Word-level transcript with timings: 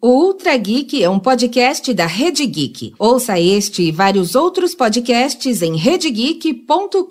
O 0.00 0.10
Ultra 0.10 0.56
Geek 0.56 1.02
é 1.02 1.10
um 1.10 1.18
podcast 1.18 1.92
da 1.92 2.06
Rede 2.06 2.46
Geek. 2.46 2.94
Ouça 3.00 3.40
este 3.40 3.82
e 3.82 3.90
vários 3.90 4.36
outros 4.36 4.72
podcasts 4.72 5.60
em 5.60 5.76
redegeek.com.br. 5.76 7.04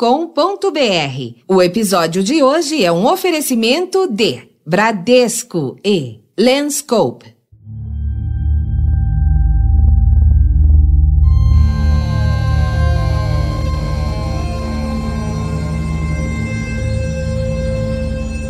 O 1.49 1.61
episódio 1.61 2.23
de 2.23 2.41
hoje 2.41 2.85
é 2.85 2.89
um 2.89 3.05
oferecimento 3.05 4.07
de 4.07 4.47
Bradesco 4.65 5.77
e 5.83 6.21
Lenscope. 6.37 7.36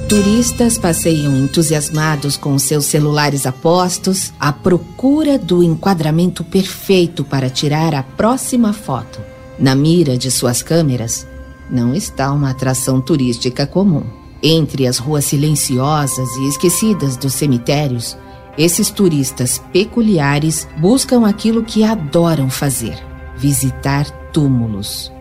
Turistas 0.08 0.78
passeiam 0.78 1.36
entusiasmados 1.36 2.38
com 2.38 2.58
seus 2.58 2.86
celulares 2.86 3.46
apostos 3.46 4.32
à 4.40 4.54
procura 4.54 5.38
do 5.38 5.62
enquadramento 5.62 6.46
perfeito 6.46 7.26
para 7.26 7.50
tirar 7.50 7.94
a 7.94 8.02
próxima 8.02 8.72
foto. 8.72 9.20
Na 9.60 9.76
mira 9.76 10.18
de 10.18 10.32
suas 10.32 10.64
câmeras 10.64 11.28
não 11.70 11.94
está 11.94 12.32
uma 12.32 12.52
atração 12.52 13.02
turística 13.02 13.68
comum. 13.68 14.04
Entre 14.42 14.88
as 14.88 14.98
ruas 14.98 15.26
silenciosas 15.26 16.30
e 16.38 16.48
esquecidas 16.48 17.18
dos 17.18 17.34
cemitérios, 17.34 18.18
esses 18.58 18.90
turistas 18.90 19.62
peculiares 19.74 20.66
buscam 20.78 21.28
aquilo 21.28 21.66
que 21.66 21.84
adoram 21.84 22.50
fazer: 22.50 22.98
visitar 23.36 24.10
túmulos. 24.32 25.12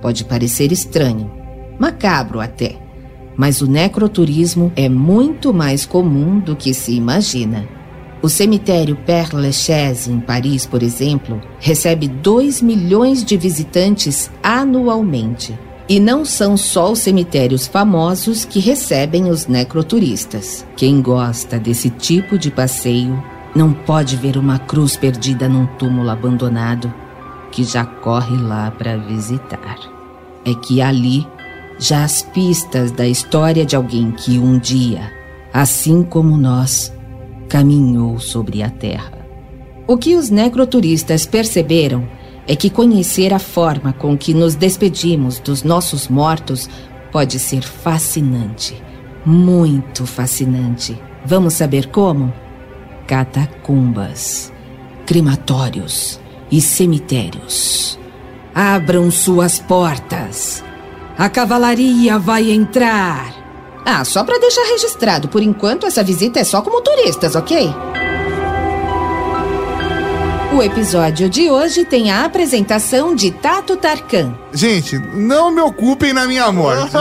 Pode 0.00 0.24
parecer 0.24 0.70
estranho, 0.70 1.32
macabro 1.80 2.40
até 2.40 2.83
mas 3.36 3.60
o 3.60 3.66
necroturismo 3.66 4.72
é 4.76 4.88
muito 4.88 5.52
mais 5.52 5.84
comum 5.84 6.38
do 6.38 6.54
que 6.54 6.72
se 6.72 6.92
imagina. 6.92 7.68
O 8.22 8.28
cemitério 8.28 8.96
Père 8.96 9.36
Lachaise, 9.36 10.10
em 10.10 10.18
Paris, 10.18 10.64
por 10.64 10.82
exemplo, 10.82 11.42
recebe 11.58 12.08
2 12.08 12.62
milhões 12.62 13.22
de 13.22 13.36
visitantes 13.36 14.30
anualmente. 14.42 15.58
E 15.86 16.00
não 16.00 16.24
são 16.24 16.56
só 16.56 16.90
os 16.90 17.00
cemitérios 17.00 17.66
famosos 17.66 18.46
que 18.46 18.58
recebem 18.58 19.28
os 19.28 19.46
necroturistas. 19.46 20.64
Quem 20.74 21.02
gosta 21.02 21.58
desse 21.58 21.90
tipo 21.90 22.38
de 22.38 22.50
passeio 22.50 23.22
não 23.54 23.74
pode 23.74 24.16
ver 24.16 24.38
uma 24.38 24.58
cruz 24.58 24.96
perdida 24.96 25.46
num 25.46 25.66
túmulo 25.66 26.08
abandonado 26.08 26.92
que 27.52 27.62
já 27.62 27.84
corre 27.84 28.36
lá 28.36 28.70
para 28.70 28.96
visitar. 28.96 29.78
É 30.46 30.54
que 30.54 30.80
ali 30.80 31.26
já 31.78 32.04
as 32.04 32.22
pistas 32.22 32.92
da 32.92 33.06
história 33.06 33.64
de 33.64 33.76
alguém 33.76 34.10
que 34.10 34.38
um 34.38 34.58
dia, 34.58 35.10
assim 35.52 36.02
como 36.02 36.36
nós, 36.36 36.92
caminhou 37.48 38.18
sobre 38.18 38.62
a 38.62 38.70
terra. 38.70 39.12
O 39.86 39.96
que 39.98 40.14
os 40.14 40.30
necroturistas 40.30 41.26
perceberam 41.26 42.08
é 42.46 42.56
que 42.56 42.70
conhecer 42.70 43.32
a 43.32 43.38
forma 43.38 43.92
com 43.92 44.16
que 44.16 44.34
nos 44.34 44.54
despedimos 44.54 45.38
dos 45.38 45.62
nossos 45.62 46.08
mortos 46.08 46.68
pode 47.12 47.38
ser 47.38 47.62
fascinante, 47.62 48.80
muito 49.24 50.06
fascinante. 50.06 51.00
Vamos 51.24 51.54
saber 51.54 51.88
como? 51.88 52.32
Catacumbas, 53.06 54.52
crematórios 55.06 56.20
e 56.50 56.60
cemitérios. 56.60 57.98
Abram 58.54 59.10
suas 59.10 59.58
portas 59.58 60.62
a 61.16 61.28
cavalaria 61.28 62.18
vai 62.18 62.50
entrar. 62.50 63.32
Ah, 63.84 64.04
só 64.04 64.24
para 64.24 64.38
deixar 64.38 64.64
registrado, 64.64 65.28
por 65.28 65.42
enquanto 65.42 65.86
essa 65.86 66.02
visita 66.02 66.40
é 66.40 66.44
só 66.44 66.62
como 66.62 66.80
turistas, 66.80 67.34
ok? 67.36 67.72
O 70.56 70.62
episódio 70.62 71.28
de 71.28 71.50
hoje 71.50 71.84
tem 71.84 72.10
a 72.10 72.24
apresentação 72.24 73.14
de 73.14 73.30
Tato 73.30 73.76
Tarkan. 73.76 74.34
Gente, 74.52 74.96
não 74.98 75.50
me 75.50 75.60
ocupem 75.60 76.12
na 76.12 76.26
minha 76.26 76.50
morte. 76.52 76.92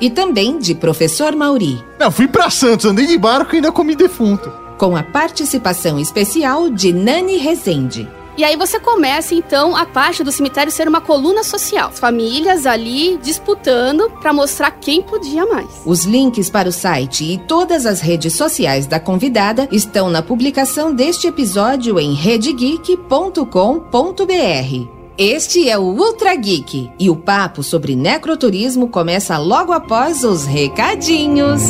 e 0.00 0.10
também 0.10 0.58
de 0.58 0.74
Professor 0.74 1.34
Mauri. 1.36 1.82
Não, 1.98 2.10
fui 2.10 2.26
para 2.26 2.50
Santos, 2.50 2.84
andei 2.84 3.06
de 3.06 3.16
barco 3.16 3.54
e 3.54 3.56
ainda 3.56 3.70
comi 3.70 3.94
defunto. 3.94 4.52
Com 4.76 4.96
a 4.96 5.04
participação 5.04 6.00
especial 6.00 6.68
de 6.68 6.92
Nani 6.92 7.36
Rezende. 7.36 8.08
E 8.36 8.42
aí 8.42 8.56
você 8.56 8.80
começa 8.80 9.34
então 9.34 9.76
a 9.76 9.86
parte 9.86 10.24
do 10.24 10.32
cemitério 10.32 10.72
ser 10.72 10.88
uma 10.88 11.00
coluna 11.00 11.44
social. 11.44 11.92
Famílias 11.92 12.66
ali 12.66 13.16
disputando 13.22 14.10
para 14.20 14.32
mostrar 14.32 14.72
quem 14.72 15.02
podia 15.02 15.46
mais. 15.46 15.68
Os 15.84 16.04
links 16.04 16.50
para 16.50 16.68
o 16.68 16.72
site 16.72 17.24
e 17.24 17.38
todas 17.38 17.86
as 17.86 18.00
redes 18.00 18.34
sociais 18.34 18.86
da 18.86 18.98
convidada 18.98 19.68
estão 19.70 20.10
na 20.10 20.22
publicação 20.22 20.92
deste 20.92 21.28
episódio 21.28 22.00
em 22.00 22.14
redegeek.com.br. 22.14 24.94
Este 25.16 25.68
é 25.68 25.78
o 25.78 25.82
Ultra 25.82 26.34
Geek 26.34 26.90
e 26.98 27.08
o 27.08 27.14
papo 27.14 27.62
sobre 27.62 27.94
necroturismo 27.94 28.88
começa 28.88 29.38
logo 29.38 29.72
após 29.72 30.24
os 30.24 30.44
recadinhos. 30.44 31.62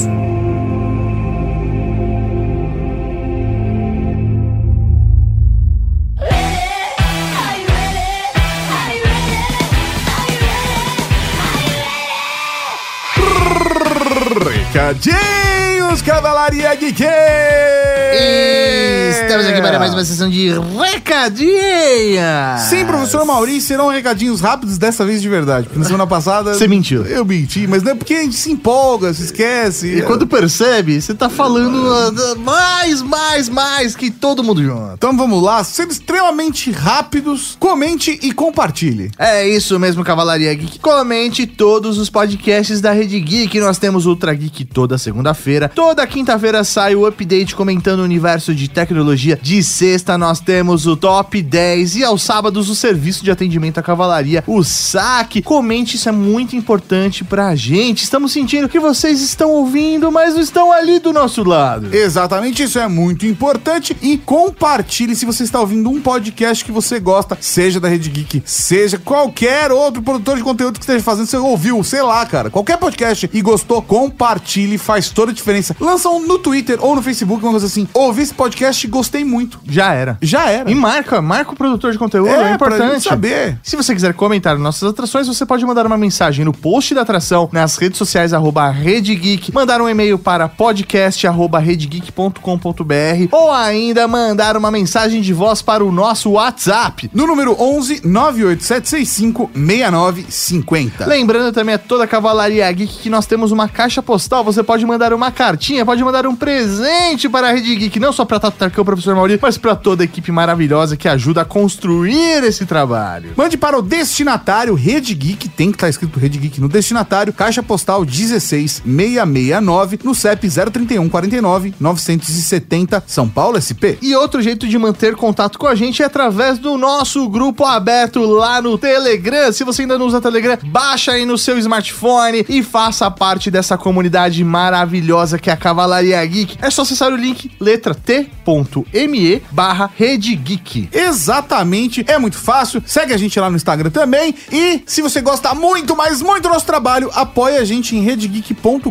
Recadinhos, 14.74 16.02
Cavalaria 16.02 16.74
Geek! 16.74 17.93
Estamos 18.14 19.46
aqui 19.46 19.60
para 19.60 19.78
mais 19.80 19.92
uma 19.92 20.04
sessão 20.04 20.30
de 20.30 20.50
recadinhas! 20.80 22.60
Sim, 22.68 22.84
professor 22.86 23.24
Maurício, 23.24 23.62
serão 23.62 23.88
recadinhos 23.88 24.40
rápidos, 24.40 24.78
dessa 24.78 25.04
vez 25.04 25.20
de 25.20 25.28
verdade. 25.28 25.66
Porque 25.66 25.80
na 25.80 25.84
semana 25.84 26.06
passada. 26.06 26.54
Você 26.54 26.68
mentiu. 26.68 27.04
Eu 27.04 27.24
menti, 27.24 27.66
mas 27.66 27.82
não 27.82 27.92
é 27.92 27.94
porque 27.96 28.14
a 28.14 28.22
gente 28.22 28.36
se 28.36 28.52
empolga, 28.52 29.12
se 29.12 29.24
esquece. 29.24 29.98
E 29.98 30.02
quando 30.02 30.26
percebe, 30.26 31.00
você 31.00 31.12
tá 31.14 31.28
falando 31.28 31.74
uh, 31.74 32.38
mais, 32.38 33.02
mais, 33.02 33.48
mais 33.48 33.96
que 33.96 34.10
todo 34.10 34.44
mundo 34.44 34.62
junto. 34.62 34.92
Então 34.94 35.16
vamos 35.16 35.42
lá, 35.42 35.64
sendo 35.64 35.90
extremamente 35.90 36.70
rápidos, 36.70 37.56
comente 37.58 38.18
e 38.22 38.32
compartilhe. 38.32 39.10
É 39.18 39.48
isso 39.48 39.78
mesmo, 39.80 40.04
Cavalaria 40.04 40.54
Geek. 40.54 40.78
Comente 40.78 41.46
todos 41.46 41.98
os 41.98 42.08
podcasts 42.08 42.80
da 42.80 42.92
Rede 42.92 43.18
Geek. 43.18 43.58
Nós 43.58 43.78
temos 43.78 44.06
Ultra 44.06 44.32
Geek 44.32 44.64
toda 44.66 44.96
segunda-feira. 44.96 45.68
Toda 45.68 46.06
quinta-feira 46.06 46.62
sai 46.62 46.94
o 46.94 47.06
update 47.06 47.56
comentando 47.56 48.03
universo 48.04 48.54
de 48.54 48.68
tecnologia. 48.68 49.38
De 49.40 49.62
sexta 49.62 50.16
nós 50.16 50.40
temos 50.40 50.86
o 50.86 50.96
Top 50.96 51.40
10 51.40 51.96
e 51.96 52.04
aos 52.04 52.22
sábados 52.22 52.68
o 52.68 52.74
serviço 52.74 53.24
de 53.24 53.30
atendimento 53.30 53.78
à 53.78 53.82
cavalaria, 53.82 54.44
o 54.46 54.62
saque. 54.62 55.42
Comente, 55.42 55.96
isso 55.96 56.08
é 56.08 56.12
muito 56.12 56.56
importante 56.56 57.24
pra 57.24 57.54
gente. 57.54 58.04
Estamos 58.04 58.32
sentindo 58.32 58.68
que 58.68 58.78
vocês 58.78 59.20
estão 59.20 59.50
ouvindo, 59.50 60.10
mas 60.10 60.34
não 60.34 60.40
estão 60.40 60.72
ali 60.72 60.98
do 60.98 61.12
nosso 61.12 61.42
lado. 61.42 61.94
Exatamente, 61.94 62.62
isso 62.62 62.78
é 62.78 62.88
muito 62.88 63.26
importante 63.26 63.96
e 64.02 64.16
compartilhe 64.18 65.16
se 65.16 65.24
você 65.24 65.44
está 65.44 65.60
ouvindo 65.60 65.90
um 65.90 66.00
podcast 66.00 66.64
que 66.64 66.72
você 66.72 67.00
gosta, 67.00 67.36
seja 67.40 67.80
da 67.80 67.88
Rede 67.88 68.10
Geek, 68.10 68.42
seja 68.44 68.98
qualquer 68.98 69.72
outro 69.72 70.02
produtor 70.02 70.36
de 70.36 70.42
conteúdo 70.42 70.78
que 70.78 70.84
esteja 70.84 71.02
fazendo, 71.02 71.26
você 71.26 71.36
ouviu, 71.36 71.82
sei 71.82 72.02
lá, 72.02 72.24
cara, 72.26 72.50
qualquer 72.50 72.78
podcast 72.78 73.28
e 73.32 73.42
gostou, 73.42 73.82
compartilhe 73.82 74.78
faz 74.78 75.10
toda 75.10 75.30
a 75.30 75.34
diferença. 75.34 75.76
Lançam 75.80 76.20
no 76.20 76.38
Twitter 76.38 76.78
ou 76.80 76.94
no 76.94 77.02
Facebook 77.02 77.42
uma 77.42 77.52
coisa 77.52 77.66
assim. 77.66 77.88
Ouvi 77.94 78.22
esse 78.22 78.34
podcast, 78.34 78.86
gostei 78.88 79.24
muito. 79.24 79.60
Já 79.66 79.92
era. 79.92 80.18
Já 80.20 80.50
era. 80.50 80.70
E 80.70 80.74
marca, 80.74 81.22
marca 81.22 81.52
o 81.52 81.56
produtor 81.56 81.92
de 81.92 81.98
conteúdo, 81.98 82.28
é, 82.28 82.50
é 82.50 82.54
importante. 82.54 83.04
saber. 83.04 83.58
Se 83.62 83.76
você 83.76 83.94
quiser 83.94 84.14
comentar 84.14 84.58
nossas 84.58 84.90
atrações, 84.90 85.26
você 85.26 85.46
pode 85.46 85.64
mandar 85.64 85.86
uma 85.86 85.96
mensagem 85.96 86.44
no 86.44 86.52
post 86.52 86.94
da 86.94 87.02
atração, 87.02 87.48
nas 87.52 87.76
redes 87.76 87.98
sociais, 87.98 88.32
arroba 88.32 88.68
Rede 88.70 89.14
Geek, 89.14 89.52
mandar 89.54 89.80
um 89.80 89.88
e-mail 89.88 90.18
para 90.18 90.48
podcast, 90.48 91.26
arroba 91.26 91.58
redegeek.com.br 91.58 93.28
ou 93.30 93.52
ainda 93.52 94.08
mandar 94.08 94.56
uma 94.56 94.70
mensagem 94.70 95.20
de 95.20 95.32
voz 95.32 95.62
para 95.62 95.84
o 95.84 95.92
nosso 95.92 96.32
WhatsApp. 96.32 97.10
No 97.14 97.26
número 97.26 97.56
11 97.60 98.02
98765 98.04 99.50
6950. 99.54 101.06
Lembrando 101.06 101.52
também 101.52 101.74
a 101.74 101.78
toda 101.78 102.04
a 102.04 102.06
Cavalaria 102.06 102.70
Geek 102.72 102.98
que 102.98 103.10
nós 103.10 103.26
temos 103.26 103.52
uma 103.52 103.68
caixa 103.68 104.02
postal 104.02 104.44
você 104.44 104.62
pode 104.62 104.84
mandar 104.84 105.12
uma 105.12 105.30
cartinha, 105.30 105.84
pode 105.84 106.02
mandar 106.02 106.26
um 106.26 106.34
presente 106.36 107.28
para 107.28 107.48
a 107.48 107.52
Rede 107.52 107.74
Geek, 107.76 107.83
não 108.00 108.12
só 108.12 108.24
para 108.24 108.40
Tato 108.40 108.58
Tarcão, 108.58 108.84
professor 108.84 109.14
Mauri, 109.14 109.38
mas 109.40 109.56
para 109.58 109.74
toda 109.76 110.02
a 110.02 110.04
equipe 110.04 110.30
maravilhosa 110.32 110.96
que 110.96 111.08
ajuda 111.08 111.42
a 111.42 111.44
construir 111.44 112.42
esse 112.44 112.66
trabalho. 112.66 113.32
Mande 113.36 113.56
para 113.56 113.78
o 113.78 113.82
destinatário 113.82 114.74
Rede 114.74 115.14
Geek, 115.14 115.48
tem 115.48 115.70
que 115.70 115.76
estar 115.76 115.88
escrito 115.88 116.18
Rede 116.18 116.38
Geek 116.38 116.60
no 116.60 116.68
destinatário, 116.68 117.32
caixa 117.32 117.62
postal 117.62 118.04
16669, 118.04 120.00
no 120.02 120.14
CEP 120.14 120.48
031 120.48 121.08
49 121.08 121.74
970, 121.78 123.04
São 123.06 123.28
Paulo 123.28 123.60
SP. 123.60 123.98
E 124.02 124.14
outro 124.14 124.42
jeito 124.42 124.66
de 124.66 124.78
manter 124.78 125.14
contato 125.16 125.58
com 125.58 125.66
a 125.66 125.74
gente 125.74 126.02
é 126.02 126.06
através 126.06 126.58
do 126.58 126.76
nosso 126.76 127.28
grupo 127.28 127.64
aberto 127.64 128.20
lá 128.20 128.60
no 128.60 128.78
Telegram. 128.78 129.52
Se 129.52 129.64
você 129.64 129.82
ainda 129.82 129.98
não 129.98 130.06
usa 130.06 130.20
Telegram, 130.20 130.58
baixa 130.64 131.12
aí 131.12 131.24
no 131.24 131.38
seu 131.38 131.58
smartphone 131.58 132.44
e 132.48 132.62
faça 132.62 133.10
parte 133.10 133.50
dessa 133.50 133.76
comunidade 133.76 134.42
maravilhosa 134.44 135.38
que 135.38 135.50
é 135.50 135.52
a 135.52 135.56
Cavalaria 135.56 136.24
Geek. 136.24 136.58
É 136.60 136.70
só 136.70 136.82
acessar 136.82 137.12
o 137.12 137.16
link 137.16 137.50
letra 137.64 137.94
t.me 137.94 139.42
barra 139.50 139.90
Rede 139.96 140.36
Geek. 140.36 140.88
Exatamente, 140.92 142.04
é 142.06 142.18
muito 142.18 142.36
fácil. 142.36 142.82
Segue 142.86 143.12
a 143.12 143.16
gente 143.16 143.38
lá 143.40 143.50
no 143.50 143.56
Instagram 143.56 143.90
também. 143.90 144.34
E 144.52 144.82
se 144.86 145.02
você 145.02 145.20
gosta 145.20 145.54
muito, 145.54 145.96
mas 145.96 146.20
muito 146.20 146.44
do 146.44 146.50
nosso 146.50 146.66
trabalho, 146.66 147.10
apoie 147.14 147.56
a 147.56 147.64
gente 147.64 147.96
em 147.96 148.02
redegeek.com.br 148.02 148.90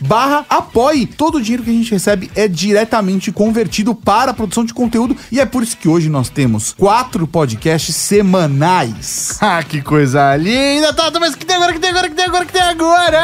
barra 0.00 0.44
apoie. 0.48 1.06
Todo 1.06 1.36
o 1.38 1.42
dinheiro 1.42 1.62
que 1.62 1.70
a 1.70 1.72
gente 1.72 1.90
recebe 1.90 2.30
é 2.36 2.46
diretamente 2.46 3.32
convertido 3.32 3.94
para 3.94 4.30
a 4.30 4.34
produção 4.34 4.64
de 4.64 4.74
conteúdo 4.74 5.16
e 5.30 5.40
é 5.40 5.46
por 5.46 5.62
isso 5.62 5.76
que 5.76 5.88
hoje 5.88 6.08
nós 6.08 6.28
temos 6.28 6.74
quatro 6.78 7.26
podcasts 7.26 7.96
semanais. 7.96 9.38
Ah, 9.52 9.62
que 9.62 9.82
coisa 9.82 10.36
linda, 10.36 10.94
Tato, 10.94 11.18
mas 11.18 11.34
que 11.34 11.44
tem 11.44 11.56
agora, 11.56 11.72
que 11.72 11.80
tem 11.80 11.90
agora, 11.90 12.08
que 12.08 12.14
tem 12.14 12.24
agora, 12.24 12.46
que 12.46 12.52
tem 12.52 12.62
agora? 12.62 13.22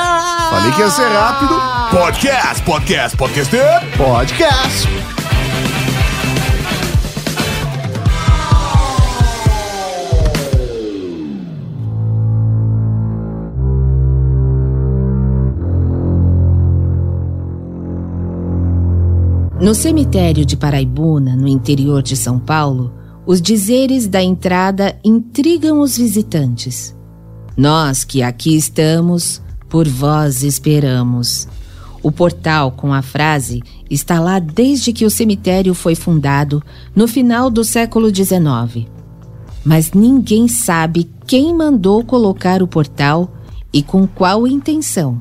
Falei 0.51 0.73
que 0.73 0.81
ia 0.81 0.91
ser 0.91 1.09
rápido. 1.09 1.55
Podcast, 1.91 2.63
podcast, 2.65 3.17
podcast. 3.17 3.57
Podcast. 3.97 4.38
No 19.61 19.75
cemitério 19.75 20.47
de 20.47 20.57
Paraibuna, 20.57 21.35
no 21.35 21.49
interior 21.49 22.01
de 22.01 22.17
São 22.17 22.39
Paulo, 22.39 22.95
os 23.27 23.43
dizeres 23.43 24.07
da 24.07 24.23
entrada 24.23 24.97
intrigam 25.05 25.81
os 25.81 25.99
visitantes. 25.99 26.97
Nós 27.57 28.05
que 28.05 28.23
aqui 28.23 28.57
estamos, 28.57 29.43
por 29.69 29.89
vós 29.89 30.45
esperamos. 30.45 31.49
O 32.03 32.13
portal 32.13 32.73
com 32.73 32.93
a 32.93 33.03
frase 33.03 33.63
está 33.91 34.21
lá 34.21 34.39
desde 34.39 34.93
que 34.93 35.05
o 35.05 35.11
cemitério 35.11 35.75
foi 35.75 35.95
fundado, 35.95 36.63
no 36.95 37.09
final 37.09 37.51
do 37.51 37.65
século 37.65 38.15
XIX. 38.15 38.87
Mas 39.65 39.93
ninguém 39.93 40.47
sabe 40.47 41.11
quem 41.27 41.55
mandou 41.55 42.05
colocar 42.05 42.63
o 42.63 42.69
portal 42.69 43.33
e 43.73 43.83
com 43.83 44.07
qual 44.07 44.47
intenção. 44.47 45.21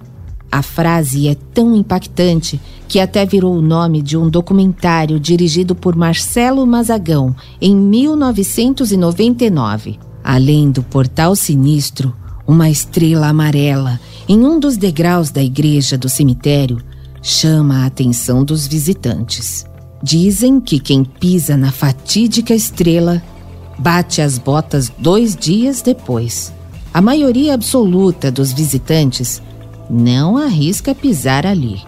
A 0.51 0.61
frase 0.61 1.27
é 1.27 1.35
tão 1.35 1.75
impactante 1.75 2.61
que 2.87 3.01
até 3.01 3.25
virou 3.25 3.57
o 3.57 3.61
nome 3.61 4.01
de 4.01 4.15
um 4.15 4.29
documentário 4.29 5.19
dirigido 5.19 5.75
por 5.75 5.93
Marcelo 5.95 6.65
Mazagão 6.65 7.35
em 7.59 7.75
1999. 7.75 9.99
Além 10.23 10.71
do 10.71 10.81
portal 10.83 11.35
sinistro, 11.35 12.15
uma 12.47 12.69
estrela 12.69 13.27
amarela 13.27 13.99
em 14.27 14.45
um 14.45 14.59
dos 14.59 14.75
degraus 14.75 15.31
da 15.31 15.41
igreja 15.41 15.97
do 15.97 16.09
cemitério 16.09 16.81
chama 17.21 17.83
a 17.83 17.85
atenção 17.85 18.43
dos 18.43 18.67
visitantes. 18.67 19.65
Dizem 20.03 20.59
que 20.59 20.79
quem 20.79 21.03
pisa 21.03 21.55
na 21.55 21.71
fatídica 21.71 22.53
estrela 22.53 23.21
bate 23.79 24.21
as 24.21 24.37
botas 24.37 24.91
dois 24.97 25.35
dias 25.35 25.81
depois. 25.81 26.53
A 26.93 27.01
maioria 27.01 27.53
absoluta 27.53 28.31
dos 28.31 28.51
visitantes 28.51 29.41
não 29.89 30.37
arrisca 30.37 30.93
pisar 30.93 31.45
ali. 31.45 31.81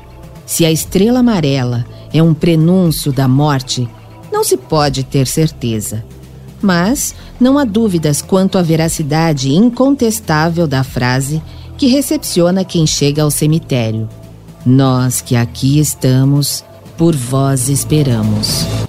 Se 0.46 0.66
a 0.66 0.72
estrela 0.72 1.20
amarela 1.20 1.86
é 2.14 2.24
um 2.24 2.34
prenúncio 2.34 3.12
da 3.12 3.28
morte, 3.28 3.88
não 4.32 4.44
se 4.44 4.56
pode 4.56 5.04
ter 5.04 5.28
certeza. 5.28 6.04
Mas 6.62 7.14
não 7.40 7.58
há 7.58 7.64
dúvidas 7.64 8.22
quanto 8.22 8.58
à 8.58 8.62
veracidade 8.62 9.54
incontestável 9.54 10.68
da 10.68 10.84
frase 10.84 11.42
que 11.80 11.88
recepciona 11.88 12.66
quem 12.66 12.86
chega 12.86 13.24
ao 13.24 13.32
cemitério. 13.32 14.10
Nós 14.66 15.22
que 15.22 15.38
aqui 15.38 15.80
estamos, 15.80 16.64
por 16.98 17.16
vós 17.16 17.70
esperamos. 17.70 18.89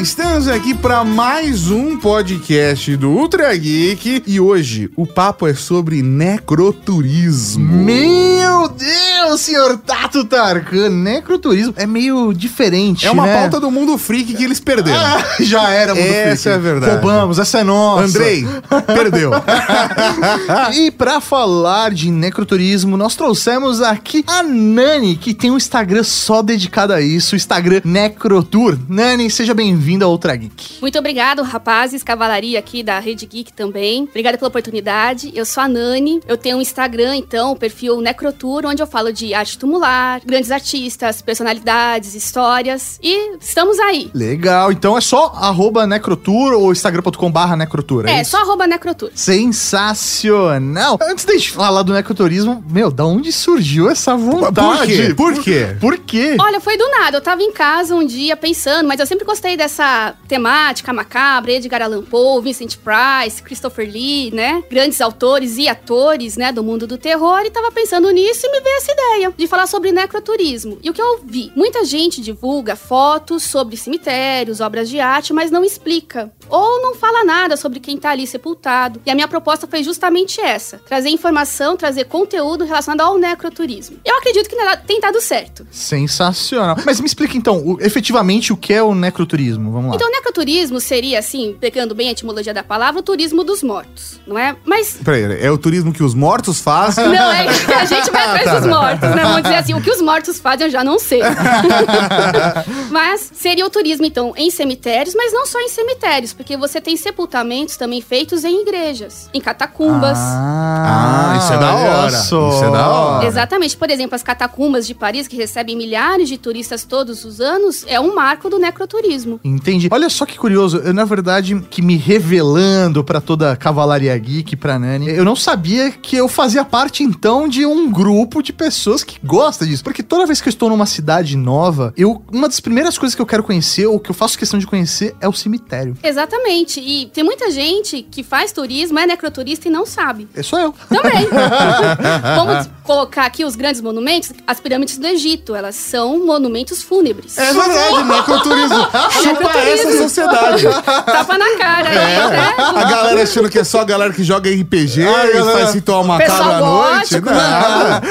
Estamos 0.00 0.48
aqui 0.48 0.74
para 0.74 1.04
mais 1.04 1.70
um 1.70 1.98
podcast 1.98 2.96
do 2.96 3.10
Ultra 3.10 3.54
Geek 3.54 4.22
e 4.26 4.40
hoje 4.40 4.90
o 4.96 5.06
papo 5.06 5.46
é 5.46 5.54
sobre 5.54 6.02
necroturismo. 6.02 7.84
Meu 7.84 8.68
Deus, 8.68 9.01
senhor 9.36 9.78
Tato 9.78 10.24
Tarkan, 10.24 10.90
necroturismo 10.90 11.74
é 11.76 11.86
meio 11.86 12.32
diferente, 12.32 13.06
É 13.06 13.10
uma 13.10 13.26
né? 13.26 13.40
pauta 13.40 13.58
do 13.60 13.70
mundo 13.70 13.96
freak 13.98 14.34
que 14.34 14.44
eles 14.44 14.60
perderam. 14.60 14.98
Ah, 14.98 15.22
já 15.40 15.70
era, 15.70 15.94
mundo 15.94 16.04
Essa 16.06 16.42
freak. 16.42 16.48
é 16.48 16.52
a 16.54 16.58
verdade. 16.58 16.92
Roubamos, 16.92 17.38
essa 17.38 17.58
é 17.60 17.64
nossa. 17.64 18.04
Andrei, 18.04 18.46
perdeu. 18.86 19.30
E 20.74 20.90
pra 20.90 21.20
falar 21.20 21.90
de 21.92 22.10
necroturismo, 22.10 22.96
nós 22.96 23.14
trouxemos 23.14 23.80
aqui 23.80 24.24
a 24.26 24.42
Nani, 24.42 25.16
que 25.16 25.34
tem 25.34 25.50
um 25.50 25.56
Instagram 25.56 26.02
só 26.02 26.42
dedicado 26.42 26.92
a 26.92 27.00
isso, 27.00 27.34
o 27.34 27.36
Instagram 27.36 27.80
Necrotour. 27.84 28.76
Nani, 28.88 29.30
seja 29.30 29.54
bem-vinda 29.54 30.04
ao 30.04 30.10
Ultra 30.12 30.34
Geek. 30.36 30.80
Muito 30.80 30.98
obrigado, 30.98 31.42
rapazes, 31.42 32.02
cavalaria 32.02 32.58
aqui 32.58 32.82
da 32.82 32.98
Rede 32.98 33.26
Geek 33.26 33.52
também. 33.52 34.04
Obrigada 34.04 34.36
pela 34.38 34.48
oportunidade. 34.48 35.30
Eu 35.34 35.44
sou 35.44 35.62
a 35.62 35.68
Nani. 35.68 36.20
Eu 36.26 36.36
tenho 36.36 36.56
um 36.58 36.60
Instagram, 36.60 37.16
então, 37.16 37.52
o 37.52 37.56
perfil 37.56 38.00
Necrotour, 38.00 38.62
onde 38.66 38.82
eu 38.82 38.86
falo 38.86 39.11
de 39.12 39.34
arte 39.34 39.58
tumular, 39.58 40.20
grandes 40.24 40.50
artistas, 40.50 41.20
personalidades, 41.22 42.14
histórias. 42.14 42.98
E 43.02 43.36
estamos 43.40 43.78
aí. 43.78 44.10
Legal, 44.14 44.72
então 44.72 44.96
é 44.96 45.00
só 45.00 45.26
arroba 45.36 45.86
necrotour 45.86 46.52
ou 46.54 46.72
instagram.com 46.72 47.30
barra 47.30 47.56
necrotour, 47.56 48.06
É, 48.08 48.22
isso? 48.22 48.30
só 48.32 48.38
arroba 48.38 48.66
Necrotour. 48.66 49.10
Sensacional! 49.14 50.98
Antes 51.02 51.26
de 51.26 51.50
falar 51.50 51.82
do 51.82 51.92
necroturismo, 51.92 52.64
meu, 52.70 52.90
da 52.90 53.04
onde 53.04 53.32
surgiu 53.32 53.90
essa 53.90 54.16
vontade? 54.16 54.52
Por 54.52 54.86
quê? 54.86 55.14
Por 55.14 55.42
quê? 55.42 55.76
Por 55.80 55.98
quê? 55.98 56.36
Olha, 56.40 56.60
foi 56.60 56.76
do 56.76 56.88
nada. 56.88 57.16
Eu 57.16 57.20
tava 57.20 57.42
em 57.42 57.52
casa 57.52 57.94
um 57.94 58.04
dia 58.06 58.36
pensando, 58.36 58.86
mas 58.88 59.00
eu 59.00 59.06
sempre 59.06 59.24
gostei 59.24 59.56
dessa 59.56 60.14
temática 60.28 60.92
macabra, 60.92 61.52
Edgar 61.52 61.82
Allan 61.82 62.02
Poe, 62.02 62.42
Vincent 62.42 62.76
Price, 62.78 63.42
Christopher 63.42 63.88
Lee, 63.90 64.30
né? 64.32 64.62
Grandes 64.70 65.00
autores 65.00 65.56
e 65.58 65.68
atores, 65.68 66.36
né, 66.36 66.52
do 66.52 66.62
mundo 66.62 66.86
do 66.86 66.96
terror. 66.96 67.40
E 67.44 67.50
tava 67.50 67.70
pensando 67.72 68.10
nisso 68.10 68.46
e 68.46 68.50
me 68.50 68.60
veio 68.60 68.76
essa 68.76 68.92
ideia 68.92 69.01
de 69.36 69.46
falar 69.46 69.66
sobre 69.66 69.92
necroturismo. 69.92 70.78
E 70.82 70.90
o 70.90 70.92
que 70.92 71.02
eu 71.02 71.20
vi? 71.24 71.52
Muita 71.54 71.84
gente 71.84 72.20
divulga 72.20 72.76
fotos 72.76 73.42
sobre 73.42 73.76
cemitérios, 73.76 74.60
obras 74.60 74.88
de 74.88 75.00
arte, 75.00 75.32
mas 75.32 75.50
não 75.50 75.64
explica. 75.64 76.32
Ou 76.54 76.82
não 76.82 76.94
fala 76.94 77.24
nada 77.24 77.56
sobre 77.56 77.80
quem 77.80 77.96
tá 77.96 78.10
ali 78.10 78.26
sepultado. 78.26 79.00
E 79.06 79.10
a 79.10 79.14
minha 79.14 79.26
proposta 79.26 79.66
foi 79.66 79.82
justamente 79.82 80.38
essa: 80.40 80.78
trazer 80.86 81.08
informação, 81.08 81.76
trazer 81.78 82.04
conteúdo 82.04 82.64
relacionado 82.66 83.00
ao 83.00 83.16
necroturismo. 83.16 83.96
Eu 84.04 84.16
acredito 84.18 84.50
que 84.50 84.56
tem 84.86 85.00
dado 85.00 85.18
certo. 85.20 85.66
Sensacional. 85.70 86.76
Mas 86.84 87.00
me 87.00 87.06
explica 87.06 87.36
então, 87.38 87.56
o- 87.66 87.78
efetivamente, 87.80 88.52
o 88.52 88.56
que 88.56 88.74
é 88.74 88.82
o 88.82 88.94
necroturismo? 88.94 89.72
Vamos 89.72 89.88
lá. 89.90 89.96
Então, 89.96 90.08
o 90.08 90.10
necroturismo 90.10 90.78
seria, 90.78 91.18
assim, 91.18 91.56
pegando 91.58 91.94
bem 91.94 92.08
a 92.08 92.12
etimologia 92.12 92.52
da 92.52 92.62
palavra, 92.62 93.00
o 93.00 93.02
turismo 93.02 93.42
dos 93.42 93.62
mortos, 93.62 94.20
não 94.26 94.36
é? 94.38 94.54
Mas. 94.64 94.98
Peraí, 95.02 95.22
é 95.42 95.50
o 95.50 95.56
turismo 95.56 95.90
que 95.90 96.02
os 96.02 96.14
mortos 96.14 96.60
fazem? 96.60 97.08
Não, 97.08 97.32
é 97.32 97.46
que 97.46 97.72
a 97.72 97.84
gente 97.86 98.10
vai 98.10 98.22
atrás 98.28 98.44
Tá, 98.44 98.58
dos 98.60 98.68
tá. 98.68 98.80
mortos, 98.80 99.08
né? 99.16 99.22
Vamos 99.22 99.42
dizer 99.42 99.54
assim, 99.56 99.72
o 99.74 99.80
que 99.80 99.90
os 99.90 100.02
mortos 100.02 100.38
fazem 100.38 100.66
eu 100.66 100.70
já 100.70 100.84
não 100.84 100.98
sei. 100.98 101.20
mas 102.90 103.30
seria 103.34 103.64
o 103.66 103.70
turismo, 103.70 104.04
então, 104.04 104.32
em 104.36 104.50
cemitérios, 104.50 105.14
mas 105.14 105.32
não 105.32 105.46
só 105.46 105.58
em 105.60 105.68
cemitérios, 105.68 106.32
porque 106.42 106.56
você 106.56 106.80
tem 106.80 106.96
sepultamentos 106.96 107.76
também 107.76 108.02
feitos 108.02 108.42
em 108.44 108.62
igrejas, 108.62 109.30
em 109.32 109.40
catacumbas. 109.40 110.18
Ah, 110.18 111.38
isso 111.38 111.52
é 111.52 111.58
da 111.58 111.74
hora. 111.74 112.08
Isso 112.08 112.64
é 112.64 112.70
da 112.70 112.88
hora. 112.88 113.26
Exatamente. 113.26 113.76
Por 113.76 113.88
exemplo, 113.88 114.16
as 114.16 114.24
catacumbas 114.24 114.84
de 114.84 114.92
Paris, 114.92 115.28
que 115.28 115.36
recebem 115.36 115.76
milhares 115.76 116.28
de 116.28 116.36
turistas 116.36 116.82
todos 116.82 117.24
os 117.24 117.40
anos, 117.40 117.84
é 117.86 118.00
um 118.00 118.12
marco 118.12 118.50
do 118.50 118.58
necroturismo. 118.58 119.38
Entendi. 119.44 119.88
Olha 119.92 120.10
só 120.10 120.26
que 120.26 120.36
curioso, 120.36 120.78
eu 120.78 120.92
na 120.92 121.04
verdade 121.04 121.54
que 121.70 121.80
me 121.80 121.96
revelando 121.96 123.04
pra 123.04 123.20
toda 123.20 123.52
a 123.52 123.56
cavalaria 123.56 124.18
geek, 124.18 124.56
pra 124.56 124.80
Nani, 124.80 125.10
eu 125.10 125.24
não 125.24 125.36
sabia 125.36 125.92
que 125.92 126.16
eu 126.16 126.26
fazia 126.26 126.64
parte 126.64 127.04
então 127.04 127.46
de 127.46 127.64
um 127.64 127.88
grupo 127.88 128.42
de 128.42 128.52
pessoas 128.52 129.04
que 129.04 129.16
gosta 129.24 129.64
disso. 129.64 129.84
Porque 129.84 130.02
toda 130.02 130.26
vez 130.26 130.40
que 130.40 130.48
eu 130.48 130.50
estou 130.50 130.68
numa 130.68 130.86
cidade 130.86 131.36
nova, 131.36 131.94
eu 131.96 132.20
uma 132.32 132.48
das 132.48 132.58
primeiras 132.58 132.98
coisas 132.98 133.14
que 133.14 133.22
eu 133.22 133.26
quero 133.26 133.44
conhecer 133.44 133.86
ou 133.86 134.00
que 134.00 134.10
eu 134.10 134.14
faço 134.14 134.36
questão 134.36 134.58
de 134.58 134.66
conhecer 134.66 135.14
é 135.20 135.28
o 135.28 135.32
cemitério. 135.32 135.96
Exatamente. 136.02 136.31
E 136.80 137.06
tem 137.12 137.22
muita 137.24 137.50
gente 137.50 138.06
que 138.10 138.22
faz 138.22 138.52
turismo, 138.52 138.98
é 138.98 139.06
necroturista 139.06 139.68
e 139.68 139.70
não 139.70 139.84
sabe. 139.86 140.28
É 140.34 140.42
só 140.42 140.58
eu. 140.58 140.74
Também. 140.88 141.28
Vamos 142.36 142.68
colocar 142.84 143.26
aqui 143.26 143.44
os 143.44 143.54
grandes 143.56 143.80
monumentos. 143.80 144.32
As 144.46 144.58
pirâmides 144.60 144.98
do 144.98 145.06
Egito, 145.06 145.54
elas 145.54 145.74
são 145.76 146.24
monumentos 146.24 146.82
fúnebres. 146.82 147.36
É 147.38 147.52
verdade, 147.52 148.04
necroturismo. 148.04 148.76
Chupa 149.10 149.28
Necroturismo. 149.42 149.88
essa 149.90 149.98
sociedade. 150.02 150.62
Tapa 151.04 151.38
na 151.38 151.56
cara, 151.58 151.88
É. 151.90 152.28
né? 152.28 152.54
A 152.58 152.84
galera 152.90 153.22
achando 153.22 153.48
que 153.48 153.58
é 153.58 153.64
só 153.64 153.80
a 153.80 153.84
galera 153.84 154.12
que 154.12 154.24
joga 154.24 154.50
RPG 154.50 155.02
Ah, 155.06 155.26
e 155.26 155.32
galera. 155.34 155.58
faz 155.58 155.74
ritual 155.74 156.04
macabro 156.04 156.50
à 156.52 156.60
noite. 156.60 157.20
gótico, 157.20 157.30
Nada. 157.30 158.02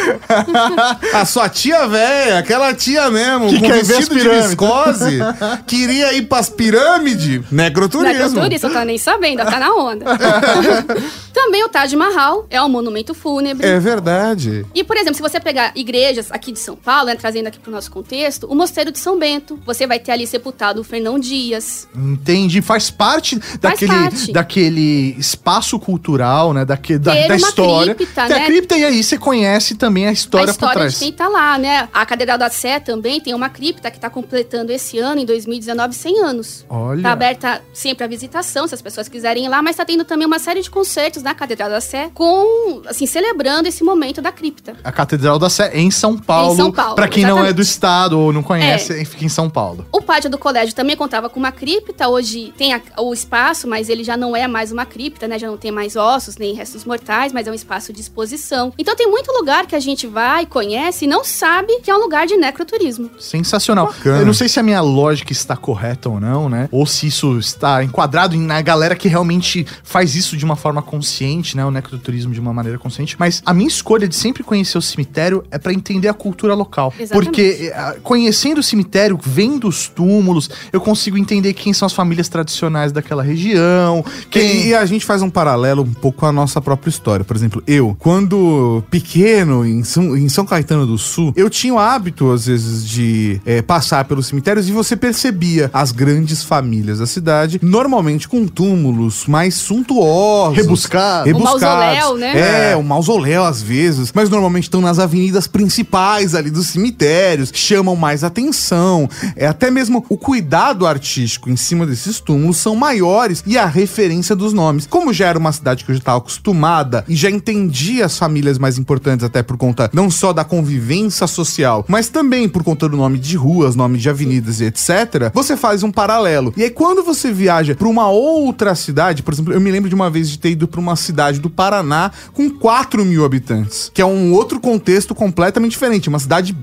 A 1.13 1.25
sua 1.25 1.49
tia 1.49 1.87
velha, 1.87 2.39
aquela 2.39 2.73
tia 2.73 3.09
mesmo, 3.09 3.49
Que 3.49 3.59
com 3.59 3.67
quer 3.67 3.83
vestido 3.83 4.19
de 4.19 4.29
viscose, 4.29 5.19
queria 5.67 6.13
ir 6.13 6.23
pras 6.23 6.49
pirâmides, 6.49 7.41
necroturismo. 7.51 8.00
Necroturista, 8.01 8.67
não 8.67 8.75
tá 8.75 8.85
nem 8.85 8.97
sabendo, 8.97 9.43
tá 9.43 9.59
na 9.59 9.73
onda. 9.73 10.05
Também 11.33 11.63
o 11.63 11.69
Taj 11.69 11.95
Mahal 11.95 12.45
é 12.49 12.61
um 12.61 12.69
monumento 12.69 13.13
fúnebre. 13.13 13.65
É 13.65 13.79
verdade. 13.79 14.65
E, 14.75 14.83
por 14.83 14.97
exemplo, 14.97 15.15
se 15.15 15.21
você 15.21 15.39
pegar 15.39 15.71
igrejas 15.75 16.31
aqui 16.31 16.51
de 16.51 16.59
São 16.59 16.75
Paulo, 16.75 17.05
né, 17.05 17.15
trazendo 17.15 17.47
aqui 17.47 17.59
pro 17.59 17.71
nosso 17.71 17.89
contexto, 17.89 18.47
o 18.47 18.55
Mosteiro 18.55 18.91
de 18.91 18.99
São 18.99 19.17
Bento, 19.17 19.59
você 19.65 19.87
vai 19.87 19.99
ter 19.99 20.11
ali 20.11 20.27
sepultado 20.27 20.81
o 20.81 20.83
Fernão 20.83 21.17
Dias. 21.17 21.87
Entendi. 21.95 22.61
Faz 22.61 22.91
parte 22.91 23.39
daquele, 23.59 23.91
parte. 23.91 24.31
daquele 24.31 25.15
espaço 25.17 25.79
cultural, 25.79 26.53
né? 26.53 26.65
Daque, 26.65 26.97
da, 26.97 27.13
da 27.27 27.35
história. 27.35 27.95
cripta, 27.95 28.27
Tem 28.27 28.35
a 28.35 28.39
né? 28.39 28.45
cripta 28.45 28.77
e 28.77 28.83
aí 28.85 29.03
você 29.03 29.17
conhece 29.17 29.75
também 29.75 30.07
a 30.07 30.11
história, 30.11 30.47
a 30.47 30.51
história 30.51 30.73
por 30.73 30.79
trás. 30.79 30.93
de 30.93 30.99
quem 30.99 31.11
tá 31.11 31.27
lá, 31.27 31.57
né? 31.57 31.87
A 31.93 32.05
Catedral 32.05 32.37
da 32.37 32.49
Sé 32.49 32.79
também 32.79 33.19
tem 33.19 33.33
uma 33.33 33.49
cripta 33.49 33.89
que 33.89 33.99
tá 33.99 34.09
completando 34.09 34.71
esse 34.71 34.99
ano, 34.99 35.21
em 35.21 35.25
2019, 35.25 35.93
100 35.93 36.19
anos. 36.23 36.65
Olha. 36.69 37.01
Tá 37.01 37.11
aberta 37.11 37.61
sempre 37.91 38.05
a 38.05 38.07
visitação, 38.07 38.67
se 38.67 38.73
as 38.73 38.81
pessoas 38.81 39.09
quiserem 39.09 39.45
ir 39.45 39.49
lá, 39.49 39.61
mas 39.61 39.75
tá 39.75 39.83
tendo 39.83 40.05
também 40.05 40.25
uma 40.25 40.39
série 40.39 40.61
de 40.61 40.69
concertos 40.69 41.21
na 41.21 41.33
Catedral 41.35 41.69
da 41.69 41.81
Sé, 41.81 42.09
com, 42.13 42.81
assim, 42.87 43.05
celebrando 43.05 43.67
esse 43.67 43.83
momento 43.83 44.21
da 44.21 44.31
cripta. 44.31 44.75
A 44.83 44.91
Catedral 44.93 45.37
da 45.37 45.49
Sé 45.49 45.71
em 45.77 45.91
São 45.91 46.17
Paulo. 46.17 46.53
Em 46.53 46.55
São 46.55 46.71
Paulo, 46.71 46.95
Pra 46.95 47.07
quem 47.09 47.23
não 47.23 47.29
é 47.29 47.31
exatamente. 47.49 47.55
do 47.55 47.61
estado 47.61 48.17
ou 48.19 48.31
não 48.31 48.41
conhece, 48.41 49.03
fica 49.05 49.25
em 49.25 49.29
São 49.29 49.49
Paulo. 49.49 49.85
O 49.91 50.01
pátio 50.01 50.29
do 50.29 50.37
colégio 50.37 50.73
também 50.73 50.95
contava 50.95 51.29
com 51.29 51.37
uma 51.39 51.51
cripta, 51.51 52.07
hoje 52.07 52.53
tem 52.57 52.73
a- 52.73 52.81
o 52.97 53.13
espaço, 53.13 53.67
mas 53.67 53.89
ele 53.89 54.03
já 54.05 54.15
não 54.15 54.33
é 54.35 54.47
mais 54.47 54.71
uma 54.71 54.85
cripta, 54.85 55.27
né? 55.27 55.37
Já 55.37 55.47
não 55.47 55.57
tem 55.57 55.71
mais 55.71 55.95
ossos, 55.97 56.37
nem 56.37 56.53
restos 56.53 56.85
mortais, 56.85 57.33
mas 57.33 57.45
é 57.47 57.51
um 57.51 57.53
espaço 57.55 57.91
de 57.91 57.99
exposição. 57.99 58.71
Então 58.77 58.95
tem 58.95 59.09
muito 59.09 59.31
lugar 59.33 59.65
que 59.65 59.75
a 59.75 59.79
gente 59.79 60.07
vai, 60.07 60.45
conhece 60.45 61.03
e 61.05 61.07
não 61.07 61.23
sabe 61.25 61.79
que 61.81 61.91
é 61.91 61.95
um 61.95 61.99
lugar 61.99 62.25
de 62.25 62.37
necroturismo. 62.37 63.09
Sensacional. 63.19 63.87
Bacana. 63.87 64.19
Eu 64.19 64.25
não 64.25 64.33
sei 64.33 64.47
se 64.47 64.59
a 64.59 64.63
minha 64.63 64.79
lógica 64.81 65.33
está 65.33 65.57
correta 65.57 66.07
ou 66.09 66.19
não, 66.19 66.47
né? 66.47 66.69
Ou 66.71 66.85
se 66.85 67.07
isso 67.07 67.37
está 67.37 67.80
enquadrado 67.83 68.37
na 68.37 68.61
galera 68.61 68.95
que 68.95 69.07
realmente 69.07 69.65
faz 69.83 70.15
isso 70.15 70.37
de 70.37 70.45
uma 70.45 70.55
forma 70.55 70.81
consciente, 70.81 71.55
né? 71.55 71.65
O 71.65 71.71
necroturismo 71.71 72.33
de 72.33 72.39
uma 72.39 72.53
maneira 72.53 72.77
consciente. 72.77 73.15
Mas 73.17 73.41
a 73.45 73.53
minha 73.53 73.67
escolha 73.67 74.07
de 74.07 74.15
sempre 74.15 74.43
conhecer 74.43 74.77
o 74.77 74.81
cemitério 74.81 75.43
é 75.51 75.57
pra 75.57 75.73
entender 75.73 76.07
a 76.07 76.13
cultura 76.13 76.53
local. 76.53 76.93
Exatamente. 76.97 77.25
Porque 77.25 77.71
eh, 77.73 77.97
conhecendo 78.03 78.59
o 78.59 78.63
cemitério, 78.63 79.19
vendo 79.21 79.67
os 79.67 79.87
túmulos, 79.87 80.49
eu 80.71 80.81
consigo 80.81 81.17
entender 81.17 81.53
quem 81.53 81.73
são 81.73 81.85
as 81.85 81.93
famílias 81.93 82.29
tradicionais 82.29 82.91
daquela 82.91 83.23
região. 83.23 84.03
Quem... 84.29 84.67
E 84.67 84.75
a 84.75 84.85
gente 84.85 85.05
faz 85.05 85.21
um 85.21 85.29
paralelo 85.29 85.83
um 85.83 85.93
pouco 85.93 86.19
com 86.19 86.25
a 86.25 86.31
nossa 86.31 86.61
própria 86.61 86.89
história. 86.89 87.25
Por 87.25 87.35
exemplo, 87.35 87.63
eu, 87.65 87.95
quando 87.99 88.83
pequeno, 88.89 89.65
em 89.65 89.83
São, 89.83 90.15
em 90.15 90.29
São 90.29 90.45
Caetano 90.45 90.85
do 90.85 90.97
Sul, 90.97 91.33
eu 91.35 91.49
tinha 91.49 91.73
o 91.73 91.79
hábito, 91.79 92.31
às 92.31 92.45
vezes, 92.45 92.87
de 92.87 93.41
eh, 93.45 93.61
passar 93.61 94.05
pelos 94.05 94.27
cemitérios 94.27 94.67
e 94.67 94.71
você 94.71 94.95
percebia 94.95 95.69
as 95.73 95.91
grandes 95.91 96.43
famílias 96.43 96.99
da 96.99 97.05
cidade, 97.05 97.59
normalmente 97.71 98.27
com 98.27 98.45
túmulos 98.45 99.25
mais 99.27 99.55
suntuosos. 99.55 100.57
Rebuscado. 100.57 101.25
rebuscados. 101.25 101.61
mausoléu, 101.61 102.17
né? 102.17 102.71
É, 102.71 102.75
um 102.75 102.83
mausoléu 102.83 103.45
às 103.45 103.61
vezes, 103.61 104.11
mas 104.13 104.29
normalmente 104.29 104.63
estão 104.63 104.81
nas 104.81 104.99
avenidas 104.99 105.47
principais 105.47 106.35
ali 106.35 106.51
dos 106.51 106.67
cemitérios, 106.67 107.49
chamam 107.53 107.95
mais 107.95 108.25
atenção. 108.25 109.09
É 109.37 109.47
até 109.47 109.71
mesmo 109.71 110.05
o 110.09 110.17
cuidado 110.17 110.85
artístico 110.85 111.49
em 111.49 111.55
cima 111.55 111.85
desses 111.85 112.19
túmulos 112.19 112.57
são 112.57 112.75
maiores 112.75 113.41
e 113.47 113.57
a 113.57 113.65
referência 113.65 114.35
dos 114.35 114.51
nomes. 114.51 114.85
Como 114.85 115.13
já 115.13 115.27
era 115.27 115.39
uma 115.39 115.53
cidade 115.53 115.85
que 115.85 115.91
eu 115.91 115.95
já 115.95 115.99
estava 115.99 116.17
acostumada 116.17 117.05
e 117.07 117.15
já 117.15 117.29
entendia 117.29 118.05
as 118.05 118.17
famílias 118.17 118.57
mais 118.57 118.77
importantes 118.77 119.23
até 119.25 119.41
por 119.41 119.55
conta 119.55 119.89
não 119.93 120.11
só 120.11 120.33
da 120.33 120.43
convivência 120.43 121.25
social, 121.25 121.85
mas 121.87 122.09
também 122.09 122.49
por 122.49 122.63
conta 122.63 122.89
do 122.89 122.97
nome 122.97 123.17
de 123.17 123.37
ruas, 123.37 123.77
nome 123.77 123.97
de 123.97 124.09
avenidas 124.09 124.59
e 124.59 124.65
etc. 124.65 125.31
Você 125.33 125.55
faz 125.55 125.83
um 125.83 125.91
paralelo. 125.91 126.53
E 126.57 126.63
aí 126.63 126.69
quando 126.69 127.01
você 127.01 127.31
viaja 127.31 127.60
para 127.77 127.87
uma 127.87 128.09
outra 128.09 128.75
cidade, 128.75 129.23
por 129.23 129.33
exemplo, 129.33 129.53
eu 129.53 129.61
me 129.61 129.71
lembro 129.71 129.89
de 129.89 129.95
uma 129.95 130.09
vez 130.09 130.29
de 130.29 130.39
ter 130.39 130.51
ido 130.51 130.67
para 130.67 130.79
uma 130.79 130.95
cidade 130.95 131.39
do 131.39 131.49
Paraná 131.49 132.11
com 132.33 132.49
4 132.49 133.05
mil 133.05 133.23
habitantes, 133.23 133.91
que 133.93 134.01
é 134.01 134.05
um 134.05 134.33
outro 134.33 134.59
contexto 134.59 135.13
completamente 135.13 135.71
diferente, 135.71 136.09
uma 136.09 136.19
cidade 136.19 136.53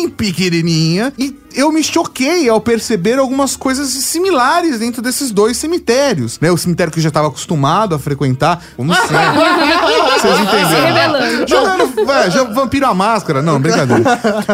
bem 0.00 0.08
pequenininha 0.08 1.12
e 1.18 1.38
eu 1.52 1.72
me 1.72 1.82
choquei 1.82 2.48
ao 2.48 2.60
perceber 2.60 3.18
algumas 3.18 3.56
coisas 3.56 3.88
similares 3.88 4.78
dentro 4.78 5.02
desses 5.02 5.32
dois 5.32 5.56
cemitérios, 5.56 6.38
né? 6.40 6.48
O 6.50 6.56
cemitério 6.56 6.92
que 6.92 7.00
eu 7.00 7.02
já 7.02 7.08
estava 7.08 7.26
acostumado 7.26 7.92
a 7.92 7.98
frequentar, 7.98 8.62
como 8.76 8.94
sempre. 8.94 9.16
Vocês 10.20 10.40
entenderam? 10.40 11.48
Jogando, 11.48 12.06
vai, 12.06 12.30
jo- 12.30 12.54
vampiro 12.54 12.86
à 12.86 12.94
máscara. 12.94 13.42
Não, 13.42 13.58
brincadeira. 13.60 14.02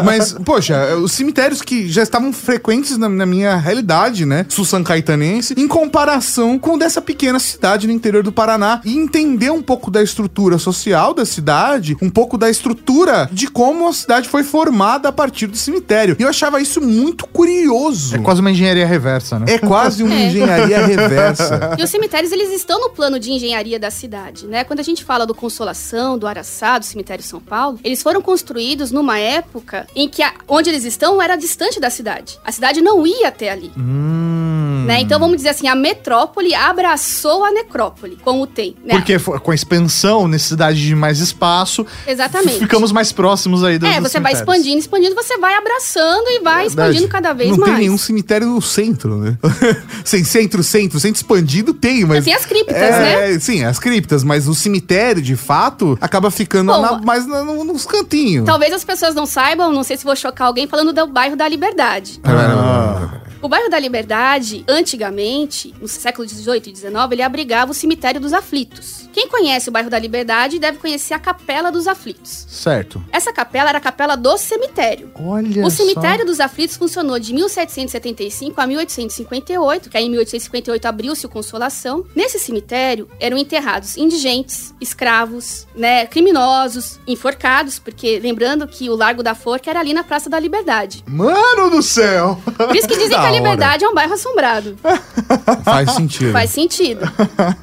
Mas, 0.04 0.32
poxa, 0.44 0.96
os 0.96 1.12
cemitérios 1.12 1.60
que 1.60 1.86
já 1.86 2.02
estavam 2.02 2.32
frequentes 2.32 2.96
na, 2.96 3.08
na 3.10 3.26
minha 3.26 3.56
realidade, 3.56 4.24
né? 4.24 4.46
Sussan 4.48 4.82
Caetanense, 4.82 5.54
em 5.56 5.68
comparação 5.68 6.58
com 6.58 6.78
dessa 6.78 7.02
pequena 7.02 7.38
cidade 7.38 7.86
no 7.86 7.92
interior 7.92 8.22
do 8.22 8.32
Paraná. 8.32 8.80
E 8.84 8.96
entender 8.96 9.50
um 9.50 9.60
pouco 9.62 9.90
da 9.90 10.02
estrutura 10.02 10.56
social 10.56 11.12
da 11.12 11.26
cidade, 11.26 11.94
um 12.00 12.08
pouco 12.08 12.38
da 12.38 12.48
estrutura 12.48 13.28
de 13.30 13.48
como 13.48 13.86
a 13.86 13.92
cidade 13.92 14.28
foi 14.30 14.42
formada 14.44 15.10
a 15.10 15.12
partir 15.12 15.35
do 15.44 15.56
cemitério. 15.56 16.14
E 16.18 16.22
eu 16.22 16.28
achava 16.28 16.60
isso 16.60 16.80
muito 16.80 17.26
curioso. 17.26 18.14
É 18.14 18.18
quase 18.18 18.40
uma 18.40 18.50
engenharia 18.50 18.86
reversa, 18.86 19.38
né? 19.40 19.46
É 19.48 19.58
quase 19.58 20.02
uma 20.04 20.14
É. 20.14 20.26
engenharia 20.28 20.86
reversa. 20.86 21.74
E 21.76 21.82
os 21.82 21.90
cemitérios, 21.90 22.30
eles 22.30 22.50
estão 22.52 22.80
no 22.80 22.90
plano 22.90 23.18
de 23.18 23.32
engenharia 23.32 23.78
da 23.78 23.90
cidade, 23.90 24.46
né? 24.46 24.62
Quando 24.62 24.78
a 24.80 24.82
gente 24.84 25.04
fala 25.04 25.26
do 25.26 25.34
Consolação, 25.34 26.16
do 26.16 26.26
Araçá, 26.28 26.78
do 26.78 26.84
cemitério 26.84 27.24
São 27.24 27.40
Paulo, 27.40 27.80
eles 27.82 28.00
foram 28.02 28.22
construídos 28.22 28.92
numa 28.92 29.18
época 29.18 29.86
em 29.96 30.08
que 30.08 30.22
a- 30.22 30.32
onde 30.46 30.70
eles 30.70 30.84
estão 30.84 31.20
era 31.20 31.34
distante 31.34 31.80
da 31.80 31.90
cidade. 31.90 32.38
A 32.44 32.52
cidade 32.52 32.80
não 32.80 33.04
ia 33.06 33.28
até 33.28 33.50
ali, 33.50 33.72
Hum. 33.76 34.84
né? 34.86 35.00
Então 35.00 35.18
vamos 35.18 35.36
dizer 35.36 35.48
assim, 35.48 35.66
a 35.66 35.74
metrópole 35.74 36.54
abraçou 36.54 37.44
a 37.44 37.50
necrópole, 37.50 38.16
como 38.22 38.46
tem, 38.46 38.76
né? 38.84 38.94
Porque 38.94 39.18
com 39.18 39.50
a 39.50 39.54
expansão, 39.54 40.28
necessidade 40.28 40.80
de 40.80 40.94
mais 40.94 41.18
espaço, 41.18 41.84
Exatamente. 42.06 42.58
ficamos 42.58 42.92
mais 42.92 43.10
próximos 43.12 43.64
aí 43.64 43.78
dos 43.78 43.88
É, 43.88 44.00
você 44.00 44.20
vai 44.20 44.32
expandindo, 44.32 44.78
expandindo, 44.78 45.14
você 45.14 45.25
vai 45.38 45.54
abraçando 45.54 46.26
e 46.28 46.40
vai 46.40 46.66
expandindo 46.66 47.09
cada 47.09 47.33
vez 47.33 47.50
não 47.50 47.59
mais. 47.59 47.73
tem 47.73 47.80
nenhum 47.83 47.99
cemitério 47.99 48.47
no 48.49 48.61
centro, 48.62 49.16
né? 49.18 49.37
Sem 50.04 50.25
centro, 50.25 50.62
centro, 50.62 50.99
centro 51.00 51.16
expandido 51.16 51.75
tem, 51.75 52.04
mas. 52.04 52.25
Tem 52.25 52.35
as 52.35 52.45
criptas, 52.47 52.76
né? 52.76 53.35
é, 53.35 53.38
Sim, 53.38 53.64
as 53.64 53.78
criptas, 53.78 54.23
mas 54.25 54.47
o 54.49 54.54
cemitério, 54.54 55.21
de 55.21 55.37
fato, 55.37 55.99
acaba 56.00 56.30
ficando 56.30 56.73
Bom, 56.73 56.80
na- 56.83 56.99
mais 57.00 57.26
na- 57.26 57.42
no- 57.45 57.64
nos 57.64 57.85
cantinhos. 57.85 58.47
Talvez 58.47 58.73
as 58.73 58.85
pessoas 58.85 59.14
não 59.14 59.26
saibam, 59.26 59.73
não 59.73 59.83
sei 59.83 59.97
se 59.97 60.04
vou 60.04 60.16
chocar 60.16 60.47
alguém 60.47 60.66
falando 60.66 60.92
do 60.92 61.06
bairro 61.06 61.37
da 61.37 61.49
Liberdade. 61.49 62.21
Ah. 62.25 63.09
O 63.46 63.48
bairro 63.48 63.70
da 63.70 63.78
Liberdade, 63.78 64.64
antigamente, 64.66 65.72
no 65.80 65.86
século 65.86 66.28
XVIII 66.28 66.62
e 66.66 66.74
XIX, 66.74 66.92
ele 67.12 67.22
abrigava 67.22 67.70
o 67.70 67.74
cemitério 67.74 68.20
dos 68.20 68.32
aflitos, 68.32 69.08
Quem 69.12 69.28
conhece 69.28 69.68
o 69.68 69.72
bairro 69.72 69.88
da 69.88 69.98
Liberdade 69.98 70.58
deve 70.58 70.78
conhecer 70.78 71.14
a 71.14 71.18
Capela 71.18 71.70
dos 71.70 71.86
Aflitos. 71.86 72.44
Certo. 72.48 73.02
Essa 73.10 73.32
capela 73.32 73.70
era 73.70 73.78
a 73.78 73.80
capela 73.80 74.14
do 74.14 74.36
cemitério. 74.36 75.10
Olha 75.14 75.64
O 75.64 75.70
cemitério 75.70 76.26
dos 76.26 76.38
aflitos 76.38 76.76
funcionou 76.76 77.18
de 77.18 77.32
1775 77.32 78.60
a 78.60 78.66
1858, 78.66 79.88
que 79.88 79.96
aí 79.96 80.04
em 80.04 80.10
1858 80.10 80.84
abriu-se 80.84 81.24
o 81.24 81.28
Consolação. 81.28 82.04
Nesse 82.14 82.38
cemitério 82.38 83.08
eram 83.18 83.38
enterrados 83.38 83.96
indigentes, 83.96 84.74
escravos, 84.80 85.66
né, 85.74 86.04
criminosos, 86.06 86.98
enforcados, 87.06 87.78
porque 87.78 88.18
lembrando 88.18 88.66
que 88.66 88.90
o 88.90 88.96
Largo 88.96 89.22
da 89.22 89.34
Forca 89.34 89.70
era 89.70 89.80
ali 89.80 89.94
na 89.94 90.04
Praça 90.04 90.28
da 90.28 90.38
Liberdade. 90.38 91.04
Mano 91.06 91.70
do 91.70 91.82
céu! 91.82 92.38
Por 92.56 92.76
isso 92.76 92.88
que 92.88 92.96
dizem 92.98 93.10
que 93.10 93.14
a. 93.24 93.35
Liberdade 93.36 93.84
é 93.84 93.88
um 93.88 93.94
bairro 93.94 94.14
assombrado. 94.14 94.76
Faz 95.64 95.90
sentido. 95.92 96.32
Faz 96.32 96.50
sentido. 96.50 97.00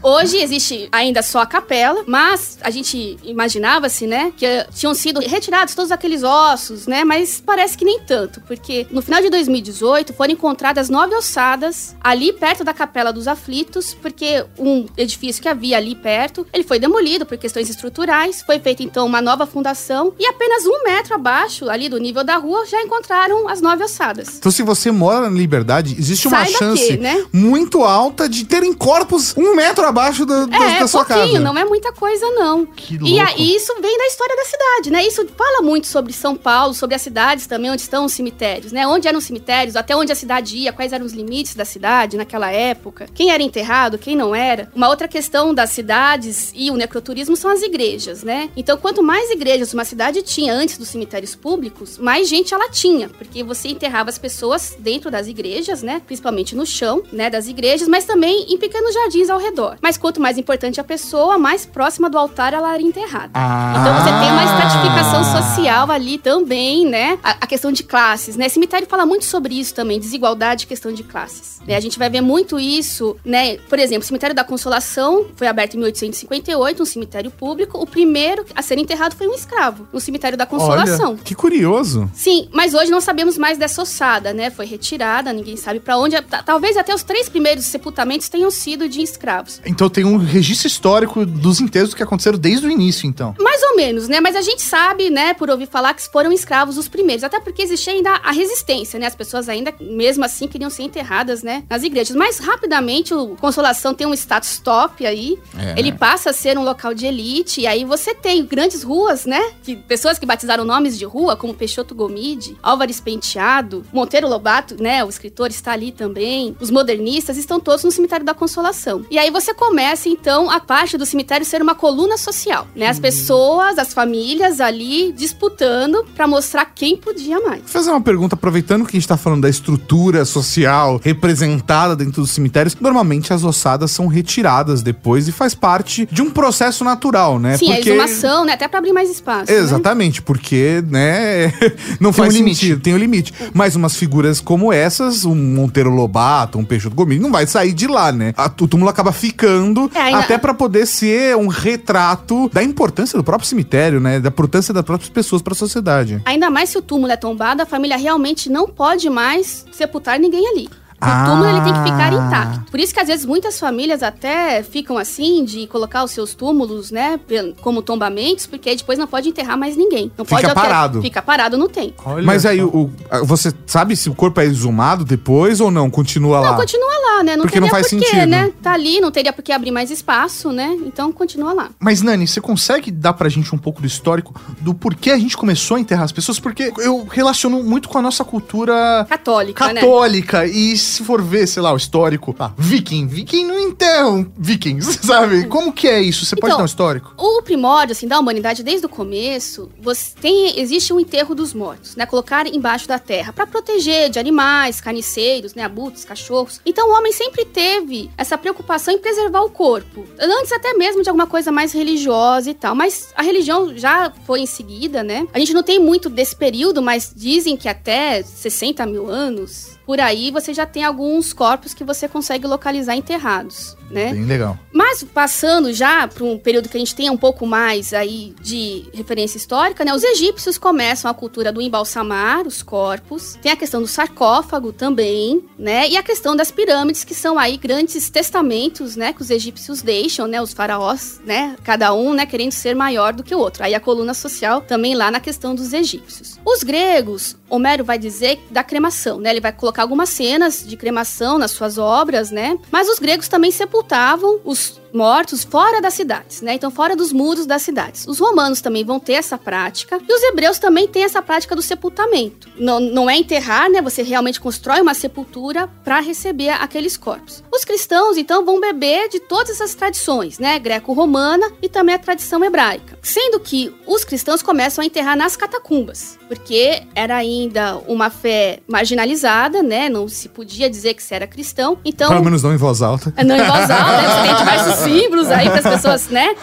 Hoje 0.02 0.38
existe 0.38 0.88
ainda 0.92 1.22
só 1.22 1.40
a 1.40 1.46
capela, 1.46 2.04
mas 2.08 2.58
a 2.62 2.70
gente 2.70 3.18
imaginava-se, 3.24 4.08
né, 4.08 4.34
que 4.36 4.46
tinham 4.74 4.94
sido 4.94 5.20
retirados 5.20 5.76
todos 5.76 5.92
aqueles 5.92 6.24
ossos, 6.24 6.88
né, 6.88 7.04
mas 7.04 7.42
parece 7.46 7.78
que 7.78 7.86
nem 7.86 8.00
tanto, 8.00 8.42
porque 8.42 8.88
no 8.92 9.02
final 9.02 9.22
de 9.22 9.30
2018 9.30 10.14
foram 10.14 10.34
encontradas 10.34 10.90
nove 10.90 11.16
ossadas 11.16 11.96
ali 12.02 12.34
perto 12.34 12.64
da 12.64 12.74
Capela 12.74 13.12
dos 13.12 13.28
Aflitos, 13.28 13.94
porque 13.94 14.46
um 14.58 14.86
edifício 14.98 15.42
que 15.42 15.50
havia 15.50 15.78
ali 15.78 15.96
perto, 15.96 16.46
ele 16.54 16.64
foi 16.64 16.80
demolido 16.80 17.26
por 17.26 17.38
questões 17.38 17.70
estruturais, 17.70 18.42
foi 18.42 18.60
feita 18.60 18.84
então 18.84 19.06
uma 19.06 19.22
nova 19.22 19.46
fundação 19.46 20.14
e 20.20 20.26
apenas 20.26 20.66
um 20.66 20.84
metro 20.84 21.16
abaixo 21.16 21.70
ali 21.70 21.90
do 21.90 21.98
nível 21.98 22.24
da 22.24 22.38
rua 22.38 22.66
já 22.66 22.82
encontraram 22.82 23.48
as 23.48 23.62
nove 23.62 23.84
ossadas. 23.84 24.38
Então, 24.38 24.52
se 24.52 24.64
você 24.64 24.92
mora 24.92 25.22
na 25.22 25.30
Liberdade, 25.58 25.96
existe 26.00 26.28
uma 26.28 26.38
Sai 26.38 26.46
daqui, 26.48 26.58
chance 26.58 26.98
né? 26.98 27.26
muito 27.32 27.84
alta 27.84 28.28
de 28.28 28.44
terem 28.44 28.74
corpos 28.74 29.36
um 29.38 29.54
metro 29.56 29.86
abaixo 29.86 30.26
do- 30.26 30.34
É, 30.52 30.80
da 30.80 30.88
sua 30.88 31.06
casa. 31.06 31.40
não 31.40 31.56
é 31.56 31.64
muita 31.64 31.94
coisa, 31.94 32.26
não. 32.32 32.66
Que 32.66 32.96
E 32.96 32.98
louco. 32.98 33.22
aí, 33.22 33.56
isso 33.56 33.72
vem 33.80 33.96
da 33.98 34.08
história 34.08 34.36
da 34.36 34.46
cidade, 34.46 34.90
né? 34.92 35.06
Isso 35.06 35.24
fala 35.38 35.62
muito 35.62 35.86
sobre 35.86 36.12
São 36.12 36.36
Paulo, 36.36 36.74
sobre 36.74 36.96
as 36.96 37.02
cidades 37.04 37.46
também, 37.46 37.70
onde 37.70 37.84
estão 37.84 38.06
os 38.06 38.14
cemitérios, 38.14 38.72
né? 38.72 38.88
Onde 38.88 39.08
eram 39.08 39.20
os 39.20 39.26
cemitérios, 39.26 39.76
até 39.76 39.96
onde 39.96 40.12
a 40.12 40.16
cidade 40.16 40.58
ia, 40.58 40.74
quais 40.74 40.92
eram 40.92 41.06
os 41.06 41.14
limites 41.14 41.54
da 41.54 41.66
cidade 41.66 42.18
naquela 42.18 42.52
época, 42.52 43.06
quem 43.14 43.30
era 43.30 43.44
enterrado, 43.44 43.98
quem 44.00 44.16
não 44.16 44.34
era. 44.34 44.70
Uma 44.76 44.90
outra 44.90 45.08
questão 45.08 45.54
das 45.54 45.70
cidades 45.70 46.52
e 46.56 46.72
o 46.72 46.76
necroturismo 46.76 47.36
são 47.36 47.52
as 47.52 47.62
igrejas, 47.62 48.24
né? 48.24 48.50
Então, 48.58 48.76
quanto 48.78 49.04
mais 49.04 49.30
igrejas 49.30 49.72
uma 49.72 49.86
cidade 49.86 50.24
tinha 50.24 50.52
antes 50.52 50.80
dos 50.80 50.88
cemitérios 50.88 51.36
públicos, 51.36 52.00
mais 52.00 52.28
gente 52.28 52.54
ela 52.56 52.70
tinha, 52.70 53.08
porque 53.08 53.44
você 53.44 53.68
enterrava 53.68 54.10
as 54.10 54.18
pessoas 54.18 54.76
dentro 54.80 55.12
das 55.12 55.28
igrejas, 55.28 55.43
né? 55.82 56.02
Principalmente 56.06 56.56
no 56.56 56.66
chão, 56.66 57.04
né, 57.12 57.30
das 57.30 57.48
igrejas, 57.48 57.88
mas 57.88 58.06
também 58.06 58.46
em 58.54 58.58
pequenos 58.58 58.94
jardins 58.94 59.30
ao 59.30 59.40
redor. 59.40 59.78
Mas 59.82 59.98
quanto 59.98 60.22
mais 60.22 60.38
importante 60.38 60.80
a 60.80 60.84
pessoa, 60.84 61.38
mais 61.38 61.66
próxima 61.66 62.10
do 62.10 62.18
altar 62.18 62.54
ela 62.54 62.74
era 62.74 62.82
enterrada. 62.82 63.32
Ah. 63.34 63.76
Então 63.80 63.94
você 63.96 64.10
tem 64.10 64.32
uma 64.32 64.44
estratificação 64.44 65.24
social 65.42 65.92
ali 65.92 66.18
também, 66.18 66.86
né? 66.86 67.18
A, 67.24 67.32
a 67.42 67.48
questão 67.48 67.72
de 67.72 67.84
classes, 67.84 68.36
né? 68.36 68.48
Cemitério 68.50 68.88
fala 68.88 69.06
muito 69.06 69.26
sobre 69.26 69.60
isso 69.60 69.74
também, 69.74 70.00
desigualdade 70.00 70.64
e 70.66 70.68
questão 70.68 70.94
de 70.94 71.04
classes. 71.04 71.60
né? 71.68 71.76
A 71.76 71.80
gente 71.80 71.98
vai 72.00 72.10
ver 72.10 72.22
muito 72.22 72.60
isso, 72.60 73.16
né? 73.26 73.58
Por 73.70 73.80
exemplo, 73.80 74.04
o 74.04 74.08
cemitério 74.08 74.36
da 74.36 74.44
Consolação 74.44 75.26
foi 75.36 75.48
aberto 75.48 75.74
em 75.76 75.78
1858, 75.78 76.82
um 76.82 76.86
cemitério 76.86 77.32
público. 77.32 77.80
O 77.82 77.86
primeiro 77.88 78.46
a 78.56 78.62
ser 78.62 78.78
enterrado 78.78 79.16
foi 79.16 79.28
um 79.28 79.34
escravo, 79.34 79.88
no 79.92 80.00
cemitério 80.00 80.38
da 80.38 80.46
Consolação. 80.46 81.18
Que 81.18 81.34
curioso. 81.36 82.10
Sim, 82.14 82.48
mas 82.52 82.74
hoje 82.74 82.92
não 82.92 83.02
sabemos 83.02 83.38
mais 83.38 83.58
dessa 83.58 83.82
ossada, 83.82 84.34
né? 84.34 84.50
Foi 84.50 84.66
retirada, 84.66 85.33
ninguém 85.34 85.58
sabe 85.58 85.80
pra 85.80 85.98
onde. 85.98 86.20
Ta- 86.22 86.44
Talvez 86.44 86.78
até 86.78 86.94
os 86.94 87.04
três 87.04 87.28
primeiros 87.30 87.66
sepultamentos 87.66 88.30
tenham 88.30 88.52
sido 88.52 88.88
de 88.88 89.02
escravos. 89.02 89.62
Então 89.66 89.90
tem 89.90 90.06
um 90.06 90.18
registro 90.18 90.68
histórico 90.68 91.26
dos 91.26 91.60
enterros 91.60 91.94
que 91.94 92.04
aconteceram 92.04 92.38
desde 92.38 92.68
o 92.68 92.70
início, 92.72 93.08
então. 93.08 93.36
Mais 93.40 93.62
ou 93.64 93.76
menos, 93.76 94.08
né? 94.08 94.20
Mas 94.20 94.36
a 94.36 94.42
gente 94.42 94.62
sabe, 94.62 95.10
né, 95.10 95.34
por 95.34 95.50
ouvir 95.50 95.68
falar 95.68 95.94
que 95.94 96.08
foram 96.10 96.32
escravos 96.32 96.78
os 96.78 96.88
primeiros. 96.88 97.24
Até 97.24 97.40
porque 97.40 97.62
existia 97.62 97.94
ainda 97.94 98.12
a 98.24 98.32
resistência, 98.32 99.00
né? 99.00 99.08
As 99.08 99.16
pessoas 99.16 99.50
ainda, 99.50 99.74
mesmo 99.80 100.24
assim, 100.24 100.48
queriam 100.48 100.70
ser 100.70 100.84
enterradas, 100.84 101.44
né, 101.44 101.64
nas 101.70 101.84
igrejas. 101.84 102.16
Mas 102.16 102.40
rapidamente 102.40 103.14
o 103.14 103.36
Consolação 103.36 103.94
tem 103.94 104.06
um 104.08 104.14
status 104.14 104.60
top 104.60 105.06
aí. 105.06 105.38
É. 105.58 105.80
Ele 105.80 105.92
passa 105.92 106.30
a 106.30 106.34
ser 106.34 106.58
um 106.58 106.64
local 106.64 106.94
de 106.94 107.06
elite. 107.06 107.62
E 107.62 107.68
aí 107.68 107.84
você 107.86 108.14
tem 108.14 108.46
grandes 108.46 108.84
ruas, 108.84 109.26
né? 109.26 109.42
Que, 109.64 109.76
pessoas 109.76 110.20
que 110.20 110.26
batizaram 110.26 110.64
nomes 110.66 110.98
de 110.98 111.06
rua, 111.06 111.36
como 111.36 111.54
Peixoto 111.54 111.96
Gomide, 111.96 112.56
Álvares 112.62 113.00
Penteado, 113.00 113.86
Monteiro 113.92 114.28
Lobato, 114.28 114.76
né? 114.82 115.04
O 115.04 115.10
escritor 115.24 115.48
está 115.50 115.72
ali 115.72 115.92
também. 115.92 116.54
Os 116.60 116.70
modernistas 116.70 117.38
estão 117.38 117.58
todos 117.60 117.84
no 117.86 117.92
cemitério 117.92 118.26
da 118.26 118.34
Consolação. 118.34 119.06
E 119.10 119.18
aí 119.18 119.32
você 119.32 119.54
começa, 119.54 120.10
então, 120.10 120.50
a 120.50 120.60
parte 120.60 120.98
do 120.98 121.06
cemitério 121.06 121.46
ser 121.46 121.62
uma 121.62 121.74
coluna 121.74 122.18
social, 122.18 122.68
né? 122.76 122.88
As 122.88 123.00
pessoas, 123.00 123.78
as 123.78 123.94
famílias 123.94 124.60
ali 124.60 125.14
disputando 125.14 126.06
pra 126.14 126.28
mostrar 126.28 126.66
quem 126.66 126.98
podia 126.98 127.40
mais. 127.40 127.62
Vou 127.62 127.70
fazer 127.70 127.90
uma 127.92 128.02
pergunta, 128.02 128.36
aproveitando 128.36 128.86
que 128.86 128.98
a 128.98 129.00
gente 129.00 129.08
tá 129.08 129.16
falando 129.16 129.44
da 129.44 129.50
estrutura 129.50 130.26
social 130.26 131.00
representada 131.02 131.96
dentro 131.96 132.22
dos 132.22 132.32
cemitérios. 132.32 132.76
Normalmente 132.80 133.32
as 133.32 133.46
ossadas 133.46 133.92
são 133.92 134.08
retiradas 134.08 134.82
depois 134.82 135.28
e 135.30 135.32
faz 135.32 135.56
parte 135.56 136.06
de 136.12 136.22
um 136.22 136.30
processo 136.30 136.84
natural, 136.84 137.40
né? 137.40 137.56
Sim, 137.58 137.72
a 137.72 137.80
exumação, 137.80 138.44
né? 138.44 138.54
Até 138.54 138.68
pra 138.68 138.80
abrir 138.80 138.92
mais 138.92 139.10
espaço. 139.10 139.50
né? 139.50 139.58
Exatamente, 139.58 140.22
porque, 140.22 140.84
né, 140.90 141.48
não 142.00 142.12
Tem 142.12 142.24
faz 142.24 142.34
um 142.34 142.38
limite. 142.38 142.60
sentido, 142.60 142.82
tem 142.82 142.94
um 142.94 142.98
limite. 142.98 143.34
Mas 143.54 143.76
umas 143.78 143.96
figuras 143.96 144.42
como 144.42 144.74
essas, 144.74 145.13
um 145.26 145.36
Monteiro 145.36 145.90
Lobato, 145.90 146.58
um 146.58 146.66
Peixoto 146.66 146.96
Gomide, 146.96 147.22
não 147.22 147.32
vai 147.32 147.46
sair 147.48 147.74
de 147.74 147.88
lá, 147.88 148.12
né? 148.12 148.34
A- 148.38 148.52
O 148.62 148.68
túmulo 148.68 148.90
acaba 148.90 149.12
ficando 149.12 149.90
É, 149.94 150.00
ainda- 150.00 150.20
até 150.20 150.38
pra 150.38 150.54
poder 150.54 150.86
ser 150.88 151.36
um 151.38 151.48
retrato 151.48 152.50
da 152.54 152.64
importância 152.64 153.18
do 153.18 153.24
próprio 153.24 153.48
cemitério, 153.48 154.00
né? 154.00 154.20
Da 154.20 154.30
importância 154.30 154.74
das 154.74 154.84
próprias 154.84 155.10
pessoas 155.10 155.42
pra 155.42 155.54
sociedade. 155.54 156.22
Ainda 156.26 156.50
mais 156.50 156.70
se 156.70 156.78
o 156.78 156.82
túmulo 156.82 157.12
é 157.12 157.18
tombado, 157.18 157.62
a 157.62 157.66
família 157.66 157.98
realmente 157.98 158.50
não 158.50 158.68
pode 158.68 159.10
mais 159.10 159.66
sepultar 159.72 160.20
ninguém 160.20 160.48
ali. 160.48 160.70
O 161.04 161.06
Ah. 161.06 161.26
túmulo 161.26 161.50
ele 161.50 161.62
tem 161.62 161.74
que 161.74 161.84
ficar 161.92 162.14
intacto. 162.14 162.72
Por 162.72 162.80
isso 162.80 162.94
que 162.94 163.00
às 163.00 163.08
vezes 163.08 163.26
muitas 163.26 163.60
famílias 163.60 164.02
até 164.02 164.64
ficam 164.64 164.98
assim 164.98 165.44
de 165.44 165.68
colocar 165.68 166.04
os 166.04 166.12
seus 166.12 166.34
túmulos, 166.34 166.92
né, 166.92 167.20
como 167.62 167.82
tombamentos, 167.82 168.46
porque 168.48 168.70
aí 168.70 168.76
depois 168.76 168.98
não 168.98 169.06
pode 169.08 169.30
enterrar 169.30 169.58
mais 169.58 169.76
ninguém. 169.76 170.12
Não 170.18 170.24
Fica 170.26 170.36
pode 170.38 170.46
alter- 170.50 170.64
parado. 170.64 171.02
Fica 171.02 171.22
parado, 171.22 171.58
não 171.58 171.68
tem. 171.68 171.94
Olha 172.06 172.24
Mas 172.26 172.46
aí, 172.46 172.60
só. 172.60 172.66
o, 172.66 172.84
o- 172.86 173.26
você 173.26 173.54
sabe 173.66 173.96
se 173.96 174.10
o 174.10 174.16
corpo 174.16 174.40
é 174.40 174.46
exumado 174.46 175.04
depois 175.04 175.60
ou 175.60 175.70
não? 175.70 175.90
Continua 175.90 176.40
lá? 176.40 176.52
Não, 176.52 176.58
continua 176.58 176.94
lá, 177.18 177.24
né? 177.24 177.36
Não 177.36 177.44
Porque 177.44 177.60
não 177.60 177.68
faz 177.70 177.90
porquê, 177.90 178.06
sentido. 178.06 178.28
né? 178.28 178.52
Tá 178.62 178.74
ali, 178.74 179.00
não 179.02 179.12
teria 179.12 179.34
por 179.34 179.44
que 179.44 179.52
abrir 179.52 179.72
mais 179.72 179.92
espaço, 179.92 180.52
né? 180.52 180.76
Então 180.86 181.12
continua 181.12 181.54
lá. 181.54 181.70
Mas, 181.80 182.02
Nani, 182.02 182.26
você 182.28 182.40
consegue 182.42 182.90
dar 182.92 183.14
pra 183.14 183.28
gente 183.30 183.54
um 183.54 183.58
pouco 183.58 183.82
do 183.82 183.88
histórico 183.88 184.34
do 184.62 184.74
porquê 184.74 185.12
a 185.12 185.18
gente 185.18 185.36
começou 185.38 185.78
a 185.78 185.80
enterrar 185.80 186.06
as 186.06 186.12
pessoas? 186.12 186.40
Porque 186.40 186.72
eu 186.78 187.06
relaciono 187.10 187.62
muito 187.64 187.90
com 187.90 187.98
a 187.98 188.02
nossa 188.02 188.24
cultura 188.24 189.06
Católica, 189.10 189.68
né? 189.74 189.82
católica. 189.82 190.46
E 190.46 190.78
se 190.94 191.04
for 191.04 191.22
ver, 191.22 191.48
sei 191.48 191.62
lá, 191.62 191.74
o 191.74 191.78
histórico, 191.78 192.36
ah, 192.40 192.52
viking. 192.58 193.08
Viking 193.08 193.46
não 193.46 193.60
enterram 193.60 194.32
vikings, 194.38 195.00
sabe? 195.06 195.48
Como 195.48 195.72
que 195.74 195.88
é 195.88 196.02
isso? 196.02 196.26
Você 196.26 196.36
pode 196.36 196.52
Então, 196.52 196.58
dar 196.58 196.64
um 196.64 196.66
histórico? 196.66 197.14
O 197.18 197.42
primórdio, 197.42 197.94
assim, 197.94 198.08
da 198.08 198.20
humanidade, 198.20 198.64
desde 198.64 198.86
o 198.86 198.90
começo, 198.90 199.70
você 199.82 200.12
tem, 200.22 200.60
existe 200.60 200.94
um 200.94 201.00
enterro 201.00 201.34
dos 201.36 201.54
mortos, 201.54 201.96
né? 201.96 202.06
Colocar 202.06 202.48
embaixo 202.48 202.88
da 202.88 203.00
terra 203.00 203.34
para 203.34 203.48
proteger 203.48 204.10
de 204.10 204.20
animais, 204.20 204.80
carniceiros, 204.82 205.54
né? 205.54 205.64
Abutres, 205.64 206.06
cachorros. 206.06 206.60
Então 206.66 206.90
o 206.90 206.98
homem 206.98 207.12
sempre 207.12 207.46
teve 207.46 208.10
essa 208.18 208.38
preocupação 208.38 208.94
em 208.94 209.00
preservar 209.00 209.42
o 209.44 209.50
corpo. 209.50 210.06
Antes 210.20 210.52
até 210.52 210.74
mesmo 210.74 211.02
de 211.04 211.10
alguma 211.10 211.28
coisa 211.28 211.52
mais 211.52 211.72
religiosa 211.74 212.50
e 212.50 212.54
tal. 212.54 212.76
Mas 212.76 213.10
a 213.16 213.22
religião 213.24 213.76
já 213.78 214.12
foi 214.26 214.42
em 214.42 214.46
seguida, 214.46 215.04
né? 215.04 215.28
A 215.34 215.40
gente 215.40 215.54
não 215.54 215.64
tem 215.64 215.80
muito 215.80 216.10
desse 216.10 216.36
período, 216.36 216.82
mas 216.82 217.12
dizem 217.16 217.58
que 217.58 217.68
até 217.68 218.22
60 218.24 218.86
mil 218.86 219.10
anos. 219.10 219.74
Por 219.86 220.00
aí 220.00 220.32
você 220.32 220.54
já 220.54 220.66
tem 220.66 220.84
alguns 220.84 221.34
corpos 221.34 221.74
que 221.74 221.84
você 221.84 222.08
consegue 222.08 222.48
localizar 222.48 222.96
enterrados, 222.96 223.76
né? 223.94 224.14
Bem 224.14 224.26
legal. 224.26 224.58
Mas 224.72 225.04
passando 225.04 225.72
já 225.72 226.08
para 226.08 226.24
um 226.24 226.38
período 226.38 226.68
que 226.68 226.76
a 226.76 226.80
gente 226.80 226.96
tenha 226.96 227.12
um 227.12 227.18
pouco 227.18 227.46
mais 227.46 227.94
aí 227.94 228.34
de 228.42 228.86
referência 228.94 229.38
histórica, 229.38 229.86
né? 229.86 229.94
Os 229.94 230.04
egípcios 230.04 230.58
começam 230.58 231.10
a 231.10 231.14
cultura 231.14 231.52
do 231.52 231.62
embalsamar 231.62 232.48
os 232.48 232.64
corpos. 232.64 233.38
Tem 233.42 233.52
a 233.52 233.56
questão 233.56 233.82
do 233.82 233.88
sarcófago 233.88 234.74
também, 234.74 235.44
né? 235.58 235.88
E 235.90 235.96
a 235.96 236.04
questão 236.04 236.36
das 236.36 236.52
pirâmides, 236.52 237.04
que 237.04 237.14
são 237.14 237.38
aí 237.38 237.58
grandes 237.58 238.10
testamentos, 238.10 238.96
né? 238.96 239.14
Que 239.14 239.22
os 239.22 239.30
egípcios 239.30 239.82
deixam, 239.82 240.28
né? 240.28 240.42
Os 240.42 240.54
faraós, 240.54 241.22
né? 241.26 241.56
Cada 241.64 241.94
um, 241.94 242.14
né? 242.14 242.26
Querendo 242.26 242.52
ser 242.52 242.76
maior 242.76 243.14
do 243.14 243.24
que 243.24 243.36
o 243.36 243.40
outro. 243.40 243.64
Aí 243.64 243.76
a 243.76 243.80
coluna 243.80 244.14
social 244.14 244.62
também 244.62 244.96
lá 244.96 245.12
na 245.12 245.20
questão 245.20 245.54
dos 245.54 245.74
egípcios. 245.74 246.40
Os 246.44 246.64
gregos, 246.64 247.38
Homero 247.50 247.84
vai 247.84 248.00
dizer 248.00 248.40
da 248.50 248.64
cremação, 248.64 249.20
né? 249.20 249.30
Ele 249.30 249.40
vai 249.40 249.52
colocar 249.52 249.84
algumas 249.84 250.10
cenas 250.10 250.66
de 250.66 250.76
cremação 250.76 251.38
nas 251.38 251.52
suas 251.52 251.78
obras, 251.78 252.32
né? 252.32 252.58
Mas 252.72 252.90
os 252.90 252.98
gregos 252.98 253.28
também 253.28 253.52
sepultavam 253.84 254.40
os 254.44 254.82
mortos 254.94 255.44
fora 255.44 255.82
das 255.82 255.94
cidades, 255.94 256.42
né? 256.42 256.54
Então, 256.54 256.70
fora 256.70 256.96
dos 256.96 257.12
muros 257.12 257.46
das 257.46 257.62
cidades. 257.62 258.06
Os 258.08 258.20
romanos 258.20 258.62
também 258.62 258.86
vão 258.86 259.00
ter 259.00 259.14
essa 259.14 259.38
prática 259.38 260.00
e 260.08 260.14
os 260.14 260.24
hebreus 260.24 260.60
também 260.60 260.88
têm 260.88 261.04
essa 261.04 261.22
prática 261.22 261.56
do 261.56 261.62
sepultamento. 261.62 262.50
Não, 262.58 262.80
não 262.80 263.10
é 263.10 263.18
enterrar, 263.18 263.70
né? 263.70 263.82
Você 263.82 264.04
realmente 264.04 264.40
constrói 264.40 264.82
uma 264.82 264.94
sepultura 264.94 265.68
para 265.84 266.00
receber 266.00 266.50
aqueles 266.50 266.96
corpos. 266.96 267.44
Os 267.52 267.66
cristãos, 267.66 268.18
então, 268.18 268.46
vão 268.46 268.60
beber 268.60 269.10
de 269.10 269.20
todas 269.20 269.50
essas 269.50 269.74
tradições, 269.74 270.40
né? 270.40 270.60
Greco-romana 270.60 271.52
e 271.62 271.68
também 271.68 271.96
a 271.96 272.00
tradição 272.00 272.44
hebraica. 272.44 272.98
Sendo 273.02 273.40
que 273.40 273.74
os 273.88 274.04
cristãos 274.04 274.42
começam 274.42 274.84
a 274.84 274.86
enterrar 274.86 275.18
nas 275.18 275.36
catacumbas, 275.36 276.18
porque 276.28 276.84
era 276.94 277.16
ainda 277.16 277.78
uma 277.88 278.10
fé 278.10 278.60
marginalizada, 278.68 279.64
né? 279.64 279.90
Não 279.90 280.08
se 280.08 280.30
podia 280.30 280.70
dizer 280.70 280.94
que 280.94 281.02
você 281.04 281.16
era 281.16 281.28
cristão. 281.28 281.78
Então, 281.84 282.10
Pelo 282.10 282.24
menos 282.24 282.44
não 282.44 282.54
em 282.54 282.58
voz 282.58 282.82
alta. 282.82 283.14
É, 283.16 283.24
não 283.24 283.36
em 283.36 283.44
voz 283.44 283.70
alta, 283.70 284.02
né? 284.02 284.08
Você 284.08 284.28
tem 284.28 284.36
diversos 284.36 284.83
símbolos 284.84 285.32
aí 285.32 285.50
para 285.50 285.60
as 285.60 285.76
pessoas, 285.76 286.08
né? 286.10 286.36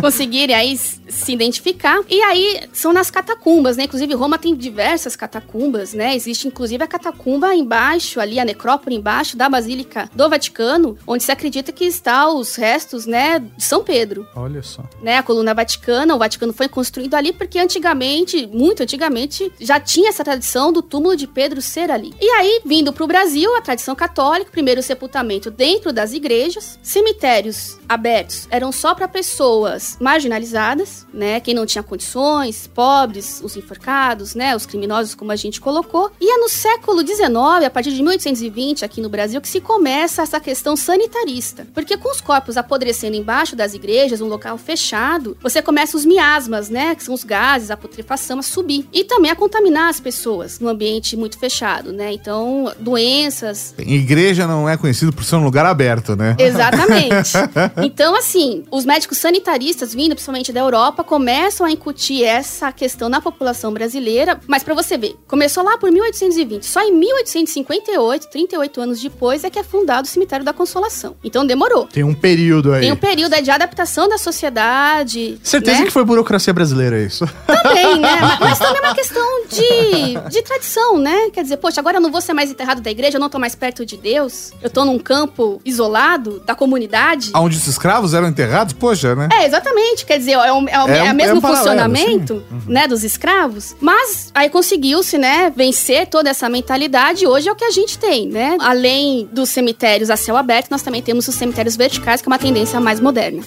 Conseguirem 0.00 0.54
aí 0.54 0.78
se 1.14 1.32
identificar. 1.32 2.00
E 2.08 2.20
aí 2.22 2.68
são 2.72 2.92
nas 2.92 3.10
catacumbas, 3.10 3.76
né? 3.76 3.84
Inclusive, 3.84 4.14
Roma 4.14 4.38
tem 4.38 4.54
diversas 4.54 5.16
catacumbas, 5.16 5.94
né? 5.94 6.14
Existe 6.14 6.48
inclusive 6.48 6.82
a 6.82 6.86
catacumba 6.86 7.54
embaixo, 7.54 8.20
ali, 8.20 8.38
a 8.38 8.44
necrópole 8.44 8.96
embaixo 8.96 9.36
da 9.36 9.48
Basílica 9.48 10.10
do 10.14 10.28
Vaticano, 10.28 10.98
onde 11.06 11.22
se 11.22 11.32
acredita 11.32 11.72
que 11.72 11.84
está 11.84 12.28
os 12.30 12.54
restos, 12.56 13.06
né, 13.06 13.38
de 13.38 13.62
São 13.62 13.82
Pedro. 13.82 14.26
Olha 14.34 14.62
só. 14.62 14.82
Né, 15.02 15.18
a 15.18 15.22
coluna 15.22 15.54
vaticana, 15.54 16.14
o 16.14 16.18
Vaticano 16.18 16.52
foi 16.52 16.68
construído 16.68 17.14
ali 17.14 17.32
porque 17.32 17.58
antigamente, 17.58 18.46
muito 18.46 18.82
antigamente, 18.82 19.52
já 19.60 19.78
tinha 19.78 20.08
essa 20.08 20.24
tradição 20.24 20.72
do 20.72 20.82
túmulo 20.82 21.16
de 21.16 21.26
Pedro 21.26 21.60
ser 21.62 21.90
ali. 21.90 22.14
E 22.20 22.28
aí, 22.30 22.60
vindo 22.64 22.92
para 22.92 23.04
o 23.04 23.06
Brasil, 23.06 23.54
a 23.56 23.60
tradição 23.60 23.94
católica, 23.94 24.50
primeiro 24.50 24.80
o 24.80 24.84
sepultamento 24.84 25.50
dentro 25.50 25.92
das 25.92 26.12
igrejas, 26.12 26.78
cemitérios 26.82 27.78
abertos 27.88 28.48
eram 28.50 28.72
só 28.72 28.94
para 28.94 29.08
pessoas 29.08 29.96
marginalizadas, 30.00 31.03
né, 31.12 31.40
quem 31.40 31.54
não 31.54 31.66
tinha 31.66 31.82
condições, 31.82 32.66
pobres, 32.66 33.40
os 33.42 33.56
enforcados, 33.56 34.34
né, 34.34 34.54
os 34.54 34.66
criminosos, 34.66 35.14
como 35.14 35.32
a 35.32 35.36
gente 35.36 35.60
colocou. 35.60 36.10
E 36.20 36.30
é 36.30 36.38
no 36.38 36.48
século 36.48 37.06
XIX, 37.06 37.64
a 37.66 37.70
partir 37.70 37.92
de 37.92 38.02
1820, 38.02 38.84
aqui 38.84 39.00
no 39.00 39.08
Brasil, 39.08 39.40
que 39.40 39.48
se 39.48 39.60
começa 39.60 40.22
essa 40.22 40.40
questão 40.40 40.76
sanitarista. 40.76 41.66
Porque 41.74 41.96
com 41.96 42.10
os 42.10 42.20
corpos 42.20 42.56
apodrecendo 42.56 43.16
embaixo 43.16 43.56
das 43.56 43.74
igrejas, 43.74 44.20
um 44.20 44.28
local 44.28 44.58
fechado, 44.58 45.36
você 45.40 45.62
começa 45.62 45.96
os 45.96 46.04
miasmas, 46.04 46.68
né, 46.68 46.94
que 46.94 47.02
são 47.02 47.14
os 47.14 47.24
gases, 47.24 47.70
a 47.70 47.76
putrefação, 47.76 48.38
a 48.38 48.42
subir. 48.42 48.88
E 48.92 49.04
também 49.04 49.30
a 49.30 49.36
contaminar 49.36 49.88
as 49.88 50.00
pessoas 50.00 50.60
no 50.60 50.68
ambiente 50.68 51.16
muito 51.16 51.38
fechado, 51.38 51.92
né? 51.92 52.12
Então, 52.12 52.72
doenças. 52.78 53.74
Igreja 53.78 54.46
não 54.46 54.68
é 54.68 54.76
conhecido 54.76 55.12
por 55.12 55.24
ser 55.24 55.36
um 55.36 55.44
lugar 55.44 55.66
aberto, 55.66 56.16
né? 56.16 56.36
Exatamente. 56.38 57.32
então, 57.82 58.16
assim, 58.16 58.64
os 58.70 58.84
médicos 58.84 59.18
sanitaristas 59.18 59.94
vindo 59.94 60.14
principalmente 60.14 60.52
da 60.52 60.60
Europa 60.60 60.83
começam 60.92 61.66
a 61.66 61.70
incutir 61.70 62.24
essa 62.24 62.72
questão 62.72 63.08
na 63.08 63.20
população 63.20 63.72
brasileira. 63.72 64.40
Mas 64.46 64.62
para 64.62 64.74
você 64.74 64.96
ver, 64.96 65.16
começou 65.26 65.62
lá 65.62 65.78
por 65.78 65.90
1820. 65.90 66.64
Só 66.64 66.82
em 66.82 66.92
1858, 66.92 68.28
38 68.28 68.80
anos 68.80 69.00
depois, 69.00 69.44
é 69.44 69.50
que 69.50 69.58
é 69.58 69.62
fundado 69.62 70.06
o 70.06 70.10
Cemitério 70.10 70.44
da 70.44 70.52
Consolação. 70.52 71.16
Então 71.22 71.46
demorou. 71.46 71.86
Tem 71.86 72.04
um 72.04 72.14
período 72.14 72.72
aí. 72.72 72.82
Tem 72.82 72.92
um 72.92 72.96
período 72.96 73.34
aí 73.34 73.42
de 73.42 73.50
adaptação 73.50 74.08
da 74.08 74.18
sociedade. 74.18 75.38
Certeza 75.42 75.80
né? 75.80 75.84
que 75.86 75.90
foi 75.90 76.04
burocracia 76.04 76.52
brasileira 76.52 77.00
isso. 77.00 77.26
Também, 77.46 77.98
né? 78.00 78.14
Mas, 78.24 78.38
mas 78.40 78.58
também 78.58 78.82
é 78.82 78.86
uma 78.86 78.94
questão 78.94 79.46
de, 79.48 80.30
de 80.30 80.42
tradição, 80.42 80.98
né? 80.98 81.30
Quer 81.30 81.42
dizer, 81.42 81.56
poxa, 81.56 81.80
agora 81.80 81.98
eu 81.98 82.00
não 82.00 82.10
vou 82.10 82.20
ser 82.20 82.32
mais 82.32 82.50
enterrado 82.50 82.80
da 82.80 82.90
igreja, 82.90 83.16
eu 83.16 83.20
não 83.20 83.28
tô 83.28 83.38
mais 83.38 83.54
perto 83.54 83.84
de 83.84 83.96
Deus. 83.96 84.52
Eu 84.62 84.70
tô 84.70 84.84
num 84.84 84.98
campo 84.98 85.60
isolado 85.64 86.40
da 86.40 86.54
comunidade. 86.54 87.30
Onde 87.34 87.56
os 87.56 87.66
escravos 87.66 88.14
eram 88.14 88.28
enterrados? 88.28 88.72
Poxa, 88.72 89.14
né? 89.14 89.28
É, 89.32 89.46
exatamente. 89.46 90.06
Quer 90.06 90.18
dizer, 90.18 90.32
é 90.32 90.52
o, 90.52 90.68
é 90.74 90.82
o, 90.82 90.88
É 90.88 90.98
é 90.98 91.12
o 91.12 91.14
mesmo 91.14 91.36
é 91.36 91.38
um 91.38 91.40
funcionamento, 91.40 92.42
né, 92.66 92.88
dos 92.88 93.04
escravos. 93.04 93.76
Mas 93.80 94.30
aí 94.34 94.50
conseguiu-se, 94.50 95.16
né, 95.16 95.52
vencer 95.54 96.06
toda 96.06 96.28
essa 96.28 96.48
mentalidade. 96.48 97.26
Hoje 97.26 97.48
é 97.48 97.52
o 97.52 97.54
que 97.54 97.64
a 97.64 97.70
gente 97.70 97.98
tem, 97.98 98.28
né? 98.28 98.56
Além 98.60 99.28
dos 99.32 99.50
cemitérios 99.50 100.10
a 100.10 100.16
céu 100.16 100.36
aberto, 100.36 100.70
nós 100.70 100.82
também 100.82 101.00
temos 101.00 101.28
os 101.28 101.34
cemitérios 101.34 101.76
verticais, 101.76 102.20
que 102.20 102.28
é 102.28 102.30
uma 102.30 102.38
tendência 102.38 102.80
mais 102.80 102.98
moderna. 103.00 103.42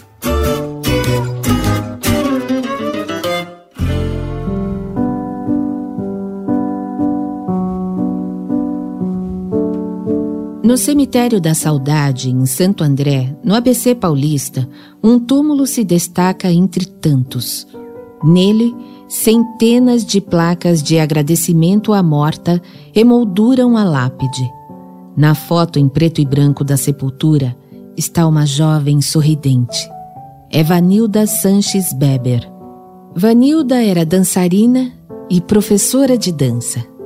No 10.67 10.75
cemitério 10.75 11.39
da 11.39 11.53
Saudade, 11.53 12.29
em 12.29 12.45
Santo 12.45 12.83
André, 12.83 13.33
no 13.41 13.55
ABC 13.55 13.95
paulista, 13.95 14.67
um 15.01 15.17
túmulo 15.17 15.65
se 15.65 15.81
destaca 15.81 16.51
entre 16.51 16.85
tantos. 16.85 17.65
Nele, 18.21 18.75
centenas 19.07 20.05
de 20.05 20.19
placas 20.19 20.83
de 20.83 20.99
agradecimento 20.99 21.93
à 21.93 22.03
morta 22.03 22.61
emolduram 22.93 23.77
a 23.77 23.85
lápide. 23.85 24.45
Na 25.15 25.33
foto 25.33 25.79
em 25.79 25.87
preto 25.87 26.19
e 26.19 26.25
branco 26.25 26.65
da 26.65 26.75
sepultura 26.75 27.55
está 27.95 28.27
uma 28.27 28.45
jovem 28.45 28.99
sorridente. 28.99 29.79
É 30.51 30.61
Vanilda 30.63 31.25
Sanches 31.25 31.93
Beber. 31.93 32.45
Vanilda 33.15 33.81
era 33.81 34.05
dançarina 34.05 34.91
e 35.29 35.39
professora 35.39 36.17
de 36.17 36.33
dança. 36.33 36.96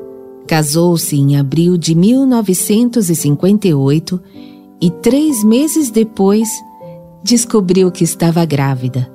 Casou-se 0.51 1.15
em 1.15 1.37
abril 1.37 1.77
de 1.77 1.95
1958 1.95 4.21
e 4.81 4.91
três 4.91 5.45
meses 5.45 5.89
depois 5.89 6.49
descobriu 7.23 7.89
que 7.89 8.03
estava 8.03 8.43
grávida. 8.43 9.09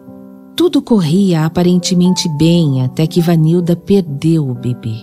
Tudo 0.57 0.81
corria 0.81 1.45
aparentemente 1.45 2.27
bem 2.39 2.83
até 2.83 3.07
que 3.07 3.21
Vanilda 3.21 3.77
perdeu 3.77 4.49
o 4.49 4.55
bebê. 4.55 4.97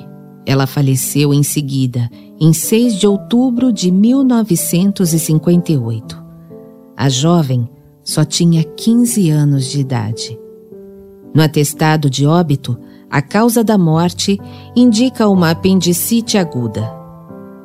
Ela 0.44 0.66
faleceu 0.66 1.32
em 1.32 1.44
seguida, 1.44 2.10
em 2.40 2.52
6 2.52 2.96
de 2.96 3.06
outubro 3.06 3.72
de 3.72 3.92
1958. 3.92 6.24
A 6.98 7.10
jovem 7.10 7.70
só 8.04 8.26
tinha 8.26 8.64
15 8.64 9.30
anos 9.30 9.66
de 9.66 9.82
idade. 9.82 10.36
No 11.32 11.44
atestado 11.44 12.10
de 12.10 12.26
óbito, 12.26 12.76
a 13.14 13.22
causa 13.22 13.64
da 13.64 13.78
morte 13.78 14.40
indica 14.76 15.30
uma 15.30 15.52
apendicite 15.52 16.36
aguda. 16.36 16.92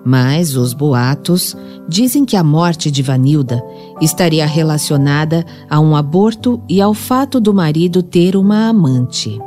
Mas 0.05 0.55
os 0.55 0.75
boatos 0.75 1.57
dizem 1.89 2.27
que 2.27 2.37
a 2.37 2.45
morte 2.45 2.91
de 2.91 3.03
Vanilda 3.03 3.65
estaria 3.99 4.45
relacionada 4.45 5.47
a 5.71 5.81
um 5.81 5.97
aborto 5.97 6.61
e 6.69 6.83
ao 6.83 6.93
fato 6.93 7.41
do 7.41 7.55
marido 7.55 8.03
ter 8.03 8.37
uma 8.37 8.69
amante. 8.69 9.41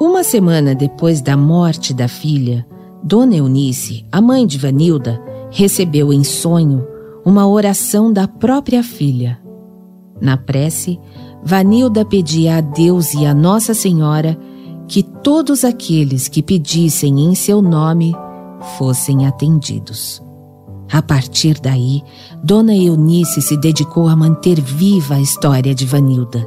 Uma 0.00 0.24
semana 0.24 0.74
depois 0.74 1.20
da 1.20 1.36
morte 1.36 1.94
da 1.94 2.08
filha, 2.08 2.66
Dona 3.00 3.36
Eunice, 3.36 4.04
a 4.10 4.20
mãe 4.20 4.44
de 4.44 4.58
Vanilda, 4.58 5.22
recebeu 5.48 6.12
em 6.12 6.24
sonho 6.24 6.84
uma 7.24 7.46
oração 7.46 8.12
da 8.12 8.26
própria 8.26 8.82
filha. 8.82 9.38
Na 10.20 10.36
prece, 10.36 10.98
Vanilda 11.44 12.04
pedia 12.04 12.56
a 12.56 12.60
Deus 12.60 13.14
e 13.14 13.24
a 13.24 13.32
Nossa 13.32 13.74
Senhora 13.74 14.36
que 14.90 15.04
todos 15.04 15.64
aqueles 15.64 16.26
que 16.26 16.42
pedissem 16.42 17.20
em 17.20 17.32
seu 17.32 17.62
nome 17.62 18.12
fossem 18.76 19.24
atendidos. 19.24 20.20
A 20.90 21.00
partir 21.00 21.60
daí, 21.60 22.02
Dona 22.42 22.74
Eunice 22.74 23.40
se 23.40 23.56
dedicou 23.56 24.08
a 24.08 24.16
manter 24.16 24.60
viva 24.60 25.14
a 25.14 25.20
história 25.20 25.72
de 25.72 25.86
Vanilda. 25.86 26.44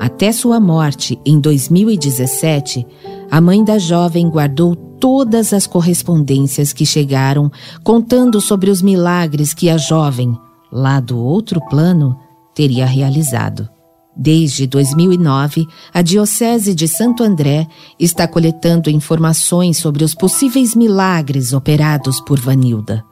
Até 0.00 0.32
sua 0.32 0.58
morte, 0.58 1.20
em 1.26 1.38
2017, 1.38 2.86
a 3.30 3.38
mãe 3.38 3.62
da 3.62 3.78
jovem 3.78 4.30
guardou 4.30 4.74
todas 4.74 5.52
as 5.52 5.66
correspondências 5.66 6.72
que 6.72 6.86
chegaram 6.86 7.52
contando 7.84 8.40
sobre 8.40 8.70
os 8.70 8.80
milagres 8.80 9.52
que 9.52 9.68
a 9.68 9.76
jovem, 9.76 10.34
lá 10.72 11.00
do 11.00 11.18
outro 11.18 11.60
plano, 11.68 12.18
teria 12.54 12.86
realizado. 12.86 13.68
Desde 14.14 14.66
2009, 14.66 15.66
a 15.92 16.02
Diocese 16.02 16.74
de 16.74 16.86
Santo 16.86 17.22
André 17.22 17.66
está 17.98 18.28
coletando 18.28 18.90
informações 18.90 19.78
sobre 19.78 20.04
os 20.04 20.14
possíveis 20.14 20.74
milagres 20.74 21.52
operados 21.52 22.20
por 22.20 22.38
Vanilda. 22.38 23.02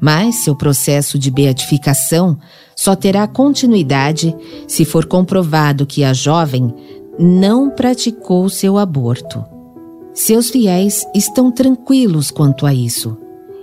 Mas 0.00 0.36
seu 0.36 0.54
processo 0.54 1.18
de 1.18 1.30
beatificação 1.30 2.38
só 2.74 2.94
terá 2.94 3.26
continuidade 3.26 4.34
se 4.66 4.84
for 4.84 5.04
comprovado 5.06 5.86
que 5.86 6.04
a 6.04 6.12
jovem 6.12 6.74
não 7.18 7.70
praticou 7.70 8.48
seu 8.48 8.78
aborto. 8.78 9.44
Seus 10.14 10.48
fiéis 10.48 11.06
estão 11.14 11.50
tranquilos 11.50 12.30
quanto 12.30 12.64
a 12.64 12.72
isso. 12.72 13.16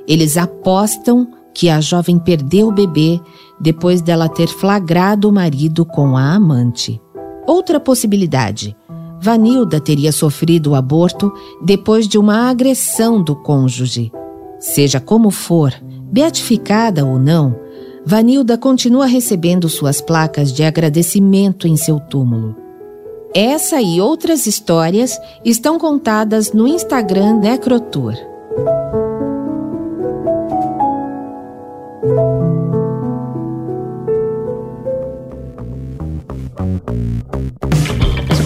Eles 0.08 0.38
apostam 0.38 1.28
que 1.54 1.70
a 1.70 1.80
jovem 1.80 2.18
perdeu 2.18 2.68
o 2.68 2.72
bebê 2.72 3.20
depois 3.64 4.02
dela 4.02 4.28
ter 4.28 4.48
flagrado 4.48 5.30
o 5.30 5.32
marido 5.32 5.86
com 5.86 6.18
a 6.18 6.34
amante. 6.34 7.02
Outra 7.48 7.80
possibilidade: 7.80 8.76
Vanilda 9.22 9.80
teria 9.80 10.12
sofrido 10.12 10.72
o 10.72 10.76
aborto 10.76 11.32
depois 11.64 12.08
de 12.08 12.18
uma 12.18 12.50
agressão 12.50 13.24
do 13.24 13.36
cônjuge. 13.36 14.12
Seja 14.60 15.00
como 15.00 15.32
for, 15.32 15.74
beatificada 16.12 17.06
ou 17.06 17.18
não, 17.18 17.56
Vanilda 18.06 18.58
continua 18.58 19.06
recebendo 19.06 19.70
suas 19.70 20.02
placas 20.02 20.52
de 20.52 20.64
agradecimento 20.64 21.66
em 21.66 21.78
seu 21.78 22.02
túmulo. 22.02 22.56
Essa 23.34 23.82
e 23.82 24.02
outras 24.02 24.46
histórias 24.46 25.18
estão 25.44 25.80
contadas 25.80 26.52
no 26.52 26.68
Instagram 26.68 27.40
Necrotour. 27.40 28.14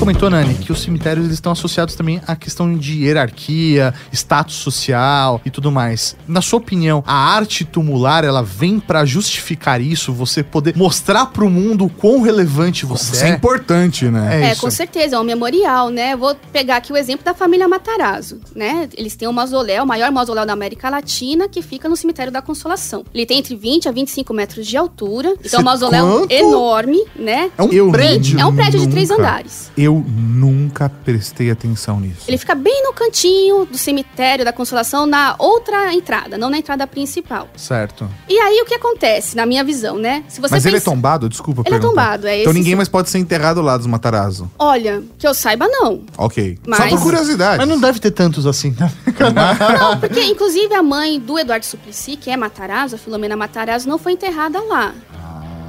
Comentou, 0.07 0.29
Nani, 0.29 0.53
que 0.53 0.71
os 0.71 0.81
cemitérios 0.83 1.25
eles 1.25 1.35
estão 1.35 1.51
associados 1.51 1.93
também 1.93 2.21
à 2.25 2.33
questão 2.33 2.77
de 2.77 3.03
hierarquia, 3.03 3.93
status 4.09 4.55
social 4.55 5.41
e 5.43 5.49
tudo 5.49 5.69
mais. 5.69 6.15
Na 6.25 6.41
sua 6.41 6.59
opinião, 6.59 7.03
a 7.05 7.13
arte 7.13 7.65
tumular 7.65 8.23
ela 8.23 8.41
vem 8.41 8.79
pra 8.79 9.03
justificar 9.03 9.81
isso? 9.81 10.13
Você 10.13 10.43
poder 10.43 10.77
mostrar 10.77 11.25
pro 11.25 11.49
mundo 11.49 11.83
o 11.83 11.89
quão 11.89 12.21
relevante 12.21 12.85
você 12.85 13.15
Isso 13.15 13.25
é 13.25 13.31
é? 13.31 13.33
importante, 13.33 14.05
né? 14.05 14.45
É, 14.45 14.51
isso. 14.53 14.61
com 14.61 14.71
certeza, 14.71 15.17
é 15.17 15.19
um 15.19 15.25
memorial, 15.25 15.89
né? 15.89 16.15
Vou 16.15 16.33
pegar 16.53 16.77
aqui 16.77 16.93
o 16.93 16.95
exemplo 16.95 17.25
da 17.25 17.33
família 17.33 17.67
Matarazzo, 17.67 18.39
né? 18.55 18.87
Eles 18.95 19.13
têm 19.13 19.27
um 19.27 19.33
mausoléu, 19.33 19.83
o 19.83 19.87
maior 19.87 20.09
mausoléu 20.09 20.45
da 20.45 20.53
América 20.53 20.89
Latina, 20.89 21.49
que 21.49 21.61
fica 21.61 21.89
no 21.89 21.97
cemitério 21.97 22.31
da 22.31 22.41
Consolação. 22.41 23.03
Ele 23.13 23.25
tem 23.25 23.39
entre 23.39 23.57
20 23.57 23.89
a 23.89 23.91
25 23.91 24.33
metros 24.33 24.65
de 24.65 24.77
altura, 24.77 25.35
então 25.43 25.59
é 25.59 25.61
um 25.61 25.65
mausoléu 25.65 26.19
Quanto? 26.19 26.31
enorme, 26.31 27.03
né? 27.13 27.51
É 27.57 27.61
um 27.61 27.73
Eu 27.73 27.91
prédio. 27.91 28.39
É 28.39 28.45
um 28.45 28.55
prédio 28.55 28.79
de 28.79 28.87
três 28.87 29.11
andares. 29.11 29.69
Eu 29.77 29.96
nunca 30.07 30.89
prestei 30.89 31.49
atenção 31.51 31.99
nisso. 31.99 32.23
Ele 32.27 32.37
fica 32.37 32.53
bem 32.55 32.83
no 32.83 32.93
cantinho 32.93 33.65
do 33.65 33.77
cemitério 33.77 34.43
da 34.45 34.53
Consolação, 34.53 35.05
na 35.05 35.35
outra 35.37 35.93
entrada, 35.93 36.37
não 36.37 36.49
na 36.49 36.57
entrada 36.57 36.85
principal. 36.87 37.47
Certo. 37.55 38.09
E 38.29 38.37
aí 38.39 38.61
o 38.61 38.65
que 38.65 38.73
acontece, 38.75 39.35
na 39.35 39.45
minha 39.45 39.63
visão, 39.63 39.97
né? 39.97 40.23
Se 40.27 40.39
você 40.41 40.53
Mas 40.55 40.65
ele 40.65 40.77
é 40.77 40.79
pensa- 40.79 40.91
tombado? 40.91 41.29
Desculpa 41.29 41.61
Ele 41.65 41.67
é 41.75 41.79
perguntar. 41.79 41.89
tombado, 41.89 42.27
é 42.27 42.39
Então 42.41 42.51
esse 42.51 42.59
ninguém 42.59 42.73
sim. 42.73 42.77
mais 42.77 42.89
pode 42.89 43.09
ser 43.09 43.19
enterrado 43.19 43.61
lá 43.61 43.77
dos 43.77 43.87
Matarazzo. 43.87 44.49
Olha, 44.57 45.03
que 45.17 45.27
eu 45.27 45.33
saiba, 45.33 45.67
não. 45.67 46.01
Ok. 46.17 46.57
Só 46.63 46.69
Mas- 46.69 46.89
por 46.91 47.01
curiosidade. 47.01 47.57
Mas 47.57 47.67
não 47.67 47.79
deve 47.79 47.99
ter 47.99 48.11
tantos 48.11 48.45
assim, 48.45 48.75
né? 48.79 48.91
Não, 49.79 49.99
porque 49.99 50.21
inclusive 50.23 50.73
a 50.73 50.81
mãe 50.83 51.19
do 51.19 51.37
Eduardo 51.37 51.65
Suplicy, 51.65 52.15
que 52.17 52.29
é 52.29 52.37
Matarazzo, 52.37 52.95
a 52.95 52.97
Filomena 52.97 53.35
Matarazzo, 53.35 53.87
não 53.89 53.97
foi 53.97 54.13
enterrada 54.13 54.59
lá. 54.61 54.93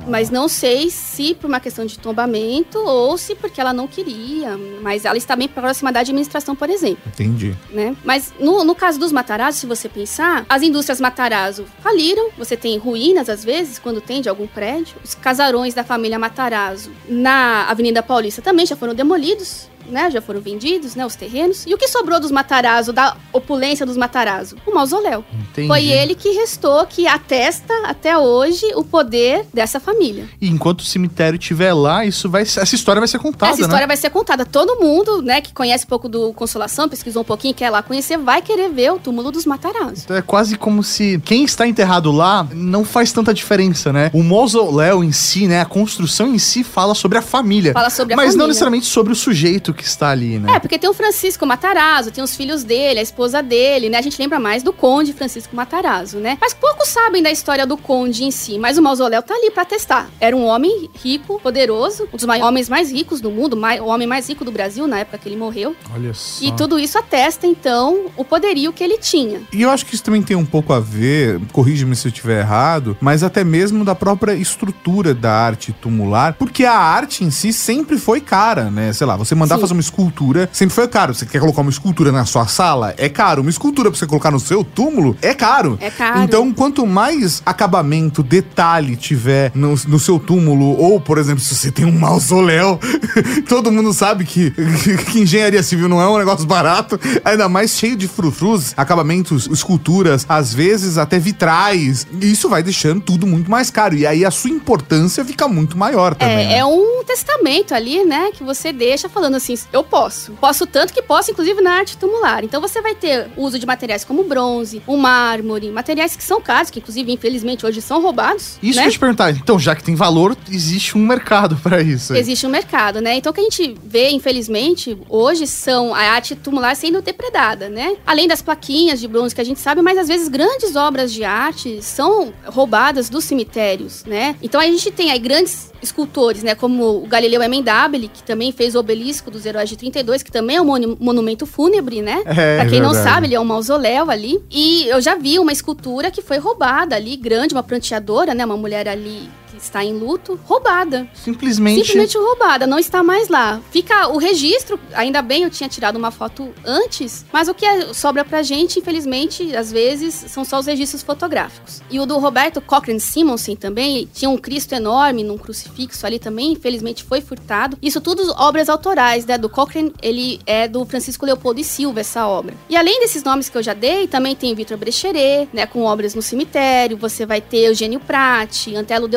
Mas 0.08 0.30
não 0.30 0.48
sei 0.48 0.90
se 0.90 1.34
por 1.34 1.46
uma 1.46 1.60
questão 1.60 1.84
de 1.84 1.98
tombamento 1.98 2.78
ou 2.78 3.16
se 3.18 3.34
porque 3.34 3.60
ela 3.60 3.72
não 3.72 3.86
queria. 3.86 4.56
Mas 4.82 5.04
ela 5.04 5.16
está 5.16 5.36
bem 5.36 5.48
próxima 5.48 5.92
da 5.92 6.00
administração, 6.00 6.56
por 6.56 6.70
exemplo. 6.70 7.02
Entendi. 7.06 7.56
né? 7.70 7.96
Mas 8.04 8.32
no, 8.38 8.64
no 8.64 8.74
caso 8.74 8.98
dos 8.98 9.12
Matarazzo, 9.12 9.60
se 9.60 9.66
você 9.66 9.88
pensar, 9.88 10.46
as 10.48 10.62
indústrias 10.62 11.00
Matarazzo 11.00 11.66
faliram. 11.82 12.30
Você 12.38 12.56
tem 12.56 12.78
ruínas, 12.78 13.28
às 13.28 13.44
vezes, 13.44 13.78
quando 13.78 14.00
tem 14.00 14.20
de 14.20 14.28
algum 14.28 14.46
prédio. 14.46 14.96
Os 15.04 15.14
casarões 15.14 15.74
da 15.74 15.84
família 15.84 16.18
Matarazzo 16.18 16.90
na 17.08 17.66
Avenida 17.68 18.02
Paulista 18.02 18.42
também 18.42 18.66
já 18.66 18.76
foram 18.76 18.94
demolidos. 18.94 19.68
Né, 19.88 20.10
já 20.10 20.20
foram 20.20 20.40
vendidos, 20.40 20.94
né, 20.94 21.04
os 21.06 21.14
terrenos. 21.14 21.64
E 21.66 21.74
o 21.74 21.78
que 21.78 21.88
sobrou 21.88 22.20
dos 22.20 22.30
Matarazzo, 22.30 22.92
da 22.92 23.16
opulência 23.32 23.86
dos 23.86 23.96
Matarazzo? 23.96 24.56
O 24.66 24.74
mausoléu. 24.74 25.24
Entendi. 25.50 25.68
Foi 25.68 25.86
ele 25.86 26.14
que 26.14 26.30
restou, 26.30 26.84
que 26.86 27.06
atesta 27.06 27.72
até 27.84 28.16
hoje 28.18 28.66
o 28.74 28.84
poder 28.84 29.46
dessa 29.52 29.80
família. 29.80 30.28
E 30.40 30.48
enquanto 30.48 30.80
o 30.80 30.84
cemitério 30.84 31.38
estiver 31.38 31.72
lá, 31.72 32.04
isso 32.04 32.28
vai, 32.28 32.42
essa 32.42 32.74
história 32.74 33.00
vai 33.00 33.08
ser 33.08 33.18
contada, 33.18 33.52
Essa 33.52 33.62
história 33.62 33.82
né? 33.82 33.88
vai 33.88 33.96
ser 33.96 34.10
contada. 34.10 34.44
Todo 34.44 34.76
mundo, 34.76 35.22
né, 35.22 35.40
que 35.40 35.52
conhece 35.52 35.84
um 35.84 35.88
pouco 35.88 36.08
do 36.08 36.32
Consolação, 36.32 36.88
pesquisou 36.88 37.22
um 37.22 37.24
pouquinho, 37.24 37.54
quer 37.54 37.70
lá 37.70 37.82
conhecer, 37.82 38.18
vai 38.18 38.42
querer 38.42 38.68
ver 38.70 38.92
o 38.92 38.98
túmulo 38.98 39.30
dos 39.32 39.46
Matarazzo. 39.46 40.02
Então 40.04 40.16
é 40.16 40.22
quase 40.22 40.56
como 40.56 40.82
se 40.82 41.20
quem 41.24 41.44
está 41.44 41.66
enterrado 41.66 42.12
lá 42.12 42.46
não 42.52 42.84
faz 42.84 43.12
tanta 43.12 43.32
diferença, 43.32 43.92
né? 43.92 44.10
O 44.12 44.22
mausoléu 44.22 45.02
em 45.02 45.12
si, 45.12 45.46
né? 45.46 45.60
A 45.60 45.64
construção 45.66 46.28
em 46.34 46.38
si 46.38 46.62
fala 46.62 46.94
sobre 46.94 47.18
a 47.18 47.22
família. 47.22 47.72
Fala 47.72 47.90
sobre 47.90 48.14
a 48.14 48.16
mas 48.16 48.26
não 48.26 48.32
família. 48.32 48.48
necessariamente 48.48 48.86
sobre 48.86 49.12
o 49.12 49.16
sujeito 49.16 49.72
que 49.78 49.84
está 49.84 50.10
ali, 50.10 50.38
né? 50.38 50.56
É, 50.56 50.58
porque 50.58 50.78
tem 50.78 50.90
o 50.90 50.92
Francisco 50.92 51.46
Matarazzo, 51.46 52.10
tem 52.10 52.22
os 52.22 52.34
filhos 52.36 52.64
dele, 52.64 52.98
a 52.98 53.02
esposa 53.02 53.42
dele, 53.42 53.88
né? 53.88 53.98
A 53.98 54.02
gente 54.02 54.20
lembra 54.20 54.38
mais 54.40 54.62
do 54.62 54.72
Conde 54.72 55.12
Francisco 55.12 55.54
Matarazzo, 55.54 56.18
né? 56.18 56.36
Mas 56.40 56.52
poucos 56.52 56.88
sabem 56.88 57.22
da 57.22 57.30
história 57.30 57.66
do 57.66 57.76
Conde 57.76 58.24
em 58.24 58.30
si, 58.30 58.58
mas 58.58 58.76
o 58.76 58.82
mausoléu 58.82 59.22
tá 59.22 59.34
ali 59.34 59.50
pra 59.50 59.64
testar. 59.64 60.10
Era 60.20 60.36
um 60.36 60.44
homem 60.44 60.90
rico, 61.02 61.40
poderoso, 61.40 62.08
um 62.12 62.16
dos 62.16 62.24
homens 62.24 62.68
mais 62.68 62.90
ricos 62.90 63.20
do 63.20 63.30
mundo, 63.30 63.56
o 63.56 63.86
homem 63.86 64.06
mais 64.06 64.28
rico 64.28 64.44
do 64.44 64.50
Brasil 64.50 64.86
na 64.86 64.98
época 64.98 65.18
que 65.18 65.28
ele 65.28 65.36
morreu. 65.36 65.74
Olha 65.94 66.12
só. 66.12 66.44
E 66.44 66.52
tudo 66.56 66.78
isso 66.78 66.98
atesta, 66.98 67.46
então, 67.46 68.06
o 68.16 68.24
poderio 68.24 68.72
que 68.72 68.82
ele 68.82 68.98
tinha. 68.98 69.40
E 69.52 69.62
eu 69.62 69.70
acho 69.70 69.86
que 69.86 69.94
isso 69.94 70.04
também 70.04 70.22
tem 70.22 70.36
um 70.36 70.44
pouco 70.44 70.72
a 70.72 70.80
ver, 70.80 71.40
corrige-me 71.52 71.94
se 71.94 72.08
eu 72.08 72.10
estiver 72.10 72.40
errado, 72.40 72.96
mas 73.00 73.22
até 73.22 73.44
mesmo 73.44 73.84
da 73.84 73.94
própria 73.94 74.34
estrutura 74.34 75.14
da 75.14 75.32
arte 75.32 75.72
tumular, 75.72 76.34
porque 76.34 76.64
a 76.64 76.76
arte 76.76 77.24
em 77.24 77.30
si 77.30 77.52
sempre 77.52 77.98
foi 77.98 78.20
cara, 78.20 78.70
né? 78.70 78.92
Sei 78.92 79.06
lá, 79.06 79.16
você 79.16 79.34
mandar 79.34 79.56
Sim. 79.56 79.60
fazer 79.60 79.67
uma 79.70 79.80
escultura 79.80 80.48
sempre 80.52 80.74
foi 80.74 80.88
caro. 80.88 81.14
Você 81.14 81.26
quer 81.26 81.40
colocar 81.40 81.60
uma 81.60 81.70
escultura 81.70 82.12
na 82.12 82.24
sua 82.24 82.46
sala? 82.46 82.94
É 82.96 83.08
caro. 83.08 83.42
Uma 83.42 83.50
escultura 83.50 83.90
pra 83.90 83.98
você 83.98 84.06
colocar 84.06 84.30
no 84.30 84.40
seu 84.40 84.64
túmulo? 84.64 85.16
É 85.22 85.34
caro. 85.34 85.78
É 85.80 85.90
caro. 85.90 86.22
Então, 86.22 86.52
quanto 86.52 86.86
mais 86.86 87.42
acabamento, 87.44 88.22
detalhe 88.22 88.96
tiver 88.96 89.52
no, 89.54 89.74
no 89.86 89.98
seu 89.98 90.18
túmulo, 90.18 90.78
ou, 90.78 91.00
por 91.00 91.18
exemplo, 91.18 91.40
se 91.40 91.54
você 91.54 91.70
tem 91.70 91.84
um 91.84 91.92
mausoléu, 91.92 92.78
todo 93.48 93.72
mundo 93.72 93.92
sabe 93.92 94.24
que, 94.24 94.52
que 95.10 95.20
engenharia 95.20 95.62
civil 95.62 95.88
não 95.88 96.00
é 96.00 96.08
um 96.08 96.18
negócio 96.18 96.46
barato, 96.46 96.98
ainda 97.24 97.48
mais 97.48 97.72
cheio 97.72 97.96
de 97.96 98.08
frufrus, 98.08 98.74
acabamentos, 98.76 99.46
esculturas, 99.46 100.24
às 100.28 100.52
vezes 100.52 100.98
até 100.98 101.18
vitrais. 101.18 102.06
Isso 102.20 102.48
vai 102.48 102.62
deixando 102.62 103.00
tudo 103.00 103.26
muito 103.26 103.50
mais 103.50 103.70
caro. 103.70 103.94
E 103.94 104.06
aí 104.06 104.24
a 104.24 104.30
sua 104.30 104.50
importância 104.50 105.24
fica 105.24 105.48
muito 105.48 105.76
maior 105.76 106.14
também. 106.14 106.46
É, 106.46 106.48
né? 106.48 106.58
é 106.58 106.64
um 106.64 107.02
testamento 107.04 107.74
ali, 107.74 108.04
né? 108.04 108.30
Que 108.32 108.42
você 108.42 108.72
deixa 108.72 109.08
falando 109.08 109.36
assim: 109.36 109.56
eu 109.72 109.82
posso. 109.82 110.32
Posso 110.32 110.66
tanto 110.66 110.92
que 110.92 111.02
posso, 111.02 111.30
inclusive, 111.30 111.60
na 111.60 111.72
arte 111.72 111.96
tumular. 111.96 112.44
Então 112.44 112.60
você 112.60 112.80
vai 112.80 112.94
ter 112.94 113.28
uso 113.36 113.58
de 113.58 113.66
materiais 113.66 114.04
como 114.04 114.24
bronze, 114.24 114.82
o 114.86 114.96
mármore, 114.96 115.70
materiais 115.70 116.14
que 116.14 116.22
são 116.22 116.40
caros, 116.40 116.70
que 116.70 116.78
inclusive, 116.78 117.10
infelizmente, 117.12 117.64
hoje 117.64 117.80
são 117.80 118.00
roubados. 118.02 118.58
Isso 118.62 118.76
né? 118.76 118.82
que 118.82 118.88
eu 118.88 118.92
te 118.92 118.98
perguntar. 118.98 119.30
Então, 119.30 119.58
já 119.58 119.74
que 119.74 119.82
tem 119.82 119.94
valor, 119.94 120.36
existe 120.50 120.96
um 120.96 121.06
mercado 121.06 121.56
pra 121.62 121.80
isso. 121.80 122.12
aí. 122.12 122.20
Existe 122.20 122.46
um 122.46 122.50
mercado, 122.50 123.00
né? 123.00 123.16
Então 123.16 123.30
o 123.30 123.34
que 123.34 123.40
a 123.40 123.44
gente 123.44 123.74
vê, 123.84 124.10
infelizmente, 124.10 124.96
hoje 125.08 125.46
são 125.46 125.94
a 125.94 126.00
arte 126.00 126.34
tumular 126.36 126.74
sendo 126.74 127.00
depredada, 127.02 127.68
né? 127.68 127.96
Além 128.06 128.28
das 128.28 128.42
plaquinhas 128.42 129.00
de 129.00 129.08
bronze 129.08 129.34
que 129.34 129.40
a 129.40 129.44
gente 129.44 129.60
sabe, 129.60 129.82
mas 129.82 129.98
às 129.98 130.08
vezes 130.08 130.28
grandes 130.28 130.76
obras 130.76 131.12
de 131.12 131.24
arte 131.24 131.82
são 131.82 132.32
roubadas 132.46 133.08
dos 133.08 133.24
cemitérios, 133.24 134.04
né? 134.04 134.36
Então 134.42 134.60
a 134.60 134.64
gente 134.64 134.90
tem 134.90 135.10
aí 135.10 135.18
grandes 135.18 135.72
escultores, 135.82 136.42
né? 136.42 136.54
Como 136.54 137.02
o 137.02 137.06
Galileu 137.06 137.42
Emendabile, 137.42 138.08
que 138.08 138.22
também 138.22 138.52
fez 138.52 138.74
o 138.74 138.80
obelisco 138.80 139.30
dos 139.30 139.46
heróis 139.48 139.68
de 139.68 139.76
32, 139.76 140.22
que 140.22 140.30
também 140.30 140.56
é 140.56 140.60
um 140.60 140.64
monu- 140.64 140.96
monumento 141.00 141.46
fúnebre, 141.46 142.00
né? 142.02 142.22
É, 142.26 142.56
pra 142.56 142.66
quem 142.68 142.80
não 142.80 142.90
verdade. 142.92 143.10
sabe, 143.14 143.26
ele 143.26 143.34
é 143.34 143.40
um 143.40 143.44
mausoléu 143.44 144.10
ali. 144.10 144.38
E 144.50 144.86
eu 144.88 145.00
já 145.00 145.14
vi 145.14 145.38
uma 145.38 145.52
escultura 145.52 146.10
que 146.10 146.22
foi 146.22 146.38
roubada 146.38 146.94
ali, 146.96 147.16
grande, 147.16 147.54
uma 147.54 147.62
pranteadora, 147.62 148.34
né? 148.34 148.44
Uma 148.44 148.56
mulher 148.56 148.88
ali 148.88 149.28
está 149.62 149.84
em 149.84 149.92
luto, 149.94 150.38
roubada. 150.44 151.08
Simplesmente. 151.14 151.84
Simplesmente 151.84 152.16
roubada, 152.18 152.66
não 152.66 152.78
está 152.78 153.02
mais 153.02 153.28
lá. 153.28 153.60
Fica 153.70 154.08
o 154.08 154.18
registro, 154.18 154.78
ainda 154.94 155.22
bem 155.22 155.42
eu 155.44 155.50
tinha 155.50 155.68
tirado 155.68 155.96
uma 155.96 156.10
foto 156.10 156.52
antes, 156.64 157.24
mas 157.32 157.48
o 157.48 157.54
que 157.54 157.64
é- 157.64 157.92
sobra 157.94 158.24
pra 158.24 158.42
gente, 158.42 158.78
infelizmente, 158.78 159.54
às 159.56 159.70
vezes, 159.70 160.14
são 160.14 160.44
só 160.44 160.58
os 160.58 160.66
registros 160.66 161.02
fotográficos. 161.02 161.80
E 161.90 161.98
o 162.00 162.06
do 162.06 162.18
Roberto 162.18 162.60
Cochrane 162.60 163.00
Simonsen 163.00 163.56
também, 163.56 164.08
tinha 164.12 164.30
um 164.30 164.36
Cristo 164.36 164.74
enorme 164.74 165.22
num 165.24 165.38
crucifixo 165.38 166.06
ali 166.06 166.18
também, 166.18 166.52
infelizmente 166.52 167.04
foi 167.04 167.20
furtado. 167.20 167.76
Isso 167.82 168.00
tudo 168.00 168.32
obras 168.38 168.68
autorais, 168.68 169.24
né? 169.26 169.36
Do 169.38 169.48
Cochrane, 169.48 169.92
ele 170.02 170.40
é 170.46 170.66
do 170.68 170.84
Francisco 170.84 171.24
Leopoldo 171.26 171.60
e 171.60 171.64
Silva, 171.64 172.00
essa 172.00 172.26
obra. 172.26 172.54
E 172.68 172.76
além 172.76 173.00
desses 173.00 173.22
nomes 173.22 173.48
que 173.48 173.56
eu 173.56 173.62
já 173.62 173.74
dei, 173.74 174.06
também 174.06 174.34
tem 174.34 174.54
Vitor 174.54 174.76
Brecheret, 174.76 175.48
né? 175.52 175.66
Com 175.66 175.82
obras 175.84 176.14
no 176.14 176.22
cemitério, 176.22 176.96
você 176.96 177.24
vai 177.26 177.40
ter 177.40 177.66
Eugênio 177.66 178.00
Prati, 178.00 178.74
Antelo 178.74 179.08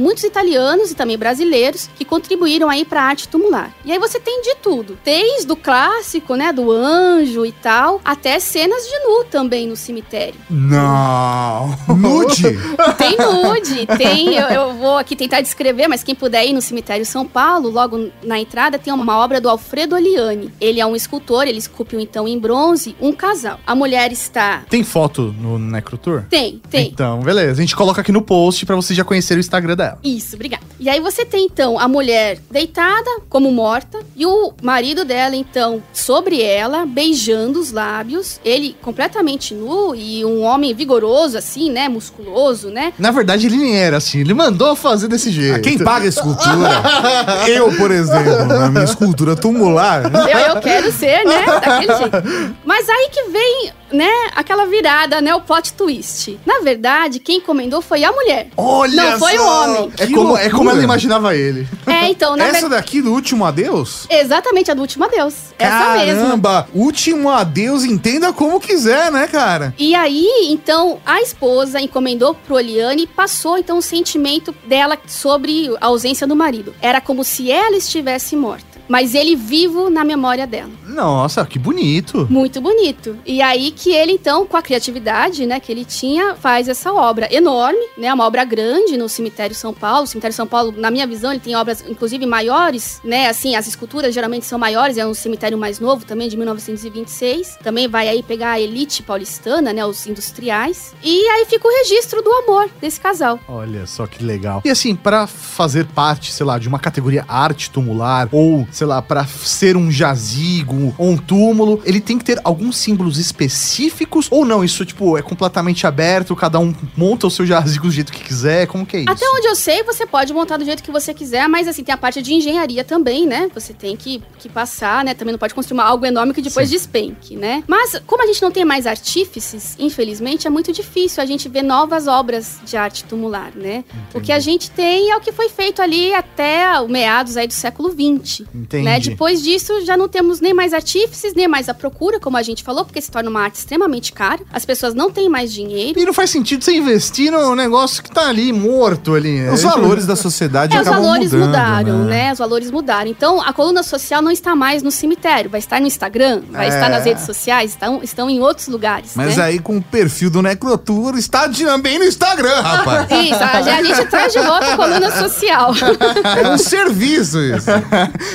Muitos 0.00 0.24
italianos 0.24 0.90
e 0.90 0.94
também 0.94 1.18
brasileiros 1.18 1.88
que 1.96 2.04
contribuíram 2.04 2.68
aí 2.68 2.84
pra 2.84 3.02
arte 3.02 3.28
tumular. 3.28 3.74
E 3.84 3.92
aí 3.92 3.98
você 3.98 4.18
tem 4.18 4.40
de 4.42 4.56
tudo, 4.56 4.98
desde 5.04 5.50
o 5.52 5.56
clássico, 5.56 6.34
né? 6.34 6.52
Do 6.52 6.72
anjo 6.72 7.44
e 7.44 7.52
tal, 7.52 8.00
até 8.04 8.38
cenas 8.40 8.82
de 8.82 8.98
nu 9.00 9.24
também 9.24 9.66
no 9.66 9.76
cemitério. 9.76 10.34
Não! 10.48 11.76
Nude! 11.96 12.58
Tem 12.96 13.16
nude, 13.16 13.86
tem. 13.98 14.34
Eu, 14.34 14.48
eu 14.48 14.74
vou 14.74 14.96
aqui 14.96 15.14
tentar 15.14 15.40
descrever, 15.40 15.88
mas 15.88 16.02
quem 16.02 16.14
puder 16.14 16.46
ir 16.46 16.52
no 16.52 16.62
cemitério 16.62 17.04
São 17.04 17.26
Paulo, 17.26 17.68
logo 17.68 18.10
na 18.22 18.38
entrada, 18.38 18.78
tem 18.78 18.92
uma 18.92 19.18
obra 19.18 19.40
do 19.40 19.48
Alfredo 19.48 19.94
Oliani. 19.94 20.52
Ele 20.60 20.80
é 20.80 20.86
um 20.86 20.96
escultor, 20.96 21.46
ele 21.46 21.58
esculpiu 21.58 22.00
então 22.00 22.26
em 22.26 22.38
bronze 22.38 22.96
um 23.00 23.12
casal. 23.12 23.58
A 23.66 23.74
mulher 23.74 24.12
está. 24.12 24.62
Tem 24.68 24.82
foto 24.82 25.34
no 25.38 25.58
Necrotour? 25.58 26.24
Tem, 26.30 26.60
tem. 26.70 26.88
Então, 26.88 27.20
beleza. 27.20 27.52
A 27.52 27.54
gente 27.54 27.76
coloca 27.76 28.00
aqui 28.00 28.12
no 28.12 28.22
post 28.22 28.64
pra 28.64 28.76
vocês 28.76 28.96
já 28.96 29.04
conhecerem 29.04 29.38
o 29.38 29.42
Instagram 29.42 29.67
Instagram 29.68 29.76
dela. 29.76 29.98
Isso, 30.02 30.34
obrigada. 30.34 30.62
E 30.80 30.88
aí 30.88 31.00
você 31.00 31.24
tem 31.24 31.44
então 31.44 31.78
a 31.78 31.88
mulher 31.88 32.38
deitada, 32.50 33.10
como 33.28 33.50
morta, 33.50 33.98
e 34.16 34.24
o 34.24 34.52
marido 34.62 35.04
dela, 35.04 35.34
então, 35.34 35.82
sobre 35.92 36.40
ela, 36.40 36.86
beijando 36.86 37.58
os 37.60 37.72
lábios, 37.72 38.40
ele 38.44 38.76
completamente 38.80 39.54
nu 39.54 39.94
e 39.94 40.24
um 40.24 40.42
homem 40.42 40.72
vigoroso, 40.74 41.36
assim, 41.36 41.70
né? 41.70 41.88
Musculoso, 41.88 42.70
né? 42.70 42.92
Na 42.98 43.10
verdade, 43.10 43.46
ele 43.46 43.56
nem 43.56 43.76
era 43.76 43.96
assim, 43.96 44.20
ele 44.20 44.34
mandou 44.34 44.74
fazer 44.76 45.08
desse 45.08 45.30
jeito. 45.30 45.56
Ah, 45.56 45.60
Quem 45.60 45.78
paga 45.78 46.06
a 46.06 46.08
escultura? 46.08 46.82
eu, 47.48 47.74
por 47.76 47.90
exemplo, 47.90 48.44
na 48.46 48.70
minha 48.70 48.84
escultura 48.84 49.34
tumular. 49.34 50.04
Eu, 50.04 50.54
eu 50.54 50.60
quero 50.60 50.92
ser, 50.92 51.24
né? 51.24 51.44
Daquele 51.44 51.96
jeito. 51.96 52.16
Mas 52.64 52.88
aí 52.88 53.08
que 53.10 53.24
vem, 53.30 53.72
né, 53.92 54.10
aquela 54.34 54.66
virada, 54.66 55.20
né? 55.20 55.34
O 55.34 55.40
plot 55.40 55.72
twist. 55.72 56.38
Na 56.44 56.60
verdade, 56.60 57.18
quem 57.20 57.38
encomendou 57.38 57.80
foi 57.80 58.04
a 58.04 58.12
mulher. 58.12 58.48
Olha 58.56 59.12
Não 59.12 59.18
foi 59.18 59.36
só! 59.36 59.42
o 59.42 59.62
homem. 59.62 59.92
É 59.98 60.06
como, 60.06 60.36
é 60.36 60.50
como 60.50 60.70
ela 60.70 60.82
imaginava 60.82 61.34
ele. 61.34 61.66
É, 61.86 62.08
então, 62.08 62.36
na 62.36 62.44
Essa 62.44 62.60
verdade. 62.60 62.74
daqui 62.82 63.00
do 63.02 63.12
último 63.12 63.44
adeus? 63.44 64.06
Exatamente, 64.08 64.70
a 64.70 64.74
do 64.74 64.80
último 64.82 65.04
adeus. 65.04 65.34
Essa 65.58 65.94
mesma. 65.98 66.22
Caramba, 66.22 66.68
último 66.74 67.30
adeus, 67.30 67.84
entenda 67.84 68.32
como 68.32 68.60
quiser, 68.60 69.10
né, 69.10 69.26
cara? 69.26 69.74
E 69.78 69.94
aí, 69.94 70.48
então, 70.50 70.98
a 71.04 71.20
esposa 71.20 71.80
encomendou 71.80 72.34
pro 72.34 72.56
Oliane 72.56 73.02
e 73.02 73.06
passou, 73.06 73.58
então, 73.58 73.78
o 73.78 73.82
sentimento 73.82 74.54
dela 74.66 74.98
sobre 75.06 75.70
a 75.80 75.86
ausência 75.86 76.26
do 76.26 76.36
marido. 76.36 76.74
Era 76.80 77.00
como 77.00 77.24
se 77.24 77.50
ela 77.50 77.76
estivesse 77.76 78.36
morta, 78.36 78.66
mas 78.88 79.14
ele 79.14 79.36
vivo 79.36 79.90
na 79.90 80.04
memória 80.04 80.46
dela. 80.46 80.70
Nossa, 80.86 81.44
que 81.44 81.58
bonito. 81.58 82.26
Muito 82.30 82.60
bonito. 82.60 83.16
E 83.24 83.40
aí 83.42 83.70
que 83.70 83.90
ele, 83.90 84.12
então, 84.12 84.46
com 84.46 84.56
a 84.56 84.62
criatividade, 84.62 85.46
né, 85.46 85.60
que 85.60 85.70
ele 85.70 85.84
tinha, 85.84 86.34
faz 86.34 86.68
essa 86.68 86.92
obra 86.92 87.32
enorme, 87.32 87.78
né, 87.96 88.12
uma 88.12 88.26
obra 88.26 88.44
grande 88.44 88.96
no 88.96 89.08
cemitério 89.08 89.54
São 89.54 89.72
Paulo. 89.72 90.04
O 90.04 90.06
cemitério 90.06 90.34
São 90.34 90.46
Paulo, 90.46 90.72
na 90.76 90.90
minha 90.90 91.06
visão, 91.06 91.30
ele 91.30 91.40
tem 91.40 91.54
obras, 91.54 91.84
inclusive, 91.86 92.24
maiores, 92.26 93.00
né, 93.04 93.28
assim, 93.28 93.54
as 93.54 93.66
esculturas 93.66 94.14
geralmente 94.14 94.46
são 94.46 94.58
maiores, 94.58 94.96
é 94.96 95.06
um 95.06 95.14
cemitério 95.14 95.58
mais 95.58 95.78
novo 95.78 96.04
também, 96.04 96.28
de 96.28 96.36
1926. 96.36 97.58
Também 97.62 97.86
vai 97.86 98.08
aí 98.08 98.22
pegar 98.22 98.52
a 98.52 98.60
elite 98.60 99.02
paulistana, 99.02 99.72
né, 99.72 99.84
os 99.84 100.06
industriais. 100.06 100.94
E 101.02 101.28
aí 101.28 101.44
fica 101.44 101.68
o 101.68 101.70
registro 101.70 102.22
do 102.22 102.32
amor 102.32 102.70
desse 102.80 102.98
casal. 102.98 103.38
Olha 103.48 103.86
só 103.86 104.06
que 104.06 104.24
legal. 104.24 104.62
E 104.64 104.70
assim, 104.70 104.96
pra 104.96 105.26
fazer 105.26 105.86
parte, 105.86 106.32
sei 106.32 106.46
lá, 106.46 106.58
de 106.58 106.68
uma 106.68 106.78
categoria 106.78 107.24
arte 107.28 107.70
tumular, 107.70 108.28
ou, 108.32 108.66
sei 108.78 108.86
lá, 108.86 109.02
pra 109.02 109.26
ser 109.26 109.76
um 109.76 109.90
jazigo 109.90 110.94
ou 110.96 111.10
um 111.10 111.16
túmulo, 111.16 111.82
ele 111.84 112.00
tem 112.00 112.16
que 112.16 112.24
ter 112.24 112.40
alguns 112.44 112.76
símbolos 112.76 113.18
específicos, 113.18 114.28
ou 114.30 114.44
não? 114.44 114.62
Isso, 114.62 114.84
tipo, 114.84 115.18
é 115.18 115.22
completamente 115.22 115.84
aberto, 115.84 116.36
cada 116.36 116.60
um 116.60 116.72
monta 116.96 117.26
o 117.26 117.30
seu 117.30 117.44
jazigo 117.44 117.88
do 117.88 117.90
jeito 117.90 118.12
que 118.12 118.22
quiser, 118.22 118.68
como 118.68 118.86
que 118.86 118.98
é 118.98 119.00
isso? 119.00 119.10
Até 119.10 119.28
onde 119.30 119.48
eu 119.48 119.56
sei, 119.56 119.82
você 119.82 120.06
pode 120.06 120.32
montar 120.32 120.58
do 120.58 120.64
jeito 120.64 120.80
que 120.80 120.92
você 120.92 121.12
quiser, 121.12 121.48
mas 121.48 121.66
assim, 121.66 121.82
tem 121.82 121.92
a 121.92 121.98
parte 121.98 122.22
de 122.22 122.32
engenharia 122.32 122.84
também, 122.84 123.26
né? 123.26 123.50
Você 123.52 123.74
tem 123.74 123.96
que, 123.96 124.22
que 124.38 124.48
passar, 124.48 125.04
né? 125.04 125.12
Também 125.12 125.32
não 125.32 125.40
pode 125.40 125.54
construir 125.54 125.80
algo 125.80 126.06
enorme 126.06 126.32
que 126.32 126.40
depois 126.40 126.70
despenque, 126.70 127.34
né? 127.34 127.64
Mas, 127.66 128.00
como 128.06 128.22
a 128.22 128.26
gente 128.28 128.40
não 128.40 128.52
tem 128.52 128.64
mais 128.64 128.86
artífices, 128.86 129.74
infelizmente, 129.76 130.46
é 130.46 130.50
muito 130.50 130.72
difícil 130.72 131.20
a 131.20 131.26
gente 131.26 131.48
ver 131.48 131.62
novas 131.62 132.06
obras 132.06 132.60
de 132.64 132.76
arte 132.76 133.02
tumular, 133.02 133.50
né? 133.56 133.84
O 134.14 134.20
que 134.20 134.30
a 134.30 134.38
gente 134.38 134.70
tem 134.70 135.10
é 135.10 135.16
o 135.16 135.20
que 135.20 135.32
foi 135.32 135.48
feito 135.48 135.82
ali 135.82 136.14
até 136.14 136.66
meados 136.88 137.36
aí 137.36 137.48
do 137.48 137.54
século 137.54 137.90
XX. 137.90 138.46
Entendi. 138.54 138.67
Né? 138.72 139.00
Depois 139.00 139.42
disso, 139.42 139.84
já 139.84 139.96
não 139.96 140.08
temos 140.08 140.40
nem 140.40 140.52
mais 140.52 140.72
artífices, 140.72 141.32
nem 141.34 141.48
mais 141.48 141.68
a 141.68 141.74
procura, 141.74 142.20
como 142.20 142.36
a 142.36 142.42
gente 142.42 142.62
falou, 142.62 142.84
porque 142.84 143.00
se 143.00 143.10
torna 143.10 143.30
uma 143.30 143.40
arte 143.42 143.56
extremamente 143.56 144.12
cara. 144.12 144.40
As 144.52 144.64
pessoas 144.64 144.94
não 144.94 145.10
têm 145.10 145.28
mais 145.28 145.52
dinheiro. 145.52 145.98
E 145.98 146.04
não 146.04 146.12
faz 146.12 146.30
sentido 146.30 146.62
você 146.64 146.72
investir 146.76 147.32
num 147.32 147.54
negócio 147.54 148.02
que 148.02 148.10
tá 148.10 148.28
ali, 148.28 148.52
morto 148.52 149.14
ali. 149.14 149.48
Os 149.48 149.64
É, 149.64 149.66
valores 149.68 150.06
da 150.06 150.16
sociedade 150.16 150.76
É, 150.76 150.80
os 150.80 150.86
acabam 150.86 151.04
valores 151.04 151.32
mudando, 151.32 151.46
mudaram, 151.46 152.04
né? 152.04 152.32
Os 152.32 152.38
valores 152.38 152.70
mudaram. 152.70 153.10
Então, 153.10 153.40
a 153.40 153.52
coluna 153.52 153.82
social 153.82 154.20
não 154.20 154.30
está 154.30 154.54
mais 154.54 154.82
no 154.82 154.90
cemitério, 154.90 155.50
vai 155.50 155.60
estar 155.60 155.80
no 155.80 155.86
Instagram, 155.86 156.42
vai 156.50 156.66
É. 156.66 156.68
estar 156.68 156.88
nas 156.90 157.04
redes 157.04 157.24
sociais, 157.24 157.70
estão, 157.70 158.00
estão 158.02 158.28
em 158.28 158.40
outros 158.40 158.68
lugares. 158.68 159.12
Mas 159.14 159.36
né? 159.36 159.44
aí 159.44 159.58
com 159.58 159.78
o 159.78 159.82
perfil 159.82 160.30
do 160.30 160.42
Necrotour 160.42 161.16
está 161.16 161.48
também 161.48 161.98
no 161.98 162.04
Instagram, 162.04 162.60
rapaz. 162.60 163.06
Isso, 163.24 163.34
a, 163.42 163.50
a 163.58 163.82
gente 163.82 164.04
traz 164.06 164.32
de 164.32 164.40
volta 164.40 164.72
a 164.74 164.76
coluna 164.76 165.10
social. 165.10 165.72
É 166.38 166.48
um 166.48 166.58
serviço 166.58 167.38
isso. 167.40 167.70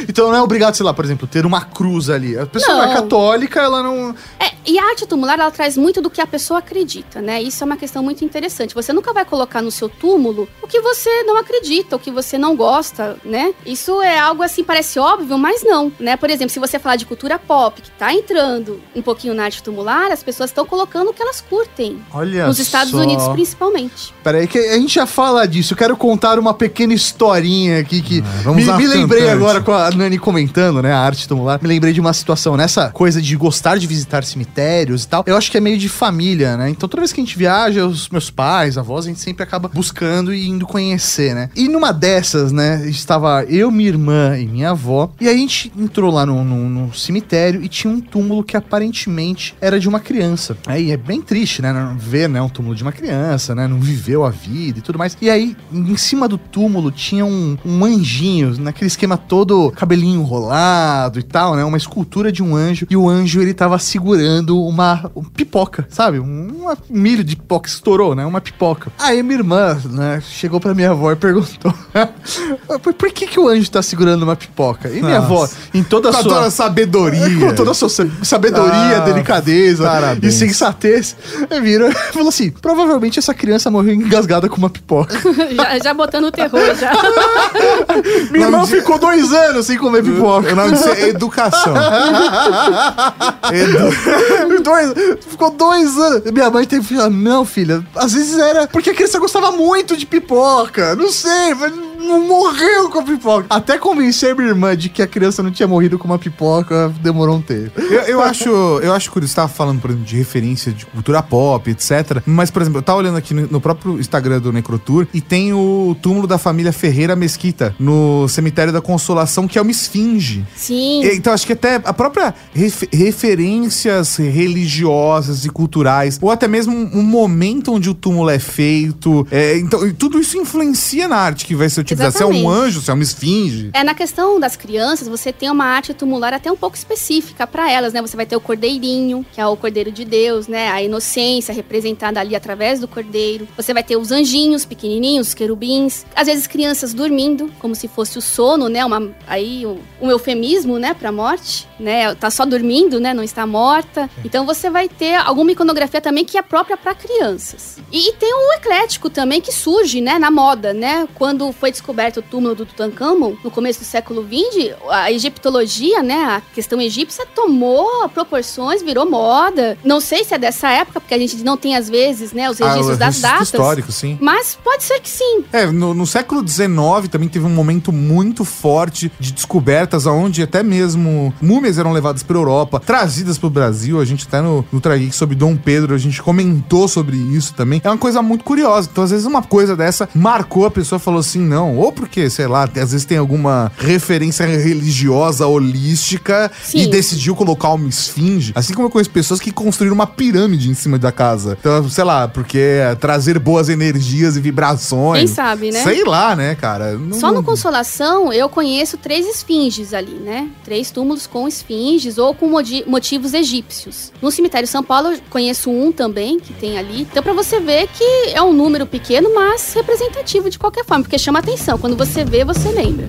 então 0.07 0.22
não 0.31 0.37
é 0.37 0.41
obrigado, 0.41 0.75
sei 0.75 0.85
lá, 0.85 0.93
por 0.93 1.03
exemplo, 1.05 1.27
ter 1.27 1.45
uma 1.45 1.61
cruz 1.61 2.09
ali. 2.09 2.37
A 2.37 2.45
pessoa 2.45 2.77
não, 2.77 2.85
Não. 2.85 2.91
é 2.91 2.95
católica, 2.95 3.61
ela 3.61 3.83
não. 3.83 4.15
É, 4.39 4.51
e 4.65 4.79
a 4.79 4.83
arte 4.85 5.05
tumular, 5.05 5.39
ela 5.39 5.51
traz 5.51 5.75
muito 5.77 6.01
do 6.01 6.09
que 6.09 6.21
a 6.21 6.27
pessoa 6.27 6.59
acredita, 6.59 7.21
né? 7.21 7.41
Isso 7.41 7.63
é 7.63 7.65
uma 7.65 7.77
questão 7.77 8.01
muito 8.03 8.23
interessante. 8.23 8.73
Você 8.73 8.93
nunca 8.93 9.11
vai 9.13 9.25
colocar 9.25 9.61
no 9.61 9.71
seu 9.71 9.89
túmulo 9.89 10.47
o 10.61 10.67
que 10.67 10.79
você 10.81 11.23
não 11.23 11.37
acredita, 11.37 11.95
o 11.95 11.99
que 11.99 12.11
você 12.11 12.37
não 12.37 12.55
gosta, 12.55 13.17
né? 13.23 13.53
Isso 13.65 14.01
é 14.01 14.17
algo 14.19 14.41
assim, 14.43 14.63
parece 14.63 14.99
óbvio, 14.99 15.37
mas 15.37 15.63
não, 15.63 15.91
né? 15.99 16.15
Por 16.15 16.29
exemplo, 16.29 16.49
se 16.51 16.59
você 16.59 16.79
falar 16.79 16.95
de 16.95 17.05
cultura 17.05 17.37
pop, 17.37 17.81
que 17.81 17.91
tá 17.91 18.13
entrando 18.13 18.79
um 18.95 19.01
pouquinho 19.01 19.33
na 19.33 19.43
arte 19.45 19.61
tumular, 19.61 20.11
as 20.11 20.23
pessoas 20.23 20.49
estão 20.49 20.65
colocando 20.65 21.09
o 21.09 21.13
que 21.13 21.21
elas 21.21 21.41
curtem. 21.41 21.99
Olha 22.13 22.47
Nos 22.47 22.59
Estados 22.59 22.91
só. 22.91 22.97
Unidos, 22.97 23.27
principalmente. 23.29 24.13
Peraí, 24.23 24.47
que 24.47 24.57
a 24.57 24.77
gente 24.77 24.93
já 24.95 25.05
fala 25.05 25.45
disso. 25.47 25.73
Eu 25.73 25.77
quero 25.77 25.97
contar 25.97 26.39
uma 26.39 26.53
pequena 26.53 26.93
historinha 26.93 27.79
aqui 27.79 28.01
que 28.01 28.21
vamos 28.43 28.65
me, 28.65 28.73
me 28.73 28.87
lembrei 28.87 29.29
agora 29.29 29.61
com 29.61 29.71
a 29.71 29.89
Nani 29.91 30.12
comentando, 30.19 30.81
né? 30.81 30.91
A 30.91 30.99
arte 30.99 31.27
tumular. 31.27 31.59
Me 31.61 31.67
lembrei 31.67 31.93
de 31.93 31.99
uma 32.01 32.13
situação 32.13 32.55
nessa 32.57 32.89
coisa 32.89 33.21
de 33.21 33.35
gostar 33.35 33.77
de 33.77 33.87
visitar 33.87 34.23
cemitérios 34.23 35.03
e 35.03 35.07
tal. 35.07 35.23
Eu 35.27 35.37
acho 35.37 35.51
que 35.51 35.57
é 35.57 35.61
meio 35.61 35.77
de 35.77 35.89
família, 35.89 36.57
né? 36.57 36.69
Então 36.69 36.87
toda 36.89 37.01
vez 37.01 37.11
que 37.13 37.21
a 37.21 37.23
gente 37.23 37.37
viaja, 37.37 37.85
os 37.85 38.09
meus 38.09 38.29
pais, 38.29 38.77
avós, 38.77 39.05
a 39.05 39.09
gente 39.09 39.19
sempre 39.19 39.43
acaba 39.43 39.67
buscando 39.67 40.33
e 40.33 40.47
indo 40.47 40.65
conhecer, 40.65 41.33
né? 41.33 41.49
E 41.55 41.67
numa 41.67 41.91
dessas, 41.91 42.51
né? 42.51 42.87
Estava 42.87 43.43
eu, 43.45 43.71
minha 43.71 43.89
irmã 43.89 44.37
e 44.37 44.45
minha 44.45 44.71
avó. 44.71 45.11
E 45.19 45.27
aí 45.27 45.35
a 45.35 45.37
gente 45.37 45.71
entrou 45.77 46.11
lá 46.11 46.25
no, 46.25 46.43
no- 46.43 46.69
no 46.69 46.93
cemitério 46.93 47.63
e 47.63 47.67
tinha 47.67 47.91
um 47.91 47.99
túmulo 47.99 48.43
que 48.43 48.55
aparentemente 48.57 49.55
era 49.59 49.79
de 49.79 49.87
uma 49.87 49.99
criança. 49.99 50.57
Aí 50.67 50.91
é 50.91 50.97
bem 50.97 51.21
triste, 51.21 51.61
né? 51.61 51.73
Ver, 51.97 52.29
né? 52.29 52.41
Um 52.41 52.49
túmulo 52.49 52.75
de 52.75 52.83
uma 52.83 52.91
criança, 52.91 53.55
né? 53.55 53.67
Não 53.67 53.79
viveu 53.79 54.23
a 54.25 54.29
vida 54.29 54.79
e 54.79 54.81
tudo 54.81 54.97
mais. 54.97 55.17
E 55.21 55.29
aí, 55.29 55.55
em 55.71 55.97
cima 55.97 56.27
do 56.27 56.37
túmulo 56.37 56.91
tinha 56.91 57.25
um, 57.25 57.57
um 57.65 57.83
anjinho, 57.85 58.55
naquele 58.59 58.87
esquema 58.87 59.17
todo 59.17 59.71
cabelinho 59.71 60.02
enrolado 60.03 61.19
e 61.19 61.23
tal, 61.23 61.55
né? 61.55 61.63
Uma 61.63 61.77
escultura 61.77 62.31
de 62.31 62.41
um 62.43 62.55
anjo. 62.55 62.85
E 62.89 62.95
o 62.97 63.09
anjo, 63.09 63.41
ele 63.41 63.53
tava 63.53 63.77
segurando 63.79 64.59
uma 64.61 65.09
um 65.15 65.23
pipoca, 65.23 65.87
sabe? 65.89 66.19
Um, 66.19 66.47
uma- 66.61 66.77
milho 66.89 67.23
de 67.23 67.35
pipoca 67.35 67.67
estourou, 67.69 68.15
né? 68.15 68.25
Uma 68.25 68.41
pipoca. 68.41 68.91
Aí 68.99 69.21
minha 69.23 69.39
irmã, 69.39 69.77
né? 69.89 70.21
Chegou 70.21 70.59
pra 70.59 70.73
minha 70.73 70.91
avó 70.91 71.11
e 71.11 71.15
perguntou: 71.15 71.73
por, 72.97 73.11
que 73.11 73.27
que 73.27 73.39
o 73.39 73.47
anjo 73.47 73.69
tá 73.69 73.81
segurando 73.81 74.23
uma 74.23 74.35
pipoca? 74.35 74.89
E 74.89 75.01
minha 75.01 75.19
Nossa. 75.19 75.25
avó, 75.25 75.49
em 75.73 75.83
toda 75.83 76.09
a 76.09 76.13
sua... 76.13 76.49
sabedoria. 76.51 77.23
Com 77.39 77.53
toda 77.55 77.71
a 77.71 77.73
sua 77.73 77.89
sa- 77.89 78.07
sabedoria, 78.23 78.97
Ah, 78.97 79.05
delicadeza 79.05 79.83
parabéns. 79.83 80.33
e 80.35 80.37
sensatez, 80.37 81.15
aí 81.49 81.61
virou 81.61 81.89
e 81.89 81.93
falou 81.93 82.29
assim: 82.29 82.49
provavelmente 82.51 83.19
essa 83.19 83.33
criança 83.33 83.69
morreu 83.69 83.93
engasgada 83.93 84.47
com 84.49 84.57
uma 84.57 84.69
pipoca. 84.69 85.15
já, 85.55 85.79
já 85.79 85.93
botando 85.93 86.25
o 86.25 86.31
terror, 86.31 86.75
já. 86.75 86.91
Minha 88.31 88.45
irmã 88.45 88.65
ficou 88.65 88.97
dois 88.97 89.31
anos 89.33 89.65
sem 89.67 89.77
comer 89.83 90.03
pipoca. 90.03 90.51
O 90.51 90.55
nome 90.55 90.71
disso 90.71 90.89
é 90.89 91.09
educação. 91.09 91.73
Edu... 93.51 94.63
dois, 94.63 94.93
ficou 95.27 95.51
dois 95.51 95.97
anos. 95.97 96.31
Minha 96.31 96.49
mãe 96.49 96.65
teve 96.65 96.87
que 96.87 96.95
falar: 96.95 97.09
não, 97.09 97.45
filha, 97.45 97.85
às 97.95 98.13
vezes 98.13 98.37
era 98.39 98.67
porque 98.67 98.89
a 98.89 98.93
criança 98.93 99.19
gostava 99.19 99.51
muito 99.51 99.95
de 99.95 100.05
pipoca. 100.05 100.95
Não 100.95 101.11
sei, 101.11 101.53
mas 101.53 101.75
não 101.75 101.92
morreu 102.03 102.89
com 102.89 102.99
a 102.99 103.03
pipoca. 103.03 103.45
Até 103.49 103.77
convencer 103.77 104.35
minha 104.35 104.49
irmã 104.49 104.75
de 104.75 104.89
que 104.89 105.01
a 105.01 105.07
criança 105.07 105.41
não 105.43 105.51
tinha 105.51 105.67
morrido 105.67 105.97
com 105.97 106.05
uma 106.07 106.19
pipoca, 106.19 106.93
demorou 107.01 107.37
um 107.37 107.41
tempo. 107.41 107.79
Eu, 107.79 108.01
eu 108.03 108.21
acho, 108.21 108.49
eu 108.49 108.93
acho 108.93 109.11
curioso, 109.11 109.31
você 109.31 109.35
tava 109.35 109.47
falando, 109.47 109.79
por 109.81 109.89
exemplo, 109.89 110.05
de 110.05 110.15
referência 110.15 110.71
de 110.71 110.85
cultura 110.85 111.21
pop, 111.23 111.69
etc. 111.69 112.21
Mas, 112.25 112.51
por 112.51 112.61
exemplo, 112.61 112.79
eu 112.79 112.83
tava 112.83 112.99
olhando 112.99 113.17
aqui 113.17 113.33
no, 113.33 113.47
no 113.47 113.61
próprio 113.61 113.99
Instagram 113.99 114.39
do 114.39 114.51
Necrotour 114.51 115.07
e 115.13 115.21
tem 115.21 115.53
o 115.53 115.95
túmulo 116.01 116.27
da 116.27 116.37
família 116.37 116.73
Ferreira 116.73 117.15
Mesquita 117.15 117.75
no 117.79 118.27
cemitério 118.27 118.71
da 118.73 118.81
Consolação, 118.81 119.47
que 119.47 119.57
é 119.57 119.61
uma 119.61 119.71
esfinge. 119.71 120.45
Sim. 120.55 121.03
E, 121.03 121.15
Então, 121.15 121.33
acho 121.33 121.45
que 121.45 121.53
até 121.53 121.75
a 121.83 121.93
própria 121.93 122.33
ref- 122.53 122.87
referências 122.91 124.17
religiosas 124.17 125.45
e 125.45 125.49
culturais, 125.49 126.19
ou 126.21 126.31
até 126.31 126.47
mesmo 126.47 126.73
um, 126.75 126.99
um 126.99 127.03
momento 127.03 127.73
onde 127.73 127.89
o 127.89 127.93
túmulo 127.93 128.29
é 128.29 128.39
feito. 128.39 129.25
é, 129.31 129.57
então, 129.57 129.79
tudo 129.93 130.19
isso 130.19 130.37
influencia 130.37 131.07
na 131.07 131.15
arte 131.17 131.45
que 131.45 131.55
vai 131.55 131.69
ser 131.69 131.81
utilizada 131.81 131.92
que 131.95 132.03
quiser. 132.03 132.17
Se 132.17 132.23
é 132.23 132.25
um 132.25 132.49
anjo, 132.49 132.81
se 132.81 132.89
é 132.89 132.93
uma 132.93 133.03
esfinge. 133.03 133.69
É, 133.73 133.83
na 133.83 133.93
questão 133.93 134.39
das 134.39 134.55
crianças, 134.55 135.07
você 135.07 135.31
tem 135.31 135.49
uma 135.49 135.65
arte 135.65 135.93
tumular 135.93 136.33
até 136.33 136.51
um 136.51 136.55
pouco 136.55 136.75
específica 136.75 137.47
para 137.47 137.71
elas, 137.71 137.93
né? 137.93 138.01
Você 138.01 138.15
vai 138.15 138.25
ter 138.25 138.35
o 138.35 138.41
cordeirinho, 138.41 139.25
que 139.31 139.39
é 139.39 139.45
o 139.47 139.55
cordeiro 139.55 139.91
de 139.91 140.03
Deus, 140.03 140.47
né? 140.47 140.69
A 140.69 140.81
inocência 140.81 141.53
representada 141.53 142.19
ali 142.19 142.35
através 142.35 142.79
do 142.79 142.87
cordeiro. 142.87 143.47
Você 143.55 143.73
vai 143.73 143.83
ter 143.83 143.95
os 143.97 144.11
anjinhos 144.11 144.65
pequenininhos, 144.65 145.29
os 145.29 145.33
querubins. 145.33 146.05
Às 146.15 146.27
vezes 146.27 146.47
crianças 146.47 146.93
dormindo, 146.93 147.51
como 147.59 147.75
se 147.75 147.87
fosse 147.87 148.17
o 148.17 148.21
sono, 148.21 148.67
né? 148.67 148.83
Uma, 148.83 149.11
aí 149.27 149.65
um, 149.65 149.79
um 150.01 150.09
eufemismo, 150.09 150.77
né? 150.77 150.93
Pra 150.93 151.11
morte, 151.11 151.67
né? 151.79 152.13
Tá 152.15 152.29
só 152.29 152.45
dormindo, 152.45 152.99
né? 152.99 153.13
Não 153.13 153.23
está 153.23 153.45
morta. 153.45 154.09
Então 154.25 154.45
você 154.45 154.69
vai 154.69 154.89
ter 154.89 155.15
alguma 155.15 155.51
iconografia 155.51 156.01
também 156.01 156.25
que 156.25 156.37
é 156.37 156.41
própria 156.41 156.75
para 156.75 156.93
crianças. 156.95 157.77
E, 157.91 158.09
e 158.09 158.13
tem 158.13 158.33
o 158.33 158.53
eclético 158.53 159.09
também 159.09 159.39
que 159.39 159.51
surge, 159.51 160.01
né? 160.01 160.19
Na 160.19 160.31
moda, 160.31 160.73
né? 160.73 161.07
Quando 161.15 161.51
foi 161.51 161.71
descoberto 161.71 161.82
o 161.91 162.21
túmulo 162.21 162.55
do 162.55 162.65
Tutankhamon, 162.65 163.33
no 163.43 163.51
começo 163.51 163.79
do 163.79 163.85
século 163.85 164.23
XX, 164.25 164.73
a 164.89 165.11
egiptologia, 165.11 166.01
né? 166.01 166.15
A 166.15 166.41
questão 166.53 166.79
egípcia 166.81 167.25
tomou 167.25 168.07
proporções, 168.09 168.81
virou 168.81 169.09
moda. 169.09 169.77
Não 169.83 169.99
sei 169.99 170.23
se 170.23 170.33
é 170.33 170.37
dessa 170.37 170.69
época, 170.69 170.99
porque 171.01 171.13
a 171.13 171.17
gente 171.17 171.37
não 171.43 171.57
tem, 171.57 171.75
às 171.75 171.89
vezes, 171.89 172.31
né? 172.31 172.49
Os 172.49 172.59
registros 172.59 172.89
Ah, 172.91 172.95
das 172.95 173.19
datas. 173.21 173.43
histórico, 173.49 173.91
sim. 173.91 174.17
Mas 174.21 174.57
pode 174.63 174.83
ser 174.83 174.99
que 174.99 175.09
sim. 175.09 175.43
É, 175.51 175.65
no, 175.65 175.93
no 175.93 176.05
século 176.07 176.47
XIX 176.47 176.73
também 177.11 177.27
teve 177.29 177.45
um 177.45 177.49
momento 177.49 177.91
muito 177.91 178.45
forte 178.45 179.11
de 179.19 179.31
descobertas, 179.33 180.05
onde 180.05 180.41
até 180.43 180.63
mesmo 180.63 181.33
múmias 181.41 181.77
eram 181.77 181.91
levadas 181.91 182.23
para 182.23 182.37
Europa, 182.37 182.79
trazidas 182.79 183.37
para 183.37 183.47
o 183.47 183.49
Brasil. 183.49 183.99
A 183.99 184.05
gente 184.05 184.25
até 184.27 184.41
no, 184.41 184.65
no 184.71 184.79
Trageek 184.79 185.15
sobre 185.15 185.35
Dom 185.35 185.55
Pedro, 185.55 185.93
a 185.93 185.97
gente 185.97 186.21
comentou 186.21 186.87
sobre 186.87 187.17
isso 187.17 187.53
também. 187.53 187.81
É 187.83 187.89
uma 187.89 187.97
coisa 187.97 188.21
muito 188.21 188.43
curiosa. 188.43 188.89
Então, 188.91 189.03
às 189.03 189.11
vezes, 189.11 189.25
uma 189.25 189.41
coisa 189.43 189.75
dessa 189.75 190.07
marcou 190.13 190.65
a 190.65 190.71
pessoa 190.71 190.99
falou 190.99 191.19
assim, 191.19 191.39
não. 191.39 191.62
Ou 191.77 191.91
porque, 191.91 192.29
sei 192.29 192.47
lá, 192.47 192.63
às 192.63 192.91
vezes 192.91 193.05
tem 193.05 193.17
alguma 193.17 193.71
referência 193.77 194.45
religiosa, 194.45 195.47
holística, 195.47 196.51
Sim. 196.63 196.79
e 196.83 196.87
decidiu 196.87 197.35
colocar 197.35 197.69
uma 197.69 197.87
esfinge. 197.89 198.51
Assim 198.55 198.73
como 198.73 198.87
eu 198.87 198.91
conheço 198.91 199.09
pessoas 199.09 199.39
que 199.39 199.51
construíram 199.51 199.95
uma 199.95 200.07
pirâmide 200.07 200.69
em 200.69 200.73
cima 200.73 200.97
da 200.99 201.11
casa. 201.11 201.57
Então, 201.59 201.89
sei 201.89 202.03
lá, 202.03 202.27
porque 202.27 202.57
é 202.57 202.95
trazer 202.95 203.39
boas 203.39 203.69
energias 203.69 204.35
e 204.37 204.41
vibrações. 204.41 205.19
Quem 205.19 205.27
sabe, 205.27 205.71
né? 205.71 205.83
Sei 205.83 206.03
lá, 206.03 206.35
né, 206.35 206.55
cara? 206.55 206.93
Não- 206.97 207.19
Só 207.19 207.31
no 207.31 207.43
Consolação 207.43 208.31
eu 208.33 208.49
conheço 208.49 208.97
três 208.97 209.25
esfinges 209.27 209.93
ali, 209.93 210.13
né? 210.15 210.49
Três 210.63 210.91
túmulos 210.91 211.27
com 211.27 211.47
esfinges 211.47 212.17
ou 212.17 212.33
com 212.33 212.49
motivos 212.87 213.33
egípcios. 213.33 214.11
No 214.21 214.31
cemitério 214.31 214.67
São 214.67 214.83
Paulo 214.83 215.09
eu 215.09 215.19
conheço 215.29 215.69
um 215.69 215.91
também 215.91 216.39
que 216.39 216.53
tem 216.53 216.77
ali. 216.77 217.01
Então 217.09 217.21
pra 217.23 217.33
você 217.33 217.59
ver 217.59 217.87
que 217.87 218.03
é 218.33 218.41
um 218.41 218.53
número 218.53 218.85
pequeno, 218.85 219.33
mas 219.33 219.73
representativo 219.73 220.49
de 220.49 220.57
qualquer 220.59 220.85
forma, 220.85 221.03
porque 221.03 221.17
chama 221.17 221.39
atenção. 221.39 221.52
Quando 221.79 221.95
você 221.95 222.25
vê, 222.25 222.43
você 222.43 222.69
lembra. 222.69 223.07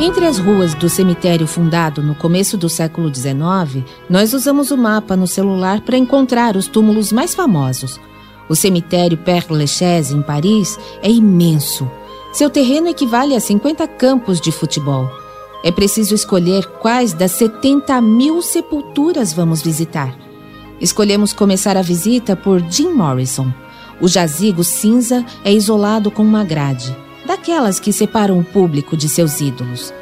Entre 0.00 0.24
as 0.24 0.38
ruas 0.38 0.72
do 0.72 0.88
cemitério 0.88 1.46
fundado 1.46 2.02
no 2.02 2.14
começo 2.14 2.56
do 2.56 2.68
século 2.68 3.14
XIX, 3.14 3.84
nós 4.08 4.32
usamos 4.32 4.70
o 4.70 4.76
mapa 4.76 5.16
no 5.16 5.26
celular 5.26 5.82
para 5.82 5.98
encontrar 5.98 6.56
os 6.56 6.66
túmulos 6.66 7.12
mais 7.12 7.34
famosos. 7.34 8.00
O 8.48 8.56
cemitério 8.56 9.18
Père 9.18 9.46
Lachaise, 9.50 10.14
em 10.14 10.22
Paris, 10.22 10.78
é 11.02 11.10
imenso. 11.10 11.90
Seu 12.36 12.50
terreno 12.50 12.86
equivale 12.88 13.34
a 13.34 13.40
50 13.40 13.88
campos 13.88 14.42
de 14.42 14.52
futebol. 14.52 15.10
É 15.64 15.72
preciso 15.72 16.14
escolher 16.14 16.66
quais 16.82 17.14
das 17.14 17.30
70 17.30 17.98
mil 18.02 18.42
sepulturas 18.42 19.32
vamos 19.32 19.62
visitar. 19.62 20.14
Escolhemos 20.78 21.32
começar 21.32 21.78
a 21.78 21.80
visita 21.82 22.36
por 22.36 22.60
Jim 22.70 22.92
Morrison. 22.92 23.50
O 24.02 24.06
jazigo 24.06 24.62
cinza 24.62 25.24
é 25.42 25.50
isolado 25.50 26.10
com 26.10 26.22
uma 26.22 26.44
grade, 26.44 26.94
daquelas 27.24 27.80
que 27.80 27.90
separam 27.90 28.38
o 28.38 28.44
público 28.44 28.98
de 28.98 29.08
seus 29.08 29.40
ídolos. 29.40 29.94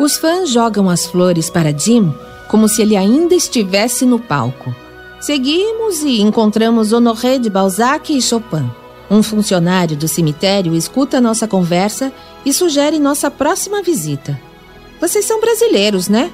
Os 0.00 0.16
fãs 0.16 0.48
jogam 0.48 0.88
as 0.88 1.04
flores 1.04 1.50
para 1.50 1.70
Jim 1.70 2.10
como 2.48 2.66
se 2.66 2.80
ele 2.80 2.96
ainda 2.96 3.34
estivesse 3.34 4.06
no 4.06 4.18
palco. 4.18 4.74
Seguimos 5.20 6.02
e 6.02 6.22
encontramos 6.22 6.94
Honoré 6.94 7.38
de 7.38 7.50
Balzac 7.50 8.10
e 8.10 8.22
Chopin. 8.22 8.70
Um 9.14 9.22
funcionário 9.22 9.96
do 9.96 10.08
cemitério 10.08 10.74
escuta 10.74 11.20
nossa 11.20 11.46
conversa 11.46 12.12
e 12.44 12.52
sugere 12.52 12.98
nossa 12.98 13.30
próxima 13.30 13.80
visita. 13.80 14.36
Vocês 15.00 15.24
são 15.24 15.40
brasileiros, 15.40 16.08
né? 16.08 16.32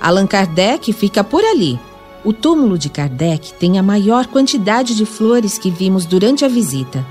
Allan 0.00 0.26
Kardec 0.26 0.90
fica 0.94 1.22
por 1.22 1.44
ali. 1.44 1.78
O 2.24 2.32
túmulo 2.32 2.78
de 2.78 2.88
Kardec 2.88 3.52
tem 3.52 3.78
a 3.78 3.82
maior 3.82 4.26
quantidade 4.26 4.94
de 4.96 5.04
flores 5.04 5.58
que 5.58 5.70
vimos 5.70 6.06
durante 6.06 6.46
a 6.46 6.48
visita. 6.48 7.04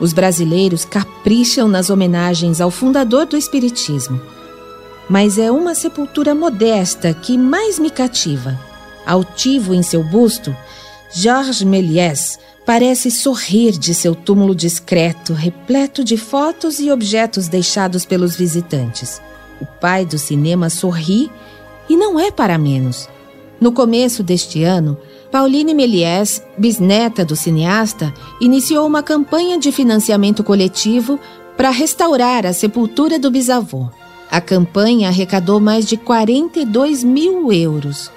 Os 0.00 0.14
brasileiros 0.14 0.86
capricham 0.86 1.68
nas 1.68 1.90
homenagens 1.90 2.58
ao 2.58 2.70
fundador 2.70 3.26
do 3.26 3.36
Espiritismo. 3.36 4.18
Mas 5.06 5.36
é 5.36 5.50
uma 5.50 5.74
sepultura 5.74 6.34
modesta 6.34 7.12
que 7.12 7.36
mais 7.36 7.78
me 7.78 7.90
cativa. 7.90 8.58
Altivo 9.04 9.74
em 9.74 9.82
seu 9.82 10.02
busto, 10.02 10.56
Georges 11.12 11.62
Méliès 11.62 12.38
parece 12.66 13.12
sorrir 13.12 13.78
de 13.78 13.94
seu 13.94 14.12
túmulo 14.12 14.52
discreto, 14.52 15.32
repleto 15.32 16.02
de 16.02 16.16
fotos 16.16 16.80
e 16.80 16.90
objetos 16.90 17.46
deixados 17.46 18.04
pelos 18.04 18.34
visitantes. 18.34 19.22
O 19.60 19.64
pai 19.64 20.04
do 20.04 20.18
cinema 20.18 20.68
sorri 20.68 21.30
e 21.88 21.96
não 21.96 22.18
é 22.18 22.32
para 22.32 22.58
menos. 22.58 23.08
No 23.60 23.70
começo 23.70 24.22
deste 24.22 24.64
ano, 24.64 24.98
Pauline 25.30 25.74
Méliès, 25.74 26.42
bisneta 26.58 27.24
do 27.24 27.36
cineasta, 27.36 28.12
iniciou 28.40 28.84
uma 28.84 29.02
campanha 29.02 29.58
de 29.58 29.70
financiamento 29.70 30.42
coletivo 30.42 31.20
para 31.56 31.70
restaurar 31.70 32.44
a 32.44 32.52
sepultura 32.52 33.18
do 33.18 33.30
bisavô. 33.30 33.88
A 34.28 34.40
campanha 34.40 35.08
arrecadou 35.08 35.60
mais 35.60 35.86
de 35.86 35.96
42 35.96 37.04
mil 37.04 37.52
euros. 37.52 38.10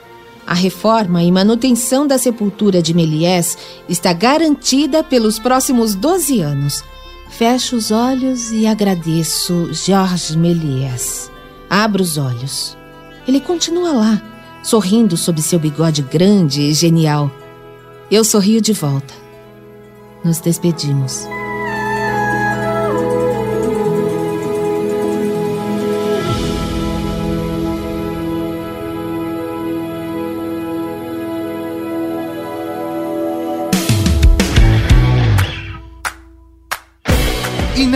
A 0.49 0.55
reforma 0.55 1.21
e 1.21 1.31
manutenção 1.31 2.07
da 2.07 2.17
sepultura 2.17 2.81
de 2.81 2.91
Méliès 2.91 3.55
está 3.87 4.11
garantida 4.11 5.03
pelos 5.03 5.37
próximos 5.37 5.93
12 5.93 6.41
anos. 6.41 6.83
Fecho 7.29 7.75
os 7.75 7.91
olhos 7.91 8.51
e 8.51 8.65
agradeço 8.65 9.71
Georges 9.71 10.35
Méliès. 10.35 11.29
Abro 11.69 12.01
os 12.01 12.17
olhos. 12.17 12.75
Ele 13.27 13.39
continua 13.39 13.91
lá, 13.91 14.21
sorrindo 14.63 15.15
sob 15.15 15.39
seu 15.39 15.59
bigode 15.59 16.01
grande 16.01 16.61
e 16.61 16.73
genial. 16.73 17.29
Eu 18.09 18.23
sorrio 18.23 18.59
de 18.59 18.73
volta. 18.73 19.13
Nos 20.25 20.39
despedimos. 20.39 21.27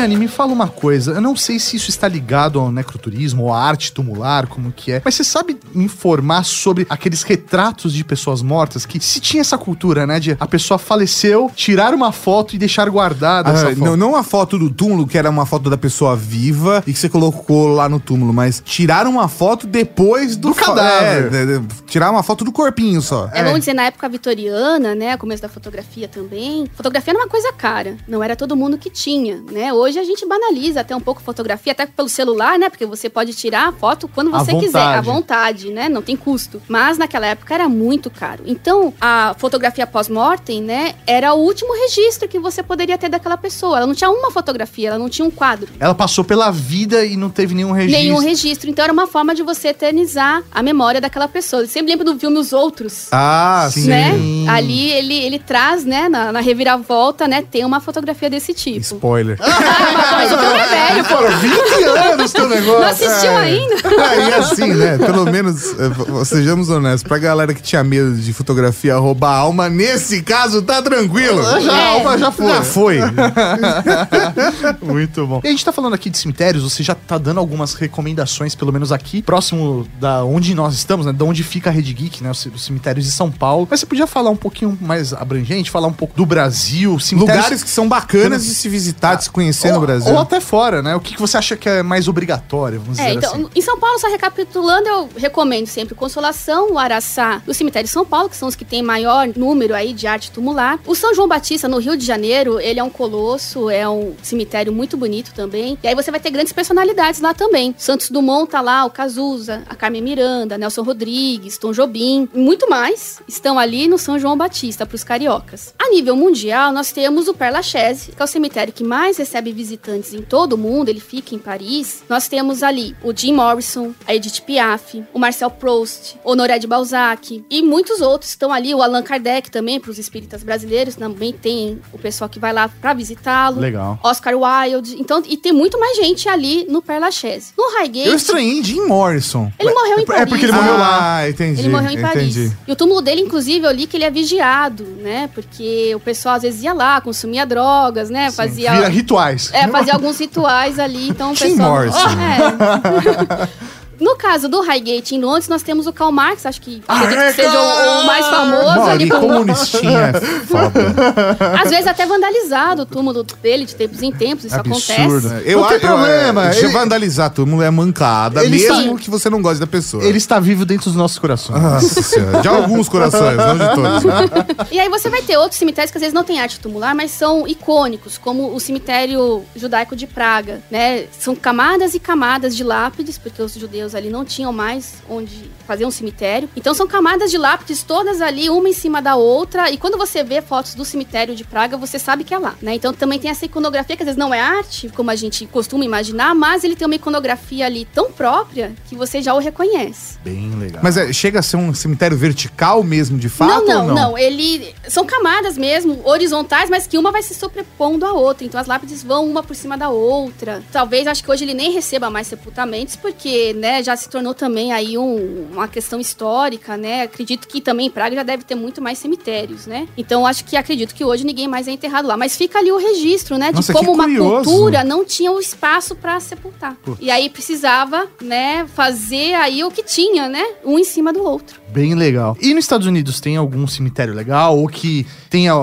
Nani, 0.04 0.18
me 0.18 0.28
fala 0.28 0.52
uma 0.52 0.68
coisa. 0.68 1.14
Eu 1.14 1.22
não 1.22 1.34
sei 1.34 1.58
se 1.60 1.78
isso 1.78 1.90
está 1.90 2.10
ligado 2.10 2.60
ao 2.60 2.70
necroturismo 2.70 3.44
ou 3.44 3.54
à 3.54 3.62
arte 3.64 3.92
tumular, 3.94 4.48
como 4.48 4.70
que 4.70 4.92
é. 4.92 5.02
Mas 5.04 5.16
você 5.16 5.24
sabe 5.24 5.58
me 5.74 5.86
informar 5.86 6.44
sobre 6.44 6.86
aqueles 6.90 7.24
retratos 7.24 7.94
de 7.94 8.04
pessoas 8.04 8.42
mortas 8.42 8.86
que 8.86 9.00
se 9.00 9.22
tinha 9.22 9.40
essa 9.40 9.58
cultura, 9.58 10.06
né? 10.06 10.20
De 10.20 10.36
a 10.38 10.46
pessoa 10.46 10.78
faleceu, 10.78 11.50
tirar 11.56 11.94
uma 11.94 12.12
foto 12.12 12.54
e 12.54 12.58
deixar 12.58 12.90
guardada 12.90 13.50
essa 13.52 13.68
Ah, 13.68 13.70
foto. 13.70 13.80
não, 13.80 13.96
não 13.96 14.14
a 14.16 14.24
foto 14.24 14.60
do 14.60 14.70
túmulo, 14.70 15.08
que 15.08 15.18
era 15.18 15.30
uma 15.30 15.46
foto 15.46 15.70
da 15.70 15.78
pessoa 15.78 16.18
viva 16.18 16.84
e 16.86 16.92
que 16.92 17.00
você 17.00 17.08
colocou 17.08 17.68
lá 17.70 17.88
no 17.88 17.98
túmulo, 18.00 18.34
mas 18.34 18.62
tirar 18.66 19.08
uma 19.08 19.30
foto 19.30 19.66
depois 19.66 20.36
do, 20.36 20.50
Do 20.50 20.56
cadáver. 20.56 21.34
É, 21.34 21.46
de- 21.60 21.68
tirar 21.88 22.12
uma 22.12 22.24
foto 22.24 22.44
do 22.44 22.52
corpinho 22.52 23.02
só. 23.02 23.30
É, 23.32 23.42
vamos 23.42 23.60
dizer, 23.60 23.74
na 23.74 23.84
época 23.86 24.10
vitoriana, 24.10 24.94
né? 24.96 25.16
Começo 25.16 25.42
da 25.42 25.48
fotografia 25.48 26.10
também. 26.10 26.66
Fotografia 26.76 27.14
era 27.14 27.20
uma 27.24 27.30
coisa 27.30 27.54
cara. 27.54 27.96
Não 28.06 28.22
era 28.22 28.36
todo 28.36 28.54
mundo 28.54 28.78
que 28.78 28.90
tinha, 28.90 29.42
né? 29.50 29.72
Hoje 29.94 30.00
a 30.00 30.04
gente 30.04 30.26
banaliza 30.26 30.82
até 30.82 30.96
um 30.96 31.00
pouco 31.00 31.22
fotografia, 31.22 31.72
até 31.72 31.86
pelo 31.86 32.10
celular, 32.10 32.58
né? 32.58 32.68
Porque 32.68 32.84
você 32.84 33.08
pode 33.08 33.32
tirar 33.34 33.68
a 33.68 33.72
foto 33.72 34.08
quando 34.08 34.34
À 34.36 34.40
você 34.40 34.56
quiser, 34.56 34.80
à 34.80 35.02
vontade. 35.02 35.70
né? 35.70 35.88
Não 35.88 36.02
tem 36.02 36.18
custo. 36.18 36.60
Mas 36.68 36.98
naquela 36.98 37.28
época 37.28 37.54
era 37.54 37.70
muito 37.70 38.10
caro. 38.10 38.42
Então, 38.48 38.92
a 39.00 39.36
fotografia 39.38 39.86
pós-mortem, 39.86 40.64
né? 40.64 40.96
Era 41.06 41.36
o 41.36 41.38
último 41.38 41.72
registro 41.76 42.28
que 42.28 42.40
você 42.40 42.64
poderia 42.64 42.98
ter 42.98 43.08
daquela 43.08 43.38
pessoa. 43.38 43.78
Ela 43.78 43.86
não 43.86 43.94
tinha 43.94 44.10
uma 44.10 44.32
fotografia, 44.32 44.88
ela 44.90 44.98
não 44.98 45.10
tinha 45.10 45.28
um 45.28 45.30
quadro. 45.30 45.70
Ela 45.80 45.94
passou 45.94 46.24
pela 46.24 46.50
vida 46.50 47.06
e 47.06 47.16
não 47.16 47.30
teve 47.30 47.54
nenhum 47.54 47.72
registro. 47.72 48.02
Nenhum 48.04 48.18
registro. 48.18 48.72
Então 48.72 48.84
era 48.84 48.92
uma 48.94 49.06
forma 49.06 49.36
de 49.36 49.44
você 49.44 49.68
eternizar 49.68 50.42
a 50.52 50.64
memória 50.64 51.00
daquela 51.00 51.28
pessoa. 51.28 51.62
Eu 51.62 51.68
sempre 51.68 51.92
lembro 51.92 52.04
do 52.12 52.20
filme 52.20 52.40
Os 52.40 52.52
Outros. 52.52 53.10
Ah, 53.12 53.70
Sim. 53.72 53.82
sim. 53.84 53.90
né? 53.90 54.12
Ali 54.50 54.90
ele, 54.90 55.14
ele 55.14 55.38
traz, 55.38 55.86
né, 55.86 56.10
na, 56.10 56.32
na 56.32 56.40
reviravolta, 56.40 57.28
né, 57.28 57.44
tem 57.44 57.64
uma 57.64 57.80
fotografia 57.80 58.28
desse 58.28 58.56
tipo. 58.56 58.80
Spoiler. 58.80 59.38
Mas 60.12 60.32
o 60.32 60.38
filme 60.38 60.60
é 60.60 60.68
velho, 60.68 61.04
pô. 61.06 61.14
Foram 61.14 61.38
20 61.40 61.84
anos 61.84 62.32
teu 62.32 62.48
negócio. 62.50 62.80
Não 62.82 62.88
assistiu 62.88 63.38
ainda? 63.38 63.76
É, 63.76 64.30
e 64.30 64.34
assim, 64.34 64.74
né? 64.74 64.98
Pelo 64.98 65.26
menos, 65.26 65.64
eh, 65.74 66.26
sejamos 66.26 66.70
honestos, 66.70 67.04
pra 67.04 67.18
galera 67.18 67.54
que 67.54 67.62
tinha 67.62 67.84
medo 67.84 68.14
de 68.16 68.34
fotografia 68.34 68.96
roubar 68.98 69.32
a 69.32 69.38
alma, 69.38 69.70
nesse 69.70 70.22
caso 70.22 70.62
tá 70.62 70.82
tranquilo. 70.82 71.42
Já, 71.62 71.72
É. 71.74 71.84
a 71.84 71.90
alma 71.94 72.18
já 72.18 72.32
foi. 72.32 72.48
Já 72.48 72.62
foi. 72.62 73.00
Muito 74.82 75.26
bom. 75.28 75.42
E 75.44 75.48
a 75.48 75.52
gente 75.52 75.64
tá 75.66 75.72
falando 75.72 75.94
aqui 75.94 76.10
de 76.10 76.18
cemitérios, 76.18 76.64
você 76.64 76.84
já 76.84 76.96
tá 76.96 77.18
dando 77.18 77.40
algumas 77.40 77.74
recomendações, 77.74 78.56
pelo 78.56 78.72
menos 78.72 78.92
aqui, 78.92 79.22
próximo 79.22 79.88
da 80.00 80.24
onde 80.24 80.54
nós 80.54 80.74
estamos, 80.74 81.06
né? 81.06 81.14
Da 81.14 81.26
onde 81.26 81.44
fica 81.44 81.70
a 81.70 81.74
Rede 81.74 81.94
Geek, 81.94 82.24
né? 82.24 82.30
Os 82.32 82.44
os 82.54 82.66
cemitérios 82.66 83.06
de 83.06 83.12
São 83.12 83.32
Paulo. 83.32 83.68
Mas 83.72 83.80
você 83.80 83.86
podia 83.86 84.06
falar 84.06 84.30
um 84.30 84.36
pouquinho 84.36 84.78
mais 84.82 85.14
abrangente, 85.14 85.72
falar 85.72 85.88
um 85.88 85.94
pouco 85.94 86.16
do 86.16 86.26
Brasil, 86.26 87.00
cemitérios... 87.00 87.44
Lugares 87.46 87.64
que 87.64 87.70
são 87.70 87.88
bacanas 87.88 88.46
de 88.46 88.54
se 88.54 88.68
visitar, 88.70 89.16
de 89.16 89.24
se 89.24 89.30
conhecer 89.30 89.70
no 89.74 89.82
Brasil. 89.82 90.14
Ou 90.14 90.20
até 90.20 90.40
fora, 90.40 90.82
né? 90.82 90.96
O 90.96 91.00
que, 91.00 91.14
que 91.16 91.20
você 91.22 91.38
acha 91.38 91.56
que 91.56 91.68
é 91.68 91.84
mais 91.84 92.08
obrigatório, 92.08 92.80
vamos 92.80 93.00
É, 93.00 93.08
dizer 93.08 93.18
então, 93.18 93.34
assim? 93.34 93.50
em 93.56 93.62
São 93.62 93.80
Paulo, 93.80 94.00
só 94.00 94.08
recapitulando, 94.08 94.88
eu 94.88 95.10
recomendo 95.16 95.68
sempre 95.68 95.94
o 95.94 95.98
Consolação, 95.98 96.72
o 96.72 96.80
Araçá 96.80 97.42
e 97.48 97.52
o 97.52 97.54
Cemitério 97.54 97.88
de 97.88 97.92
São 97.94 98.06
Paulo, 98.06 98.30
que 98.30 98.36
são 98.38 98.48
os 98.48 98.56
que 98.56 98.66
têm 98.66 98.82
maior 98.82 99.28
número 99.36 99.74
aí 99.76 99.94
de 99.94 100.08
arte 100.08 100.32
tumular. 100.32 100.80
O 100.86 100.96
São 100.96 101.14
João 101.14 101.28
Batista, 101.28 101.68
no 101.68 101.78
Rio 101.80 101.96
de 101.98 102.06
Janeiro, 102.06 102.60
ele 102.60 102.80
é 102.80 102.84
um 102.84 102.90
colosso, 102.90 103.70
é 103.70 103.88
um 103.88 104.14
cemitério 104.22 104.72
muito 104.74 104.96
bonito 104.98 105.34
também. 105.34 105.78
E 105.84 105.88
aí 105.88 105.96
você 105.96 106.12
vai 106.12 106.20
ter 106.20 106.30
grandes 106.32 106.54
personalidades 106.54 107.20
lá 107.22 107.34
também. 107.34 107.74
Santos 107.78 108.10
Dumont 108.10 108.50
tá 108.50 108.62
lá, 108.62 108.86
o 108.86 108.90
Cazuza, 108.90 109.64
a 109.70 109.76
Carmen 109.76 110.02
Miranda, 110.02 110.58
Nelson 110.58 110.84
Rodrigues, 110.84 111.58
Tom 111.58 111.72
Jobim, 111.72 112.28
e 112.34 112.38
muito 112.40 112.70
mais 112.70 113.22
estão 113.28 113.58
ali 113.60 113.88
no 113.88 113.98
São 113.98 114.18
João 114.20 114.38
Batista 114.38 114.86
para 114.86 114.96
os 114.96 115.04
cariocas. 115.04 115.74
A 115.80 115.90
nível 115.90 116.16
mundial, 116.16 116.72
nós 116.72 116.92
temos 116.92 117.28
o 117.28 117.34
Père 117.34 117.54
Lachaise, 117.54 118.12
que 118.12 118.22
é 118.22 118.26
o 118.26 118.28
cemitério 118.28 118.74
que 118.74 118.84
mais 118.84 119.18
recebe 119.18 119.52
visitantes 119.52 119.63
em 119.72 120.22
todo 120.22 120.54
o 120.54 120.58
mundo, 120.58 120.90
ele 120.90 121.00
fica 121.00 121.36
em 121.36 121.40
Paris. 121.40 122.04
Nós 122.10 122.28
temos 122.28 122.64
ali 122.64 122.96
o 123.04 123.16
Jim 123.16 123.34
Morrison, 123.34 123.94
a 124.08 124.14
Edith 124.14 124.42
Piaf, 124.42 125.04
o 125.14 125.20
Marcel 125.20 125.50
Proust, 125.50 126.18
Honoré 126.24 126.60
de 126.60 126.68
Balzac 126.68 127.44
e 127.50 127.62
muitos 127.62 128.02
outros 128.02 128.32
estão 128.32 128.52
ali, 128.52 128.74
o 128.74 128.82
Allan 128.82 129.04
Kardec 129.04 129.50
também, 129.50 129.80
para 129.80 129.92
os 129.92 129.98
espíritas 129.98 130.44
brasileiros, 130.44 130.96
também 130.96 131.34
tem 131.34 131.80
o 131.92 131.98
pessoal 131.98 132.30
que 132.30 132.40
vai 132.40 132.54
lá 132.54 132.68
para 132.68 132.94
visitá-lo. 132.94 133.60
Legal. 133.60 134.00
Oscar 134.04 134.34
Wilde, 134.36 134.96
então, 135.00 135.22
e 135.28 135.38
tem 135.38 135.52
muito 135.52 135.80
mais 135.80 135.98
gente 135.98 136.28
ali 136.28 136.66
no 136.70 136.82
Père 136.82 137.00
Lachaise. 137.00 137.54
No 137.58 137.78
Highgate, 137.78 138.08
Eu 138.08 138.16
estranhei 138.16 138.64
Jim 138.64 138.82
Morrison. 138.88 139.52
ele 139.60 139.74
morreu 139.74 140.00
em 140.00 140.04
é 140.04 140.06
Paris. 140.06 140.30
porque 140.30 140.46
ele 140.46 140.52
morreu 140.52 140.78
lá. 140.78 141.18
Ah, 141.18 141.30
entendi. 141.30 141.62
Ele 141.62 141.70
morreu 141.70 141.92
em 141.92 142.02
Paris. 142.02 142.36
Entendi. 142.36 142.58
E 142.68 142.72
o 142.72 142.76
túmulo 142.76 143.02
dele, 143.02 143.22
inclusive, 143.22 143.66
eu 143.66 143.72
li 143.72 143.88
que 143.88 143.98
ele 143.98 144.04
é 144.04 144.12
vigiado, 144.12 144.84
né? 144.84 145.30
Porque 145.34 145.94
o 145.96 146.00
pessoal 146.00 146.36
às 146.36 146.42
vezes 146.42 146.64
ia 146.64 146.74
lá, 146.74 147.02
consumia 147.02 147.46
drogas, 147.46 148.10
né? 148.10 148.32
Fazia. 148.32 148.74
Vira 148.74 148.88
rituais. 148.88 149.52
É, 149.54 149.68
fazia 149.68 149.94
alguns 149.94 150.20
rituais 150.20 150.80
ali, 150.80 151.10
então 151.10 151.32
o 151.32 151.36
Tim 151.36 151.52
pessoal. 151.52 151.70
Morrison. 151.70 152.00
É. 152.20 153.74
No 154.04 154.16
caso 154.18 154.50
do 154.50 154.62
Highgate 154.62 155.16
em 155.16 155.22
Londres, 155.22 155.48
nós 155.48 155.64
temos 155.64 155.88
o 155.88 155.94
Karl 155.94 156.12
Marx, 156.12 156.46
acho 156.46 156.60
que 156.62 156.82
acredito 156.88 157.20
é 157.22 157.28
que 157.30 157.34
seja 157.42 157.60
o, 157.60 158.02
o 158.02 158.06
mais 158.06 158.26
famoso 158.28 158.66
Mauri, 158.66 158.92
ali. 158.92 159.10
Com, 159.10 159.20
comunistinha 159.20 160.00
é 160.14 160.20
foda. 160.46 160.74
às 161.64 161.70
vezes 161.70 161.88
até 161.88 162.06
vandalizado 162.06 162.82
o 162.82 162.86
túmulo 162.86 163.24
dele 163.42 163.66
de 163.66 163.76
tempos 163.76 164.02
em 164.04 164.12
tempos, 164.12 164.46
isso 164.46 164.56
Absurdo. 164.56 165.28
acontece. 165.28 165.50
Eu, 165.50 165.62
Não 165.62 165.68
tem 165.68 165.76
eu- 165.78 165.80
problema, 165.82 166.50
é, 166.52 166.60
ele- 166.60 166.74
vandalizar 166.74 167.32
mundo 167.46 167.64
é 167.64 167.70
mancada, 167.72 168.44
Ele 168.44 168.58
mesmo 168.58 168.76
sabe- 168.76 168.96
que 169.02 169.10
você 169.10 169.30
não 169.30 169.42
goste 169.42 169.60
da 169.60 169.68
pessoa. 169.68 170.04
Ele 170.04 170.18
está 170.18 170.40
vivo 170.40 170.66
dentro 170.66 170.86
dos 170.86 170.96
nossos 170.96 171.18
corações. 171.20 171.62
Nossa 171.62 172.02
senhora. 172.04 172.42
De 172.42 172.48
alguns 172.48 172.90
corações, 172.90 173.38
não 173.38 173.58
de 173.58 173.76
todos. 173.76 174.70
E 174.72 174.80
aí 174.80 174.90
você 174.90 175.10
vai 175.10 175.22
ter 175.22 175.38
outros 175.38 175.58
cemitérios 175.60 175.92
que 175.92 175.98
às 175.98 176.02
vezes 176.02 176.14
não 176.14 176.24
tem 176.24 176.40
arte 176.42 176.60
tumular, 176.60 176.94
mas 176.94 177.12
são 177.12 177.48
icônicos, 177.48 178.18
como 178.18 178.54
o 178.54 178.60
cemitério 178.60 179.44
judaico 179.56 179.96
de 179.96 180.08
Praga, 180.08 180.62
né? 180.70 181.06
São 181.20 181.36
camadas 181.36 181.94
e 181.94 182.00
camadas 182.00 182.56
de 182.56 182.64
lápides, 182.64 183.18
porque 183.18 183.42
os 183.42 183.54
judeus 183.54 183.93
ali 183.96 184.10
não 184.10 184.26
tinham 184.26 184.52
mais 184.52 184.96
onde 185.10 185.50
fazer 185.68 185.86
um 185.86 185.92
cemitério. 185.92 186.50
Então 186.56 186.74
são 186.74 186.88
camadas 186.88 187.32
de 187.32 187.38
lápides 187.38 187.84
todas 187.84 188.22
ali, 188.22 188.50
uma 188.50 188.70
em 188.70 188.74
cima 188.74 189.02
da 189.02 189.16
outra, 189.16 189.70
e 189.70 189.78
quando 189.78 189.98
você 189.98 190.24
vê 190.24 190.42
fotos 190.42 190.76
do 190.76 190.86
cemitério 190.86 191.36
de 191.36 191.44
Praga, 191.44 191.78
você 191.78 192.00
sabe 192.00 192.24
que 192.24 192.34
é 192.34 192.38
lá, 192.38 192.56
né? 192.62 192.76
Então 192.76 192.94
também 192.94 193.20
tem 193.20 193.30
essa 193.30 193.46
iconografia, 193.46 193.96
que 193.96 194.04
às 194.04 194.08
vezes 194.08 194.20
não 194.20 194.34
é 194.34 194.40
arte, 194.40 194.90
como 194.90 195.12
a 195.12 195.16
gente 195.16 195.46
costuma 195.46 195.86
imaginar, 195.86 196.34
mas 196.36 196.64
ele 196.64 196.76
tem 196.76 196.86
uma 196.86 196.96
iconografia 196.96 197.66
ali 197.66 197.86
tão 197.86 198.12
própria 198.12 198.74
que 198.88 198.96
você 198.96 199.22
já 199.22 199.34
o 199.34 199.40
reconhece. 199.40 200.18
Bem 200.24 200.50
legal. 200.56 200.82
Mas 200.84 200.98
é, 200.98 201.12
chega 201.14 201.40
a 201.40 201.44
ser 201.44 201.58
um 201.58 201.74
cemitério 201.74 202.18
vertical 202.18 202.84
mesmo, 202.84 203.18
de 203.18 203.30
fato? 203.30 203.50
não, 203.50 203.60
ou 203.60 203.66
não, 203.66 203.88
não, 203.88 203.96
não, 203.96 204.18
Ele 204.18 204.74
são 204.88 205.06
camadas 205.06 205.58
mesmo, 205.58 206.02
horizontais, 206.04 206.70
mas 206.70 206.88
que 206.88 206.98
uma 206.98 207.12
vai 207.12 207.22
se 207.22 207.34
sobrepondo 207.34 208.06
à 208.06 208.14
outra. 208.14 208.46
Então 208.46 208.60
as 208.60 208.68
lápides 208.68 209.04
vão 209.04 209.26
uma 209.26 209.44
por 209.44 209.56
cima 209.56 209.78
da 209.78 209.90
outra. 209.90 210.64
Talvez 210.72 211.08
acho 211.08 211.24
que 211.24 211.32
hoje 211.32 211.44
ele 211.44 211.54
nem 211.54 211.72
receba 211.72 212.10
mais 212.10 212.28
sepultamentos, 212.28 212.96
porque, 212.96 213.54
né, 213.54 213.73
já 213.82 213.96
se 213.96 214.10
tornou 214.10 214.34
também 214.34 214.72
aí 214.72 214.98
um- 214.98 215.48
uma 215.54 215.68
questão 215.68 216.00
histórica, 216.00 216.76
né? 216.78 217.04
Acredito 217.04 217.48
que 217.48 217.62
também 217.62 217.88
em 217.88 217.90
Praga 217.90 218.16
já 218.16 218.24
deve 218.24 218.44
ter 218.44 218.56
muito 218.56 218.82
mais 218.82 218.98
cemitérios, 218.98 219.66
né? 219.66 219.88
Então 219.98 220.28
acho 220.28 220.44
que 220.46 220.56
acredito 220.58 220.94
que 220.94 221.04
hoje 221.04 221.24
ninguém 221.24 221.48
mais 221.48 221.68
é 221.68 221.72
enterrado 221.72 222.08
lá. 222.08 222.18
Mas 222.18 222.36
fica 222.36 222.60
ali 222.60 222.72
o 222.72 222.78
registro, 222.78 223.38
né? 223.38 223.52
Nossa, 223.52 223.72
de 223.74 223.80
como 223.80 223.94
uma 223.94 224.08
cultura 224.44 224.84
não 224.84 225.04
tinha 225.06 225.32
o 225.32 225.40
espaço 225.40 225.96
para 225.96 226.20
sepultar. 226.20 226.76
E 227.00 227.10
aí 227.10 227.30
precisava, 227.30 228.08
né, 228.22 228.66
fazer 228.76 229.34
aí 229.36 229.64
o 229.64 229.72
que 229.72 229.84
tinha, 229.84 230.28
né? 230.28 230.44
Um 230.66 230.78
em 230.78 230.84
cima 230.84 231.14
do 231.14 231.24
outro. 231.24 231.62
Bem 231.70 231.96
legal. 231.96 232.38
E 232.40 232.54
nos 232.54 232.66
Estados 232.66 232.86
Unidos 232.86 233.20
tem 233.20 233.36
algum 233.36 233.66
cemitério 233.66 234.14
legal 234.14 234.58
ou 234.60 234.68
que 234.68 235.08
tenha 235.30 235.54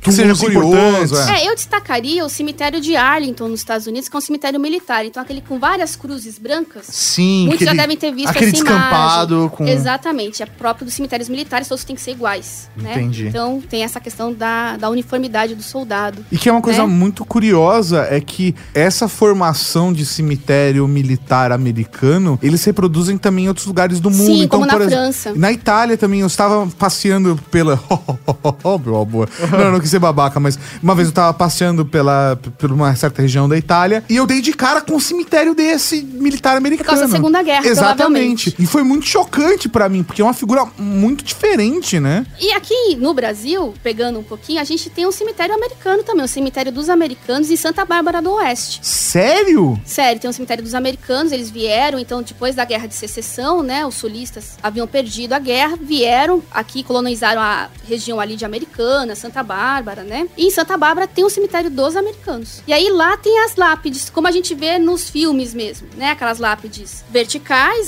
Que 0.00 0.12
seja 0.12 0.34
curioso, 0.36 1.16
é. 1.16 1.42
É, 1.42 1.48
eu 1.48 1.54
destacaria 1.56 2.24
o 2.24 2.28
cemitério 2.28 2.80
de 2.80 2.94
Arlington, 2.94 3.48
nos 3.48 3.60
Estados 3.60 3.86
Unidos, 3.88 4.08
que 4.08 4.14
é 4.14 4.18
um 4.18 4.20
cemitério 4.20 4.60
militar. 4.60 5.04
Então, 5.04 5.20
aquele 5.22 5.40
com 5.40 5.58
várias 5.58 5.96
cruzes 5.96 6.38
brancas. 6.38 6.86
Sim, 6.86 7.48
Muitos 7.58 7.64
já 7.64 7.72
aquele- 7.72 7.82
devem 7.82 7.96
ter 7.96 8.12
visto 8.14 8.28
aquele 8.30 8.46
essa 8.46 8.54
descampado 8.64 9.34
imagem. 9.34 9.56
com 9.56 9.66
Exatamente, 9.66 10.42
é 10.42 10.46
próprio 10.46 10.84
dos 10.84 10.94
cemitérios 10.94 11.28
militares, 11.28 11.68
todos 11.68 11.84
têm 11.84 11.96
que 11.96 12.02
ser 12.02 12.12
iguais. 12.12 12.68
né? 12.76 12.92
Entendi. 12.92 13.28
Então, 13.28 13.62
tem 13.68 13.82
essa 13.82 14.00
questão 14.00 14.32
da, 14.32 14.76
da 14.76 14.88
uniformidade 14.90 15.54
do 15.54 15.62
soldado. 15.62 16.24
E 16.30 16.36
que 16.38 16.48
é 16.48 16.52
uma 16.52 16.62
coisa 16.62 16.82
né? 16.82 16.86
muito 16.88 17.24
curiosa 17.24 18.06
é 18.10 18.20
que 18.20 18.54
essa 18.74 19.08
formação 19.08 19.92
de 19.92 20.04
cemitério 20.06 20.86
militar 20.88 21.52
americano, 21.52 22.38
eles 22.42 22.64
reproduzem 22.64 23.16
também 23.18 23.44
em 23.44 23.48
outros 23.48 23.66
lugares 23.66 24.00
do 24.00 24.10
mundo. 24.10 24.26
Sim, 24.26 24.42
então, 24.42 24.60
como 24.60 24.66
na 24.66 24.72
por 24.72 24.82
exemplo, 24.82 25.02
França. 25.04 25.32
Na 25.34 25.52
Itália 25.52 25.96
também, 25.96 26.20
eu 26.20 26.26
estava 26.26 26.66
passeando 26.78 27.38
pela. 27.50 27.78
Meu 28.84 29.00
amor. 29.00 29.28
Não, 29.50 29.72
não 29.72 29.80
quis 29.80 29.90
ser 29.90 29.98
babaca, 29.98 30.38
mas 30.40 30.58
uma 30.82 30.94
vez 30.94 31.08
eu 31.08 31.10
estava 31.10 31.32
passeando 31.34 31.84
pela, 31.84 32.38
por 32.58 32.70
uma 32.72 32.94
certa 32.94 33.22
região 33.22 33.48
da 33.48 33.56
Itália 33.56 34.02
e 34.08 34.16
eu 34.16 34.26
dei 34.26 34.40
de 34.40 34.52
cara 34.52 34.80
com 34.80 34.94
um 34.94 35.00
cemitério 35.00 35.54
desse 35.54 36.02
militar 36.02 36.56
americano. 36.56 36.86
causa 36.88 37.06
da 37.06 37.08
Segunda 37.10 37.42
Guerra, 37.46 37.66
Exatamente. 37.66 38.54
E 38.58 38.66
foi 38.66 38.82
muito 38.82 39.06
chocante 39.06 39.68
pra 39.68 39.88
mim, 39.88 40.02
porque 40.02 40.20
é 40.20 40.24
uma 40.24 40.34
figura 40.34 40.66
muito 40.76 41.24
diferente, 41.24 42.00
né? 42.00 42.26
E 42.40 42.50
aqui 42.52 42.96
no 42.96 43.14
Brasil, 43.14 43.72
pegando 43.82 44.18
um 44.18 44.22
pouquinho, 44.22 44.60
a 44.60 44.64
gente 44.64 44.90
tem 44.90 45.06
um 45.06 45.12
cemitério 45.12 45.54
americano 45.54 46.02
também, 46.02 46.24
o 46.24 46.28
cemitério 46.28 46.72
dos 46.72 46.88
americanos 46.88 47.50
em 47.50 47.56
Santa 47.56 47.84
Bárbara 47.84 48.20
do 48.20 48.32
Oeste. 48.32 48.80
Sério? 48.82 49.80
Sério, 49.84 50.20
tem 50.20 50.28
um 50.28 50.32
cemitério 50.32 50.64
dos 50.64 50.74
americanos, 50.74 51.30
eles 51.30 51.48
vieram, 51.48 51.98
então, 51.98 52.20
depois 52.20 52.56
da 52.56 52.64
guerra 52.64 52.88
de 52.88 52.94
secessão, 52.94 53.62
né? 53.62 53.86
Os 53.86 53.94
sulistas 53.94 54.58
haviam 54.60 54.86
perdido 54.86 55.32
a 55.34 55.38
guerra, 55.38 55.78
vieram 55.80 56.42
aqui, 56.50 56.82
colonizaram 56.82 57.40
a 57.40 57.68
região 57.88 58.18
ali 58.18 58.34
de 58.34 58.44
Americana, 58.44 59.14
Santa 59.14 59.42
Bárbara, 59.42 60.02
né? 60.02 60.28
E 60.36 60.46
em 60.46 60.50
Santa 60.50 60.76
Bárbara 60.76 61.06
tem 61.06 61.24
um 61.24 61.30
cemitério 61.30 61.70
dos 61.70 61.94
americanos. 61.94 62.62
E 62.66 62.72
aí 62.72 62.90
lá 62.90 63.16
tem 63.16 63.38
as 63.44 63.54
lápides, 63.54 64.10
como 64.10 64.26
a 64.26 64.32
gente 64.32 64.54
vê 64.54 64.78
nos 64.78 65.08
filmes 65.08 65.54
mesmo, 65.54 65.86
né? 65.96 66.10
Aquelas 66.10 66.38
lápides 66.38 67.04
verticais, 67.10 67.35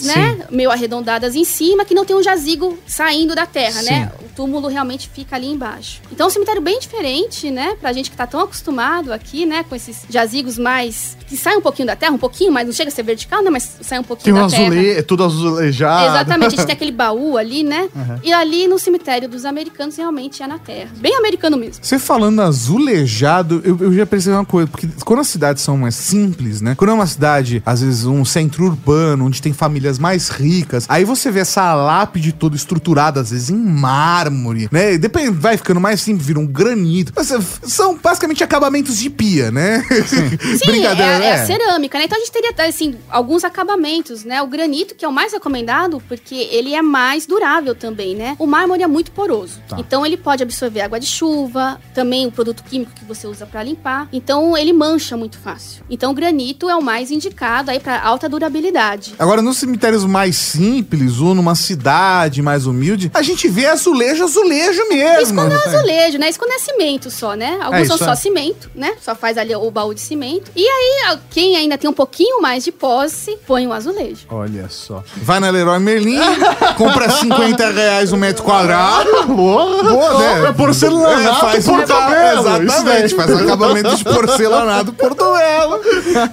né? 0.03 0.47
Meio 0.51 0.71
arredondadas 0.71 1.35
em 1.35 1.45
cima, 1.45 1.85
que 1.85 1.95
não 1.95 2.05
tem 2.05 2.17
um 2.17 2.23
jazigo 2.23 2.79
saindo 2.87 3.35
da 3.35 3.47
terra, 3.47 3.83
né? 3.83 4.13
O 4.21 4.29
túmulo 4.35 4.69
realmente 4.69 5.11
fica 5.13 5.37
ali 5.37 5.47
embaixo. 5.49 6.01
Então 6.13 6.27
é 6.27 6.29
um 6.29 6.33
cemitério 6.33 6.63
bem 6.63 6.79
diferente, 6.79 7.51
né? 7.51 7.77
Pra 7.81 7.93
gente 7.93 8.11
que 8.11 8.17
tá 8.17 8.27
tão 8.27 8.41
acostumado 8.41 9.13
aqui, 9.13 9.45
né? 9.47 9.65
Com 9.69 9.75
esses 9.75 10.03
jazigos 10.09 10.59
mais. 10.59 11.17
que 11.27 11.37
saem 11.37 11.59
um 11.59 11.61
pouquinho 11.61 11.87
da 11.87 11.97
terra, 11.97 12.13
um 12.13 12.19
pouquinho, 12.19 12.53
mas 12.53 12.67
não 12.67 12.73
chega 12.73 12.89
a 12.91 12.93
ser 12.93 13.03
vertical, 13.03 13.43
né? 13.43 13.51
Mas 13.51 13.77
sai 13.81 13.99
um 13.99 14.03
Tem 14.03 14.09
pouquinho 14.09 14.37
um 14.37 14.41
da 14.41 14.49
terra. 14.49 14.63
azule... 14.65 14.91
é 14.91 15.03
tudo 15.03 15.25
azulejado. 15.25 16.11
Exatamente, 16.11 16.47
a 16.47 16.51
gente 16.51 16.65
tem 16.67 16.75
aquele 16.75 16.93
baú 16.93 17.37
ali, 17.37 17.63
né? 17.63 17.89
E 18.23 18.33
ali 18.33 18.67
no 18.69 18.79
cemitério 18.79 19.29
dos 19.29 19.45
americanos 19.45 19.97
realmente 19.97 20.43
é 20.43 20.47
na 20.47 20.59
terra. 20.59 20.91
Bem 20.97 21.15
americano 21.17 21.57
mesmo. 21.57 21.83
Você 21.83 21.99
falando 21.99 22.41
azulejado, 22.41 23.61
eu, 23.65 23.77
eu 23.81 23.93
já 23.93 24.07
percebi 24.07 24.35
uma 24.35 24.45
coisa, 24.45 24.69
porque 24.69 24.89
quando 25.05 25.21
as 25.21 25.29
cidades 25.29 25.63
são 25.63 25.77
mais 25.77 25.95
simples, 25.95 26.61
né? 26.61 26.75
Quando 26.75 26.91
é 26.91 26.95
uma 26.95 27.07
cidade, 27.07 27.63
às 27.65 27.83
vezes, 27.83 28.05
um 28.05 28.25
centro 28.25 28.65
urbano, 28.65 29.25
onde 29.39 29.43
tem 29.43 29.53
famílias 29.53 29.99
mais 29.99 30.29
ricas, 30.29 30.85
aí 30.89 31.05
você 31.05 31.31
vê 31.31 31.41
essa 31.41 31.75
lápide 31.75 32.33
toda 32.33 32.57
estruturada, 32.57 33.21
às 33.21 33.31
vezes, 33.31 33.51
em 33.51 33.57
mármore, 33.57 34.69
né? 34.71 34.95
E 34.95 34.99
Depois 34.99 35.31
vai 35.35 35.57
ficando 35.57 35.81
mais 35.81 36.01
simples, 36.01 36.27
vira 36.27 36.39
um 36.41 36.47
granito. 36.47 37.13
Mas, 37.15 37.31
é, 37.31 37.39
São 37.63 37.97
basicamente 37.97 38.43
acabamentos 38.43 38.99
de 38.99 39.09
pia, 39.09 39.51
né? 39.51 39.83
Sim, 40.07 40.83
é, 40.85 40.87
a- 40.89 41.25
é 41.25 41.33
a 41.35 41.47
cerâmica, 41.47 41.99
né? 41.99 42.05
Então 42.05 42.17
a 42.19 42.21
gente 42.21 42.33
teria, 42.33 42.53
assim, 42.69 42.97
alguns 43.09 43.45
acabamentos, 43.45 44.25
né? 44.25 44.43
O 44.43 44.47
granito, 44.47 44.95
que 44.95 45.05
é 45.05 45.09
o 45.09 45.13
mais 45.13 45.33
recomendado, 45.33 46.03
porque 46.09 46.35
ele 46.51 46.75
é 46.75 46.83
mais 46.83 47.27
durável 47.27 47.75
também, 47.75 48.15
né? 48.17 48.35
O 48.39 48.47
mármore 48.47 48.83
é 48.83 48.87
muito 48.87 49.11
poroso. 49.13 49.61
Tá. 49.69 49.77
Então 49.79 50.05
ele 50.05 50.17
pode 50.17 50.43
absorver 50.43 50.81
água 50.81 50.99
de 50.99 51.07
chuva, 51.07 51.81
também 51.95 52.27
o 52.27 52.33
produto 52.33 52.63
químico 52.65 52.93
que 52.95 53.05
você 53.05 53.27
usa 53.27 53.47
para 53.47 53.63
limpar. 53.63 54.09
Então 54.13 54.57
ele 54.57 54.73
mancha 54.73 55.17
muito 55.17 55.39
fácil. 55.39 55.85
Então 55.89 56.11
o 56.11 56.15
granito 56.15 56.69
é 56.69 56.75
o 56.77 56.83
mais 56.83 57.11
indicado 57.11 57.71
aí 57.71 57.79
para 57.81 58.01
alta 58.03 58.29
durabilidade. 58.29 59.15
Agora, 59.19 59.28
nos 59.37 59.59
cemitérios 59.59 60.05
mais 60.05 60.37
simples 60.37 61.21
ou 61.21 61.35
numa 61.35 61.55
cidade 61.55 62.41
mais 62.41 62.67
humilde, 62.67 63.11
a 63.15 63.23
gente 63.23 63.47
vê 63.49 63.67
azulejo, 63.67 64.25
azulejo 64.25 64.89
mesmo. 64.89 65.23
Isso 65.23 65.35
quando 65.35 65.53
é 65.53 65.77
azulejo, 65.77 66.19
né? 66.19 66.29
Isso 66.31 66.39
quando 66.39 66.53
é 66.53 66.59
cimento 66.59 67.11
só, 67.11 67.35
né? 67.35 67.59
Alguns 67.61 67.81
É, 67.83 67.85
são 67.87 67.99
só 67.99 68.13
é. 68.13 68.17
cimento, 68.17 68.71
né? 68.75 68.93
Só 69.01 69.15
faz 69.15 69.37
ali 69.37 69.55
o 69.55 69.71
baú 69.71 69.93
de 69.93 70.01
cimento. 70.01 70.51
E 70.57 70.67
aí, 70.67 71.19
quem 71.31 71.57
ainda 71.57 71.77
tem 71.77 71.89
um 71.89 71.93
pouquinho 71.93 72.41
mais 72.41 72.65
de 72.65 72.73
posse, 72.73 73.37
põe 73.47 73.67
o 73.67 73.73
azulejo. 73.73 74.27
Olha 74.31 74.67
só. 74.69 75.03
Vai 75.17 75.41
na 75.41 75.51
Leroy 75.51 75.79
Merlin, 75.79 76.19
compra 76.77 77.11
50 77.11 77.71
reais 77.71 78.13
um 78.13 78.17
metro 78.17 78.43
quadrado. 78.43 79.11
Boa, 79.27 79.83
Boa, 79.83 80.19
né? 80.19 80.49
É 80.49 80.53
porcelanato 80.53 81.21
É, 81.21 81.35
faz 81.35 81.69
um 81.69 81.77
portobello, 81.77 82.63
Exatamente, 82.63 83.15
faz 83.15 83.31
um 83.31 83.39
acabamento 83.39 83.97
de 83.97 84.05
porcelanato 84.05 84.93
portobello. 84.93 85.81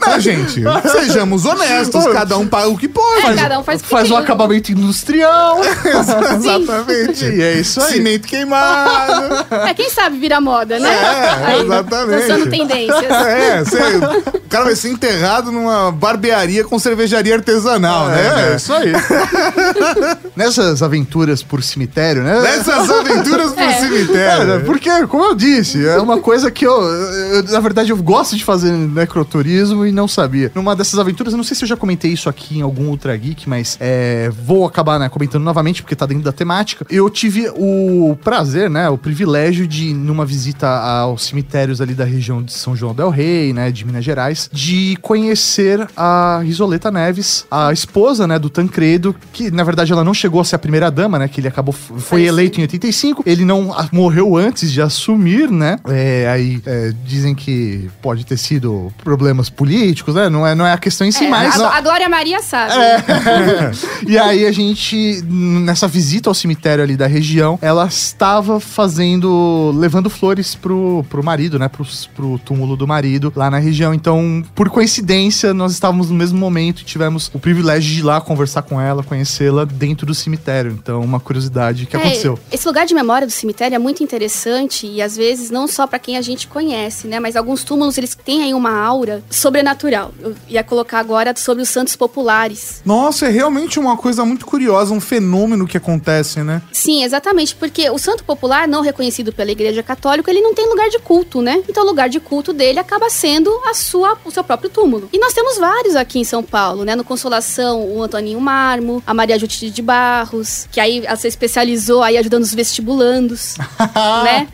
Não, 0.08 0.20
gente, 0.20 0.62
sejamos 0.92 1.46
honestos, 1.46 2.06
cada 2.08 2.38
um 2.38 2.48
paga 2.48 2.70
o 2.70 2.78
que 2.78 2.85
pode. 2.88 3.28
É, 3.28 3.36
cada 3.36 3.60
um 3.60 3.64
faz 3.64 3.80
o 3.82 3.84
que 3.84 3.90
Faz 3.90 4.10
um 4.12 4.16
tem. 4.16 4.24
acabamento 4.24 4.72
industrial. 4.72 5.60
Exatamente. 5.86 7.26
E 7.26 7.42
é 7.42 7.54
isso 7.54 7.82
aí. 7.82 7.94
Cimento 7.94 8.28
queimado. 8.28 9.46
É, 9.68 9.74
quem 9.74 9.90
sabe 9.90 10.18
vira 10.18 10.40
moda, 10.42 10.80
né? 10.80 10.90
É, 10.94 11.46
Aí, 11.46 11.62
exatamente. 11.62 12.22
Lançando 12.22 12.50
tendências. 12.50 13.04
É, 13.12 13.66
sei, 13.66 13.82
o 14.46 14.50
cara 14.50 14.66
vai 14.66 14.76
ser 14.76 14.90
enterrado 14.90 15.52
numa 15.52 15.92
barbearia 15.92 16.64
com 16.64 16.78
cervejaria 16.80 17.36
artesanal, 17.36 18.08
né? 18.08 18.52
É, 18.52 18.56
isso 18.56 18.74
aí. 18.74 18.92
Nessas 20.36 20.82
aventuras 20.82 21.42
por 21.42 21.64
cemitério, 21.64 22.24
né? 22.24 22.42
Nessas 22.42 22.90
aventuras 22.90 23.52
por 23.54 23.62
É. 23.64 23.66
É, 23.66 23.80
cemitério. 23.80 24.66
porque, 24.66 25.08
como 25.08 25.24
eu 25.26 25.36
disse, 25.36 25.86
é 25.86 25.98
uma 25.98 26.20
coisa 26.20 26.50
que 26.52 26.66
eu, 26.66 26.82
eu- 26.84 27.44
Na 27.44 27.60
verdade, 27.60 27.92
eu 27.92 27.98
gosto 27.98 28.36
de 28.36 28.44
fazer 28.44 28.72
necroturismo 28.72 29.86
e 29.86 29.92
não 29.92 30.08
sabia. 30.08 30.52
Numa 30.54 30.76
dessas 30.76 31.00
aventuras, 31.00 31.34
eu 31.34 31.38
não 31.38 31.44
sei 31.44 31.56
se 31.56 31.64
eu 31.64 31.68
já 31.68 31.78
comentei 31.78 32.12
isso 32.12 32.30
aqui 32.30 32.58
em 32.58 32.62
algum 32.62 32.75
Ultra 32.84 33.16
Geek, 33.16 33.48
mas 33.50 33.78
é, 33.80 34.30
vou 34.44 34.66
acabar 34.66 35.00
né, 35.00 35.10
comentando 35.10 35.44
novamente, 35.44 35.82
porque 35.82 35.96
tá 35.96 36.06
dentro 36.06 36.24
da 36.24 36.32
temática. 36.32 36.86
Eu 36.90 37.10
tive 37.10 37.50
o 37.56 38.18
prazer, 38.24 38.70
né? 38.70 38.90
O 38.90 38.98
privilégio 38.98 39.68
de, 39.68 39.94
numa 39.94 40.26
visita 40.26 40.68
aos 40.68 41.26
cemitérios 41.26 41.82
ali 41.82 41.94
da 41.94 42.06
região 42.06 42.42
de 42.44 42.54
São 42.54 42.76
João 42.76 42.94
del 42.94 43.10
Rei, 43.10 43.54
né? 43.54 43.72
De 43.72 43.86
Minas 43.86 44.04
Gerais, 44.04 44.50
de 44.52 44.98
conhecer 45.02 45.88
a 45.96 46.40
Risoleta 46.44 46.92
Neves, 46.92 47.46
a 47.50 47.72
esposa, 47.72 48.28
né? 48.28 48.38
Do 48.40 48.50
Tancredo, 48.50 49.16
que 49.34 49.50
na 49.52 49.64
verdade 49.64 49.92
ela 49.92 50.04
não 50.04 50.14
chegou 50.14 50.42
a 50.42 50.44
ser 50.44 50.56
a 50.56 50.60
primeira 50.60 50.90
dama, 50.92 51.18
né? 51.20 51.28
Que 51.28 51.40
ele 51.40 51.48
acabou, 51.48 51.74
foi 51.74 52.00
Faleceu. 52.00 52.28
eleito 52.28 52.60
em 52.60 52.64
85. 52.64 53.24
Ele 53.26 53.46
não 53.46 53.74
a- 53.74 53.88
morreu 53.92 54.36
antes 54.38 54.72
de 54.72 54.82
assumir, 54.82 55.50
né? 55.50 55.78
É, 55.88 56.28
aí 56.30 56.62
é, 56.66 56.94
dizem 57.06 57.34
que 57.36 57.90
pode 58.02 58.26
ter 58.26 58.38
sido 58.38 58.92
problemas 59.04 59.50
políticos, 59.50 60.16
né? 60.16 60.30
Não 60.30 60.46
é, 60.46 60.56
não 60.56 60.66
é 60.66 60.74
a 60.74 60.78
questão 60.78 61.06
em 61.08 61.12
si, 61.12 61.26
É, 61.26 61.30
mas. 61.30 61.60
a, 61.60 61.78
a 61.78 61.82
Glória 61.82 62.08
Maria 62.10 62.42
sabe. 62.42 62.55
e 64.08 64.18
aí 64.18 64.46
a 64.46 64.52
gente, 64.52 65.22
nessa 65.24 65.88
visita 65.88 66.30
ao 66.30 66.34
cemitério 66.34 66.84
ali 66.84 66.96
da 66.96 67.08
região, 67.08 67.58
ela 67.62 67.86
estava 67.86 68.60
fazendo, 68.60 69.74
levando 69.76 70.10
flores 70.10 70.56
pro, 70.56 71.06
pro 71.10 71.24
marido, 71.24 71.60
né? 71.60 71.68
Pro, 71.68 71.86
pro 72.16 72.40
túmulo 72.40 72.76
do 72.76 72.88
marido 72.88 73.32
lá 73.36 73.50
na 73.50 73.58
região. 73.60 73.94
Então, 73.94 74.44
por 74.54 74.70
coincidência, 74.70 75.54
nós 75.54 75.72
estávamos 75.72 76.10
no 76.10 76.16
mesmo 76.16 76.38
momento 76.38 76.82
e 76.82 76.86
tivemos 76.86 77.30
o 77.34 77.40
privilégio 77.40 77.94
de 77.94 78.00
ir 78.00 78.04
lá 78.04 78.22
conversar 78.22 78.62
com 78.62 78.80
ela, 78.80 79.04
conhecê-la 79.04 79.66
dentro 79.66 80.06
do 80.06 80.14
cemitério. 80.14 80.72
Então, 80.72 81.02
uma 81.02 81.20
curiosidade 81.20 81.86
que 81.86 81.96
É, 81.96 82.00
aconteceu. 82.00 82.40
Esse 82.52 82.68
lugar 82.68 82.86
de 82.86 82.94
memória 82.94 83.28
do 83.28 83.32
cemitério 83.32 83.76
é 83.76 83.80
muito 83.80 84.04
interessante 84.04 84.88
e 84.88 85.02
às 85.02 85.16
vezes 85.16 85.50
não 85.50 85.68
só 85.68 85.88
pra 85.88 86.00
quem 86.00 86.18
a 86.18 86.22
gente 86.22 86.48
conhece, 86.48 87.08
né? 87.08 87.20
Mas 87.20 87.36
alguns 87.36 87.64
túmulos 87.64 87.98
eles 87.98 88.16
têm 88.16 88.44
aí 88.44 88.54
uma 88.54 88.72
aura 88.72 89.24
sobrenatural. 89.30 90.14
Eu 90.20 90.36
ia 90.48 90.64
colocar 90.64 91.00
agora 91.00 91.34
sobre 91.36 91.64
os 91.64 91.70
santos 91.70 91.96
populares. 91.96 92.45
Nossa, 92.86 93.28
é 93.28 93.30
realmente 93.30 93.80
uma 93.80 93.98
coisa 93.98 94.26
muito 94.26 94.46
curiosa, 94.46 94.94
um 94.94 95.02
fenômeno 95.02 95.68
que 95.68 95.78
acontece, 95.78 96.42
né? 96.44 96.62
Sim, 96.72 97.04
exatamente, 97.04 97.56
porque 97.56 97.90
o 97.90 97.98
santo 97.98 98.24
popular 98.24 98.68
não 98.68 98.82
reconhecido 98.82 99.32
pela 99.32 99.52
Igreja 99.52 99.82
Católica, 99.82 100.30
ele 100.32 100.42
não 100.42 100.54
tem 100.54 100.68
lugar 100.68 100.90
de 100.90 101.00
culto, 101.00 101.42
né? 101.42 101.64
Então 101.68 101.84
o 101.84 101.88
lugar 101.88 102.10
de 102.10 102.20
culto 102.20 102.54
dele 102.54 102.80
acaba 102.80 103.10
sendo 103.10 103.50
a 103.66 103.74
sua, 103.74 104.18
o 104.26 104.32
seu 104.32 104.44
próprio 104.44 104.70
túmulo. 104.70 105.10
E 105.12 105.18
nós 105.18 105.34
temos 105.34 105.58
vários 105.58 105.96
aqui 105.96 106.20
em 106.20 106.24
São 106.24 106.44
Paulo, 106.44 106.84
né? 106.84 106.96
No 106.96 107.04
Consolação, 107.04 107.84
o 107.84 108.04
Antoninho 108.04 108.40
Marmo, 108.40 109.02
a 109.06 109.14
Maria 109.14 109.40
Judite 109.40 109.70
de 109.70 109.82
Barros, 109.82 110.68
que 110.72 110.80
aí 110.80 111.06
ela 111.06 111.16
se 111.16 111.28
especializou 111.28 112.04
aí 112.04 112.18
ajudando 112.18 112.44
os 112.44 112.54
vestibulandos, 112.54 113.56
né? 114.24 114.48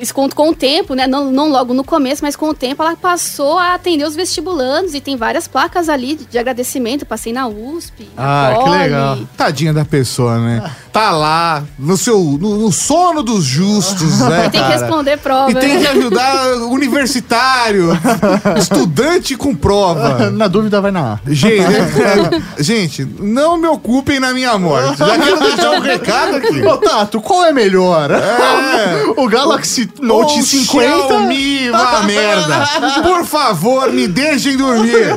Isso 0.00 0.14
com, 0.14 0.28
com 0.28 0.50
o 0.50 0.54
tempo, 0.54 0.94
né? 0.94 1.06
Não, 1.06 1.30
não 1.30 1.50
logo 1.50 1.74
no 1.74 1.84
começo, 1.84 2.22
mas 2.22 2.36
com 2.36 2.48
o 2.48 2.54
tempo 2.54 2.82
ela 2.82 2.96
passou 2.96 3.58
a 3.58 3.74
atender 3.74 4.04
os 4.04 4.14
vestibulandos 4.14 4.94
e 4.94 5.00
tem 5.00 5.16
várias 5.16 5.48
placas 5.48 5.88
ali 5.88 6.14
de, 6.14 6.24
de 6.26 6.38
agradecimento. 6.38 7.06
Passei 7.06 7.32
na 7.32 7.37
USP, 7.46 8.08
na 8.16 8.22
Ah, 8.50 8.54
que 8.54 8.64
Poli. 8.64 8.78
legal. 8.78 9.18
Tadinha 9.36 9.72
da 9.72 9.84
pessoa, 9.84 10.38
né? 10.38 10.70
Tá 10.98 11.12
lá, 11.12 11.62
no 11.78 11.96
seu. 11.96 12.18
no, 12.18 12.56
no 12.56 12.72
sono 12.72 13.22
dos 13.22 13.44
justos, 13.44 14.18
né? 14.28 14.46
E 14.46 14.50
tem 14.50 14.60
que 14.60 14.68
cara? 14.68 14.80
responder 14.80 15.16
prova. 15.18 15.52
E 15.52 15.54
tem 15.54 15.74
né? 15.76 15.80
que 15.80 15.86
ajudar 15.86 16.54
universitário, 16.66 17.96
estudante 18.58 19.36
com 19.36 19.54
prova. 19.54 20.28
Na 20.30 20.48
dúvida, 20.48 20.80
vai 20.80 20.90
na 20.90 21.12
A. 21.12 21.18
Gente, 21.28 21.62
é, 21.62 22.60
gente, 22.60 23.06
não 23.20 23.56
me 23.56 23.68
ocupem 23.68 24.18
na 24.18 24.32
minha 24.34 24.58
morte. 24.58 24.98
Já 24.98 25.16
quero 25.16 25.38
deixar 25.38 25.70
um 25.70 25.80
recado 25.80 26.36
aqui. 26.36 26.66
Ô, 26.66 26.76
Tato, 26.78 27.20
qual 27.20 27.44
é 27.44 27.52
melhor? 27.52 28.10
É. 28.10 29.14
O 29.16 29.28
Galaxy 29.28 29.88
Note 30.00 30.38
Ou 30.38 30.42
50? 30.42 31.06
Xiaomi, 31.06 31.70
vá 31.70 32.02
merda. 32.02 32.68
Por 33.04 33.24
favor, 33.24 33.92
me 33.92 34.08
deixem 34.08 34.56
dormir. 34.56 35.16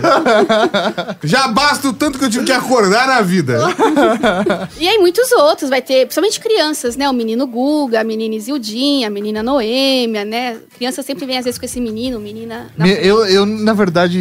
Já 1.23 1.47
basta 1.47 1.87
o 1.87 1.93
tanto 1.93 2.19
que 2.19 2.25
eu 2.25 2.29
tive 2.29 2.45
que 2.45 2.51
acordar 2.51 3.07
na 3.07 3.21
vida. 3.21 3.57
E 4.77 4.87
aí 4.87 4.99
muitos 4.99 5.31
outros, 5.31 5.70
vai 5.71 5.81
ter, 5.81 6.05
principalmente 6.05 6.39
crianças, 6.39 6.95
né? 6.95 7.09
O 7.09 7.13
menino 7.13 7.47
Guga, 7.47 8.01
a 8.01 8.03
menina 8.03 8.35
Isildinha, 8.35 9.07
a 9.07 9.09
menina 9.09 9.41
Noêmia, 9.41 10.23
né? 10.23 10.57
Criança 10.77 11.01
sempre 11.01 11.25
vem 11.25 11.37
às 11.37 11.45
vezes 11.45 11.59
com 11.59 11.65
esse 11.65 11.79
menino, 11.81 12.19
menina... 12.19 12.67
na- 12.77 12.85
Me- 12.85 12.99
Eu, 13.01 13.25
eu, 13.25 13.45
na 13.45 13.73
verdade, 13.73 14.19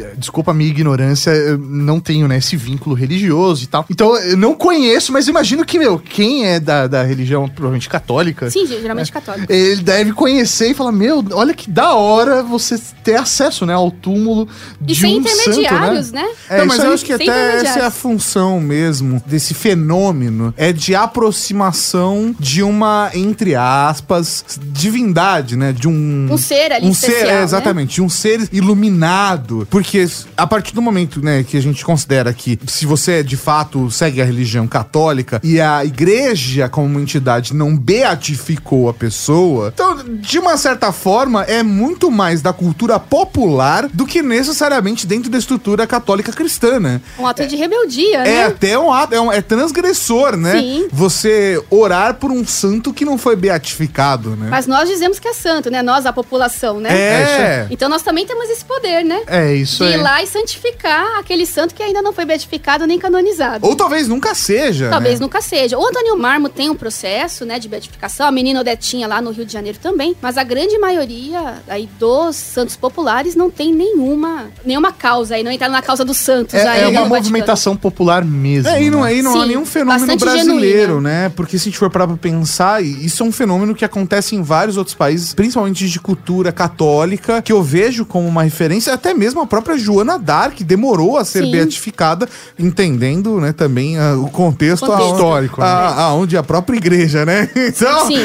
eh, 0.00 0.14
desculpa 0.16 0.50
a 0.50 0.54
minha 0.54 0.70
ignorância, 0.70 1.30
eu 1.30 1.56
não 1.58 2.00
tenho, 2.00 2.26
né, 2.26 2.38
esse 2.38 2.56
vínculo 2.56 2.96
religioso 2.96 3.62
e 3.62 3.66
tal. 3.68 3.84
Então, 3.90 4.16
eu 4.16 4.36
não 4.36 4.54
conheço, 4.54 5.12
mas 5.12 5.28
imagino 5.28 5.64
que, 5.64 5.78
meu, 5.78 5.98
quem 5.98 6.46
é 6.46 6.58
da, 6.58 6.86
da 6.86 7.02
religião, 7.02 7.46
provavelmente 7.48 7.88
católica, 7.88 8.50
Sim, 8.50 8.66
geralmente 8.66 9.12
católico. 9.12 9.52
ele 9.52 9.82
deve 9.82 10.12
conhecer 10.12 10.70
e 10.70 10.74
falar, 10.74 10.92
meu, 10.92 11.24
olha 11.32 11.52
que 11.54 11.70
da 11.70 11.94
hora 11.94 12.42
você 12.42 12.80
ter 13.04 13.16
acesso, 13.16 13.66
né, 13.66 13.74
ao 13.74 13.90
túmulo 13.90 14.48
E 14.80 14.84
de 14.86 14.94
sem 14.94 15.20
um 15.20 15.22
santo, 15.22 15.32
intermediários, 15.50 16.10
né? 16.12 16.24
É, 16.48 16.58
não, 16.58 16.66
mas 16.66 16.82
eu 16.82 16.90
acho 16.92 17.04
que 17.04 17.16
sem 17.16 17.28
até 17.28 17.56
essa 17.56 17.78
é 17.80 17.84
a 17.84 17.90
função 17.90 18.58
mesmo 18.60 19.22
desse 19.26 19.52
fenômeno, 19.54 20.54
é 20.56 20.72
de 20.72 20.85
aproximação 20.94 22.34
de 22.38 22.62
uma, 22.62 23.10
entre 23.14 23.54
aspas, 23.54 24.44
divindade, 24.72 25.56
né? 25.56 25.72
De 25.72 25.88
um... 25.88 26.28
Um 26.30 26.38
ser 26.38 26.72
ali 26.72 26.86
um 26.86 26.90
especial, 26.90 27.20
ser, 27.20 27.26
é, 27.28 27.34
né? 27.38 27.42
exatamente, 27.42 27.94
de 27.96 28.02
um 28.02 28.08
ser 28.08 28.48
iluminado. 28.52 29.66
Porque 29.70 30.06
a 30.36 30.46
partir 30.46 30.74
do 30.74 30.82
momento, 30.82 31.22
né, 31.22 31.42
que 31.42 31.56
a 31.56 31.62
gente 31.62 31.84
considera 31.84 32.32
que 32.32 32.58
se 32.66 32.86
você 32.86 33.22
de 33.22 33.36
fato 33.36 33.90
segue 33.90 34.20
a 34.20 34.24
religião 34.24 34.66
católica 34.66 35.40
e 35.42 35.60
a 35.60 35.84
igreja 35.84 36.68
como 36.68 36.86
uma 36.86 37.00
entidade 37.00 37.54
não 37.54 37.76
beatificou 37.76 38.88
a 38.88 38.94
pessoa, 38.94 39.70
então, 39.74 39.96
de 40.20 40.38
uma 40.38 40.56
certa 40.56 40.92
forma, 40.92 41.42
é 41.44 41.62
muito 41.62 42.10
mais 42.10 42.42
da 42.42 42.52
cultura 42.52 42.98
popular 42.98 43.88
do 43.92 44.06
que 44.06 44.22
necessariamente 44.22 45.06
dentro 45.06 45.30
da 45.30 45.38
estrutura 45.38 45.86
católica 45.86 46.32
cristã, 46.32 46.78
né? 46.80 47.00
Um 47.18 47.26
ato 47.26 47.46
de 47.46 47.56
rebeldia, 47.56 48.18
É 48.18 48.24
né? 48.24 48.44
até 48.46 48.78
um 48.78 48.92
ato, 48.92 49.14
é, 49.14 49.20
um- 49.20 49.32
é 49.32 49.40
transgressor, 49.40 50.36
né? 50.36 50.52
Sim. 50.60 50.65
Você 50.92 51.62
orar 51.70 52.14
por 52.14 52.30
um 52.30 52.46
santo 52.46 52.92
que 52.92 53.04
não 53.04 53.18
foi 53.18 53.36
beatificado, 53.36 54.36
né? 54.36 54.48
Mas 54.50 54.66
nós 54.66 54.88
dizemos 54.88 55.18
que 55.18 55.28
é 55.28 55.32
santo, 55.32 55.70
né? 55.70 55.82
Nós, 55.82 56.06
a 56.06 56.12
população, 56.12 56.80
né? 56.80 56.90
É. 56.90 57.66
Então 57.70 57.88
nós 57.88 58.02
também 58.02 58.26
temos 58.26 58.48
esse 58.50 58.64
poder, 58.64 59.04
né? 59.04 59.22
É, 59.26 59.54
isso 59.54 59.84
de 59.84 59.92
ir 59.92 59.96
lá 59.96 60.22
e 60.22 60.26
santificar 60.26 61.18
aquele 61.18 61.46
santo 61.46 61.74
que 61.74 61.82
ainda 61.82 62.02
não 62.02 62.12
foi 62.12 62.24
beatificado 62.24 62.86
nem 62.86 62.98
canonizado. 62.98 63.66
Ou 63.66 63.74
talvez 63.74 64.08
nunca 64.08 64.34
seja. 64.34 64.88
Talvez 64.90 65.20
né? 65.20 65.24
nunca 65.24 65.40
seja. 65.40 65.78
O 65.78 65.86
Antônio 65.86 66.16
Marmo 66.16 66.48
tem 66.48 66.70
um 66.70 66.74
processo, 66.74 67.44
né, 67.44 67.58
de 67.58 67.68
beatificação. 67.68 68.26
A 68.26 68.30
menina 68.30 68.60
Odetinha 68.60 69.06
lá 69.06 69.20
no 69.20 69.30
Rio 69.30 69.44
de 69.44 69.52
Janeiro 69.52 69.78
também. 69.80 70.16
Mas 70.20 70.38
a 70.38 70.44
grande 70.44 70.78
maioria 70.78 71.56
aí 71.68 71.88
dos 71.98 72.36
santos 72.36 72.76
populares 72.76 73.34
não 73.34 73.50
tem 73.50 73.72
nenhuma, 73.72 74.46
nenhuma 74.64 74.92
causa 74.92 75.34
aí. 75.34 75.42
Não 75.42 75.52
entraram 75.52 75.72
na 75.72 75.82
causa 75.82 76.04
dos 76.04 76.16
santos 76.16 76.54
É, 76.54 76.66
aí. 76.66 76.82
é 76.82 76.88
uma 76.88 77.06
movimentação 77.06 77.76
popular 77.76 78.24
mesmo. 78.24 78.68
É, 78.70 78.82
e 78.82 78.90
não, 78.90 79.02
né? 79.02 79.14
e 79.14 79.22
não 79.22 79.30
há 79.30 79.42
Sim, 79.42 79.48
nenhum 79.48 79.66
fenômeno 79.66 80.16
brasileiro 80.16 80.55
brasileiro, 80.56 80.86
genuína. 80.96 81.08
né? 81.08 81.28
Porque 81.34 81.58
se 81.58 81.62
a 81.62 81.70
gente 81.70 81.78
for 81.78 81.90
parar 81.90 82.06
pra 82.08 82.16
pensar, 82.16 82.82
isso 82.82 83.22
é 83.22 83.26
um 83.26 83.32
fenômeno 83.32 83.74
que 83.74 83.84
acontece 83.84 84.34
em 84.34 84.42
vários 84.42 84.76
outros 84.76 84.94
países, 84.94 85.32
principalmente 85.34 85.88
de 85.88 86.00
cultura 86.00 86.52
católica, 86.52 87.40
que 87.42 87.52
eu 87.52 87.62
vejo 87.62 88.04
como 88.04 88.26
uma 88.28 88.42
referência, 88.42 88.92
até 88.92 89.14
mesmo 89.14 89.40
a 89.40 89.46
própria 89.46 89.76
Joana 89.78 90.18
Dark 90.18 90.60
demorou 90.62 91.16
a 91.16 91.24
ser 91.24 91.44
Sim. 91.44 91.50
beatificada, 91.52 92.28
entendendo, 92.58 93.40
né, 93.40 93.52
também 93.52 93.98
ah, 93.98 94.16
o 94.16 94.28
contexto, 94.30 94.86
Contexto. 94.86 95.12
Histórico, 95.14 95.60
né? 95.60 95.66
a- 95.66 96.02
aonde 96.04 96.36
a 96.36 96.42
própria 96.42 96.76
igreja, 96.76 97.24
né? 97.24 97.48
Então, 97.56 98.06
Sim. 98.06 98.16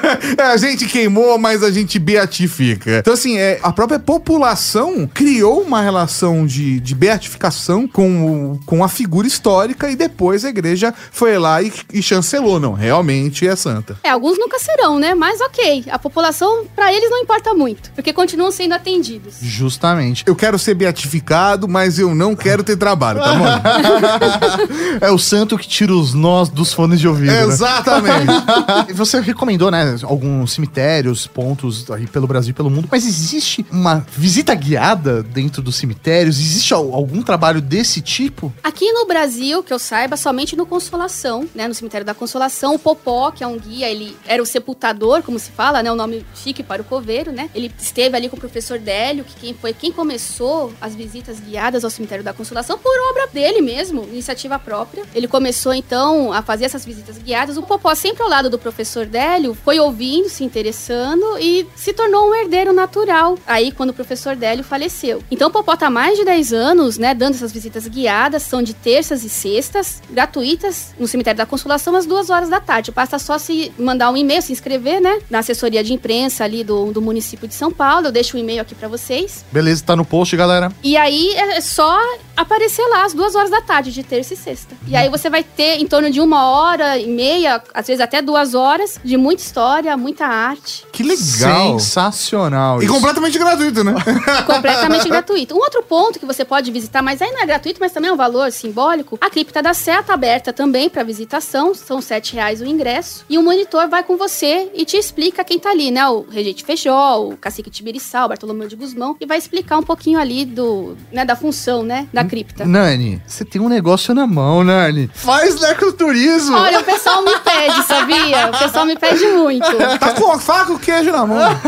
a 0.42 0.56
gente 0.56 0.86
queimou, 0.86 1.38
mas 1.38 1.62
a 1.62 1.70
gente 1.70 1.98
beatifica. 1.98 2.98
Então, 2.98 3.14
assim, 3.14 3.36
é, 3.38 3.58
a 3.62 3.72
própria 3.72 3.98
população 3.98 5.08
criou 5.12 5.62
uma 5.62 5.80
relação 5.82 6.46
de, 6.46 6.78
de 6.80 6.94
beatificação 6.94 7.86
com, 7.88 8.52
o- 8.52 8.60
com 8.66 8.84
a 8.84 8.88
figura 8.88 9.26
histórica 9.26 9.90
e 9.90 9.96
depois 9.96 10.44
a 10.44 10.48
igreja 10.48 10.94
foi 11.12 11.38
lá 11.38 11.62
e, 11.62 11.70
e 11.92 12.02
chancelou. 12.02 12.58
Não, 12.60 12.72
realmente 12.72 13.46
é 13.46 13.54
santa. 13.56 13.96
É, 14.02 14.10
alguns 14.10 14.38
nunca 14.38 14.58
serão, 14.58 14.98
né? 14.98 15.14
Mas 15.14 15.40
ok, 15.40 15.84
a 15.90 15.98
população, 15.98 16.64
pra 16.74 16.92
eles 16.92 17.10
não 17.10 17.18
importa 17.18 17.54
muito, 17.54 17.90
porque 17.92 18.12
continuam 18.12 18.50
sendo 18.50 18.74
atendidos. 18.74 19.34
Justamente. 19.40 20.24
Eu 20.26 20.34
quero 20.36 20.58
ser 20.58 20.74
beatificado, 20.74 21.66
mas 21.68 21.98
eu 21.98 22.14
não 22.14 22.34
quero 22.36 22.62
ter 22.62 22.76
trabalho, 22.76 23.20
tá 23.20 23.34
bom? 23.34 25.00
É 25.00 25.10
o 25.10 25.18
santo 25.18 25.56
que 25.58 25.66
tira 25.68 25.92
os 25.94 26.14
nós 26.14 26.48
dos 26.48 26.72
fones 26.72 27.00
de 27.00 27.08
ouvido. 27.08 27.26
né? 27.32 27.42
Exatamente. 27.44 28.26
Você 28.94 29.20
recomendou, 29.20 29.70
né, 29.70 29.96
alguns 30.02 30.52
cemitérios, 30.52 31.26
pontos 31.26 31.90
aí 31.90 32.06
pelo 32.06 32.26
Brasil 32.26 32.50
e 32.50 32.54
pelo 32.54 32.70
mundo, 32.70 32.88
mas 32.90 33.06
existe 33.06 33.64
uma 33.70 34.04
visita 34.16 34.54
guiada 34.54 35.22
dentro 35.22 35.62
dos 35.62 35.76
cemitérios? 35.76 36.38
Existe 36.38 36.74
al- 36.74 36.92
algum 36.94 37.22
trabalho 37.22 37.60
desse 37.60 38.00
tipo? 38.00 38.52
Aqui 38.62 38.92
no 38.92 39.06
Brasil, 39.06 39.62
que 39.62 39.72
eu 39.72 39.78
saiba, 39.78 40.16
somente 40.16 40.56
no 40.56 40.66
Consolação, 40.66 41.46
né? 41.54 41.69
No 41.70 41.74
cemitério 41.74 42.04
da 42.04 42.14
Consolação, 42.14 42.74
o 42.74 42.78
Popó, 42.80 43.30
que 43.30 43.44
é 43.44 43.46
um 43.46 43.56
guia, 43.56 43.88
ele 43.88 44.16
era 44.26 44.42
o 44.42 44.44
sepultador, 44.46 45.22
como 45.22 45.38
se 45.38 45.52
fala, 45.52 45.84
né? 45.84 45.92
O 45.92 45.94
nome 45.94 46.26
chique 46.34 46.64
para 46.64 46.82
o 46.82 46.84
coveiro, 46.84 47.30
né? 47.30 47.48
Ele 47.54 47.72
esteve 47.78 48.16
ali 48.16 48.28
com 48.28 48.36
o 48.36 48.40
professor 48.40 48.76
Délio, 48.76 49.24
que 49.24 49.36
quem 49.36 49.54
foi 49.54 49.72
quem 49.72 49.92
começou 49.92 50.72
as 50.80 50.96
visitas 50.96 51.38
guiadas 51.38 51.84
ao 51.84 51.90
cemitério 51.90 52.24
da 52.24 52.32
Consolação 52.32 52.76
por 52.76 52.92
obra 53.10 53.28
dele 53.28 53.60
mesmo, 53.60 54.02
iniciativa 54.02 54.58
própria. 54.58 55.04
Ele 55.14 55.28
começou 55.28 55.72
então 55.72 56.32
a 56.32 56.42
fazer 56.42 56.64
essas 56.64 56.84
visitas 56.84 57.18
guiadas. 57.18 57.56
O 57.56 57.62
Popó, 57.62 57.94
sempre 57.94 58.24
ao 58.24 58.28
lado 58.28 58.50
do 58.50 58.58
professor 58.58 59.06
Délio, 59.06 59.54
foi 59.54 59.78
ouvindo, 59.78 60.28
se 60.28 60.42
interessando 60.42 61.38
e 61.38 61.68
se 61.76 61.92
tornou 61.92 62.30
um 62.30 62.34
herdeiro 62.34 62.72
natural. 62.72 63.38
Aí, 63.46 63.70
quando 63.70 63.90
o 63.90 63.94
professor 63.94 64.34
Délio 64.34 64.64
faleceu. 64.64 65.22
Então, 65.30 65.46
o 65.46 65.52
Popó 65.52 65.76
tá 65.76 65.88
mais 65.88 66.18
de 66.18 66.24
10 66.24 66.52
anos, 66.52 66.98
né, 66.98 67.14
dando 67.14 67.34
essas 67.34 67.52
visitas 67.52 67.86
guiadas, 67.86 68.42
são 68.42 68.60
de 68.60 68.74
terças 68.74 69.22
e 69.22 69.28
sextas, 69.28 70.02
gratuitas, 70.10 70.94
no 70.98 71.06
cemitério 71.06 71.38
da 71.38 71.46
Consolação, 71.46 71.59
às 71.96 72.06
duas 72.06 72.30
horas 72.30 72.48
da 72.48 72.60
tarde. 72.60 72.90
Basta 72.90 73.18
só 73.18 73.38
se 73.38 73.72
mandar 73.78 74.10
um 74.10 74.16
e-mail, 74.16 74.42
se 74.42 74.52
inscrever, 74.52 75.00
né, 75.00 75.20
na 75.28 75.40
assessoria 75.40 75.82
de 75.82 75.92
imprensa 75.92 76.44
ali 76.44 76.62
do, 76.62 76.92
do 76.92 77.02
município 77.02 77.48
de 77.48 77.54
São 77.54 77.72
Paulo. 77.72 78.06
Eu 78.06 78.12
deixo 78.12 78.36
o 78.36 78.40
e-mail 78.40 78.60
aqui 78.60 78.74
pra 78.74 78.88
vocês. 78.88 79.44
Beleza, 79.50 79.82
tá 79.84 79.96
no 79.96 80.04
post, 80.04 80.36
galera. 80.36 80.72
E 80.82 80.96
aí 80.96 81.34
é 81.34 81.60
só 81.60 81.98
aparecer 82.40 82.86
lá 82.88 83.04
às 83.04 83.12
duas 83.14 83.34
horas 83.34 83.50
da 83.50 83.60
tarde, 83.60 83.92
de 83.92 84.02
terça 84.02 84.34
e 84.34 84.36
sexta. 84.36 84.74
E 84.86 84.96
aí 84.96 85.08
você 85.08 85.28
vai 85.28 85.42
ter 85.42 85.80
em 85.80 85.86
torno 85.86 86.10
de 86.10 86.20
uma 86.20 86.48
hora 86.50 86.98
e 86.98 87.06
meia, 87.06 87.62
às 87.74 87.86
vezes 87.86 88.00
até 88.00 88.22
duas 88.22 88.54
horas, 88.54 88.98
de 89.04 89.16
muita 89.16 89.42
história, 89.42 89.96
muita 89.96 90.26
arte, 90.26 90.86
Que 90.92 91.02
legal. 91.02 91.78
Sensacional. 91.78 92.80
E 92.80 92.84
isso. 92.84 92.94
completamente 92.94 93.38
gratuito, 93.38 93.84
né? 93.84 93.94
completamente 94.46 95.08
gratuito. 95.08 95.54
Um 95.54 95.58
outro 95.58 95.82
ponto 95.82 96.18
que 96.18 96.26
você 96.26 96.44
pode 96.44 96.70
visitar, 96.70 97.02
mas 97.02 97.20
aí 97.20 97.30
não 97.30 97.40
é 97.40 97.46
gratuito, 97.46 97.80
mas 97.80 97.92
também 97.92 98.10
é 98.10 98.12
um 98.12 98.16
valor 98.16 98.50
simbólico, 98.52 99.18
a 99.20 99.30
cripta 99.30 99.62
da 99.62 99.74
Sé 99.74 100.02
tá 100.02 100.14
aberta 100.14 100.52
também 100.52 100.88
para 100.88 101.02
visitação, 101.02 101.74
são 101.74 102.00
sete 102.00 102.34
reais 102.34 102.60
o 102.60 102.64
ingresso, 102.64 103.24
e 103.28 103.38
o 103.38 103.42
monitor 103.42 103.88
vai 103.88 104.02
com 104.02 104.16
você 104.16 104.70
e 104.74 104.84
te 104.84 104.96
explica 104.96 105.44
quem 105.44 105.58
tá 105.58 105.70
ali, 105.70 105.90
né? 105.90 106.06
O 106.08 106.26
Regente 106.30 106.64
Feijó, 106.64 107.22
o 107.22 107.36
Cacique 107.36 107.70
Tibiriçá, 107.70 108.24
o 108.24 108.28
Bartolomeu 108.28 108.68
de 108.68 108.76
Guzmão, 108.76 109.16
e 109.20 109.26
vai 109.26 109.38
explicar 109.38 109.78
um 109.78 109.82
pouquinho 109.82 110.18
ali 110.18 110.44
do, 110.44 110.96
né, 111.12 111.24
da 111.24 111.36
função, 111.36 111.82
né, 111.82 112.08
da 112.12 112.24
cripta. 112.30 112.64
Nani, 112.64 113.20
você 113.26 113.44
tem 113.44 113.60
um 113.60 113.68
negócio 113.68 114.14
na 114.14 114.24
mão, 114.24 114.62
Nani. 114.62 115.10
Faz 115.12 115.60
necroturismo. 115.60 116.56
Olha, 116.56 116.78
o 116.78 116.84
pessoal 116.84 117.22
me 117.22 117.36
pede, 117.40 117.82
sabia? 117.82 118.46
O 118.46 118.58
pessoal 118.58 118.86
me 118.86 118.96
pede 118.96 119.26
muito. 119.26 119.66
Tá 119.98 120.12
com 120.14 120.30
a 120.30 120.38
faca 120.38 120.72
o 120.72 120.78
queijo 120.78 121.10
na 121.10 121.26
mão. 121.26 121.60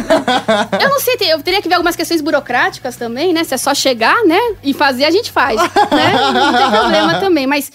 Eu 0.81 0.89
não 0.89 1.01
sei, 1.01 1.17
eu 1.23 1.43
teria 1.43 1.61
que 1.61 1.69
ver 1.69 1.75
algumas 1.75 1.97
questões 1.97 2.21
burocráticas 2.21 2.95
também, 2.95 3.33
né? 3.33 3.43
Se 3.43 3.55
é 3.55 3.59
só 3.59 3.75
chegar, 3.75 4.23
né? 4.25 4.39
E 4.63 4.73
fazer, 4.73 5.05
a 5.05 5.11
gente 5.11 5.33
faz, 5.33 5.57
né? 5.61 6.31
Não 6.33 6.53
tem 6.55 6.71
problema 6.71 7.15
também, 7.19 7.47
mas... 7.47 7.73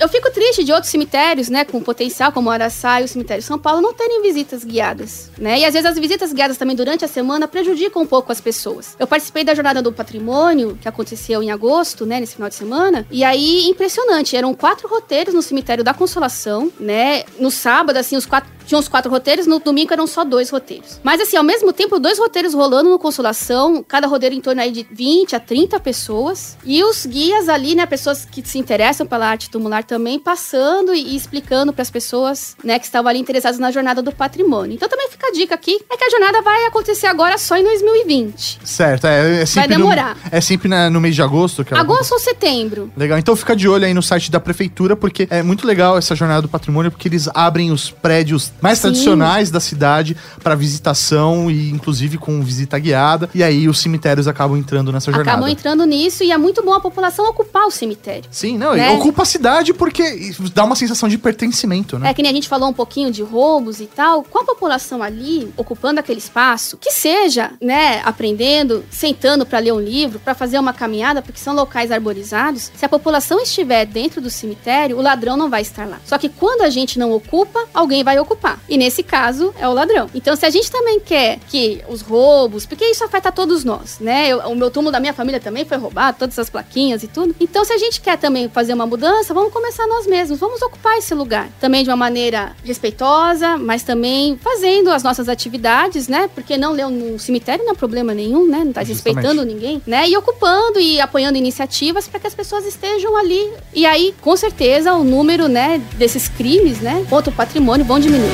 Eu 0.00 0.08
fico 0.08 0.30
triste 0.30 0.64
de 0.64 0.72
outros 0.72 0.90
cemitérios, 0.90 1.50
né, 1.50 1.62
com 1.62 1.78
potencial, 1.82 2.32
como 2.32 2.48
o 2.48 2.52
Araçá 2.52 3.02
e 3.02 3.04
o 3.04 3.08
cemitério 3.08 3.42
São 3.42 3.58
Paulo, 3.58 3.82
não 3.82 3.92
terem 3.92 4.22
visitas 4.22 4.64
guiadas, 4.64 5.30
né? 5.36 5.58
E 5.58 5.64
às 5.66 5.74
vezes 5.74 5.84
as 5.84 5.98
visitas 5.98 6.32
guiadas 6.32 6.56
também 6.56 6.74
durante 6.74 7.04
a 7.04 7.08
semana 7.08 7.46
prejudicam 7.46 8.00
um 8.00 8.06
pouco 8.06 8.32
as 8.32 8.40
pessoas. 8.40 8.96
Eu 8.98 9.06
participei 9.06 9.44
da 9.44 9.54
Jornada 9.54 9.82
do 9.82 9.92
Patrimônio, 9.92 10.78
que 10.80 10.88
aconteceu 10.88 11.42
em 11.42 11.50
agosto, 11.50 12.06
né, 12.06 12.18
nesse 12.18 12.34
final 12.36 12.48
de 12.48 12.54
semana, 12.54 13.06
e 13.10 13.22
aí, 13.22 13.68
impressionante, 13.68 14.34
eram 14.34 14.54
quatro 14.54 14.88
roteiros 14.88 15.34
no 15.34 15.42
cemitério 15.42 15.84
da 15.84 15.92
Consolação, 15.92 16.72
né? 16.80 17.24
No 17.38 17.50
sábado, 17.50 17.98
assim, 17.98 18.16
os 18.16 18.24
quatro 18.24 18.50
tinha 18.70 18.78
uns 18.78 18.86
quatro 18.86 19.10
roteiros, 19.10 19.48
no 19.48 19.58
domingo 19.58 19.92
eram 19.92 20.06
só 20.06 20.22
dois 20.22 20.48
roteiros. 20.48 21.00
Mas 21.02 21.20
assim, 21.20 21.36
ao 21.36 21.42
mesmo 21.42 21.72
tempo, 21.72 21.98
dois 21.98 22.20
roteiros 22.20 22.54
rolando 22.54 22.88
no 22.88 23.00
Consolação, 23.00 23.84
cada 23.86 24.06
roteiro 24.06 24.32
em 24.36 24.40
torno 24.40 24.60
aí 24.62 24.70
de 24.70 24.86
20 24.92 25.34
a 25.34 25.40
30 25.40 25.80
pessoas. 25.80 26.56
E 26.64 26.84
os 26.84 27.04
guias 27.04 27.48
ali, 27.48 27.74
né, 27.74 27.84
pessoas 27.84 28.24
que 28.24 28.48
se 28.48 28.58
interessam 28.60 29.04
pela 29.08 29.26
arte 29.26 29.50
tumular 29.50 29.82
também, 29.82 30.20
passando 30.20 30.94
e, 30.94 31.16
explicando 31.16 31.72
para 31.72 31.82
as 31.82 31.90
pessoas, 31.90 32.56
né, 32.62 32.78
que 32.78 32.84
estavam 32.84 33.08
ali 33.10 33.18
interessadas 33.18 33.58
na 33.58 33.72
jornada 33.72 34.00
do 34.00 34.12
patrimônio. 34.12 34.74
Então 34.74 34.88
também 34.88 35.08
fica 35.10 35.26
a 35.26 35.32
dica 35.32 35.54
aqui, 35.56 35.80
é 35.90 35.96
que 35.96 36.04
a 36.04 36.10
jornada 36.10 36.40
vai 36.40 36.66
acontecer 36.66 37.08
agora 37.08 37.36
só 37.38 37.56
em 37.56 37.64
2020. 37.64 38.60
Certo, 38.64 39.08
é, 39.08 39.42
é 39.42 39.46
sempre 39.46 39.70
no- 39.76 39.78
demorar. 39.82 40.16
é 40.30 40.40
sempre 40.40 40.68
na- 40.68 40.88
no 40.88 41.00
mês 41.00 41.16
de 41.16 41.22
agosto 41.22 41.64
que 41.64 41.74
ela 41.74 41.82
Agosto 41.82 42.12
ou 42.12 42.20
setembro. 42.20 42.92
Legal, 42.96 43.18
então 43.18 43.34
fica 43.34 43.56
de 43.56 43.68
olho 43.68 43.84
aí 43.84 43.92
no 43.92 44.02
site 44.02 44.30
da 44.30 44.38
prefeitura, 44.38 44.94
porque 44.94 45.26
é 45.28 45.42
muito 45.42 45.66
legal 45.66 45.98
essa 45.98 46.14
jornada 46.14 46.42
do 46.42 46.48
patrimônio, 46.48 46.90
porque 46.92 47.08
eles 47.08 47.28
abrem 47.34 47.72
os 47.72 47.90
prédios 47.90 48.52
mais 48.60 48.78
Sim. 48.78 48.82
tradicionais 48.82 49.50
da 49.50 49.60
cidade 49.60 50.16
para 50.42 50.54
visitação 50.54 51.50
e 51.50 51.70
inclusive 51.70 52.18
com 52.18 52.42
visita 52.42 52.78
guiada. 52.78 53.28
E 53.34 53.42
aí 53.42 53.68
os 53.68 53.78
cemitérios 53.80 54.26
acabam 54.28 54.56
entrando 54.58 54.92
nessa 54.92 55.10
jornada. 55.10 55.30
Acabam 55.30 55.48
entrando 55.50 55.84
nisso 55.84 56.22
e 56.24 56.32
é 56.32 56.38
muito 56.38 56.62
bom 56.62 56.72
a 56.74 56.80
população 56.80 57.28
ocupar 57.28 57.66
o 57.66 57.70
cemitério. 57.70 58.24
Sim, 58.30 58.58
não, 58.58 58.74
Né? 58.74 58.90
ocupa 58.90 59.22
a 59.22 59.26
cidade 59.26 59.72
porque 59.72 60.32
dá 60.54 60.64
uma 60.64 60.76
sensação 60.76 61.08
de 61.08 61.18
pertencimento, 61.18 61.98
né? 61.98 62.10
É 62.10 62.14
que 62.14 62.22
nem 62.22 62.30
a 62.30 62.34
gente 62.34 62.48
falou 62.48 62.68
um 62.68 62.72
pouquinho 62.72 63.10
de 63.10 63.22
roubos 63.22 63.80
e 63.80 63.86
tal. 63.86 64.22
Com 64.22 64.40
a 64.40 64.44
população 64.44 65.02
ali 65.02 65.52
ocupando 65.56 66.00
aquele 66.00 66.18
espaço, 66.18 66.76
que 66.78 66.90
seja, 66.90 67.52
né, 67.60 68.00
aprendendo, 68.04 68.84
sentando 68.90 69.44
para 69.46 69.58
ler 69.58 69.72
um 69.72 69.80
livro, 69.80 70.18
para 70.18 70.34
fazer 70.34 70.58
uma 70.58 70.72
caminhada, 70.72 71.22
porque 71.22 71.38
são 71.40 71.54
locais 71.54 71.90
arborizados. 71.90 72.70
Se 72.74 72.84
a 72.84 72.88
população 72.88 73.40
estiver 73.40 73.84
dentro 73.86 74.20
do 74.20 74.30
cemitério, 74.30 74.98
o 74.98 75.02
ladrão 75.02 75.36
não 75.36 75.48
vai 75.50 75.62
estar 75.62 75.86
lá. 75.86 75.98
Só 76.04 76.18
que 76.18 76.28
quando 76.28 76.62
a 76.62 76.70
gente 76.70 76.98
não 76.98 77.12
ocupa, 77.12 77.60
alguém 77.72 78.02
vai 78.04 78.18
ocupar. 78.18 78.49
E 78.68 78.76
nesse 78.76 79.02
caso 79.02 79.54
é 79.58 79.68
o 79.68 79.72
ladrão. 79.72 80.08
Então, 80.14 80.34
se 80.36 80.44
a 80.46 80.50
gente 80.50 80.70
também 80.70 80.98
quer 81.00 81.38
que 81.48 81.82
os 81.88 82.00
roubos, 82.02 82.66
porque 82.66 82.84
isso 82.84 83.04
afeta 83.04 83.30
todos 83.32 83.64
nós, 83.64 83.98
né? 84.00 84.28
Eu- 84.28 84.38
o 84.40 84.54
meu 84.56 84.70
túmulo 84.70 84.92
da 84.92 85.00
minha 85.00 85.12
família 85.14 85.40
também 85.40 85.64
foi 85.64 85.76
roubado, 85.76 86.18
todas 86.18 86.34
essas 86.34 86.50
plaquinhas 86.50 87.02
e 87.02 87.08
tudo. 87.08 87.34
Então, 87.40 87.64
se 87.64 87.72
a 87.72 87.78
gente 87.78 88.00
quer 88.00 88.16
também 88.18 88.48
fazer 88.48 88.74
uma 88.74 88.86
mudança, 88.86 89.32
vamos 89.34 89.52
começar 89.52 89.86
nós 89.86 90.06
mesmos, 90.06 90.38
vamos 90.38 90.60
ocupar 90.62 90.96
esse 90.98 91.14
lugar. 91.14 91.48
Também 91.60 91.82
de 91.84 91.90
uma 91.90 91.96
maneira 91.96 92.52
respeitosa, 92.64 93.56
mas 93.56 93.82
também 93.82 94.38
fazendo 94.42 94.90
as 94.90 95.02
nossas 95.02 95.28
atividades, 95.28 96.08
né? 96.08 96.28
Porque 96.34 96.56
não 96.56 96.72
ler 96.72 96.86
no 96.88 97.18
cemitério 97.18 97.64
não 97.64 97.72
é 97.72 97.74
problema 97.76 98.14
nenhum, 98.14 98.46
né? 98.46 98.62
Não 98.64 98.72
tá 98.72 98.82
respeitando 98.82 99.44
ninguém, 99.44 99.82
né? 99.86 100.08
E 100.08 100.16
ocupando 100.16 100.78
e 100.80 101.00
apoiando 101.00 101.38
iniciativas 101.38 102.08
para 102.08 102.18
que 102.20 102.26
as 102.26 102.34
pessoas 102.34 102.66
estejam 102.66 103.16
ali. 103.16 103.50
E 103.74 103.86
aí, 103.86 104.14
com 104.20 104.36
certeza, 104.36 104.92
o 104.94 105.04
número, 105.04 105.48
né, 105.48 105.80
desses 105.96 106.28
crimes, 106.28 106.80
né, 106.80 107.04
contra 107.08 107.30
o 107.30 107.34
patrimônio 107.34 107.84
vão 107.84 107.98
diminuir. 107.98 108.29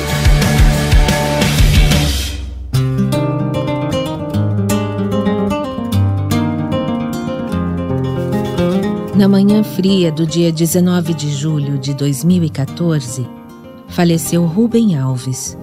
Na 9.17 9.27
manhã 9.27 9.63
fria 9.63 10.11
do 10.11 10.27
dia 10.27 10.51
19 10.51 11.11
de 11.15 11.31
julho 11.31 11.79
de 11.79 11.91
2014, 11.95 13.27
faleceu 13.89 14.45
Rubem 14.45 14.95
Alves. 14.95 15.57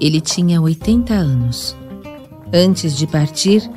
Ele 0.00 0.20
tinha 0.20 0.60
80 0.60 1.12
anos. 1.12 1.76
Antes 2.52 2.96
de 2.96 3.04
partir, 3.04 3.68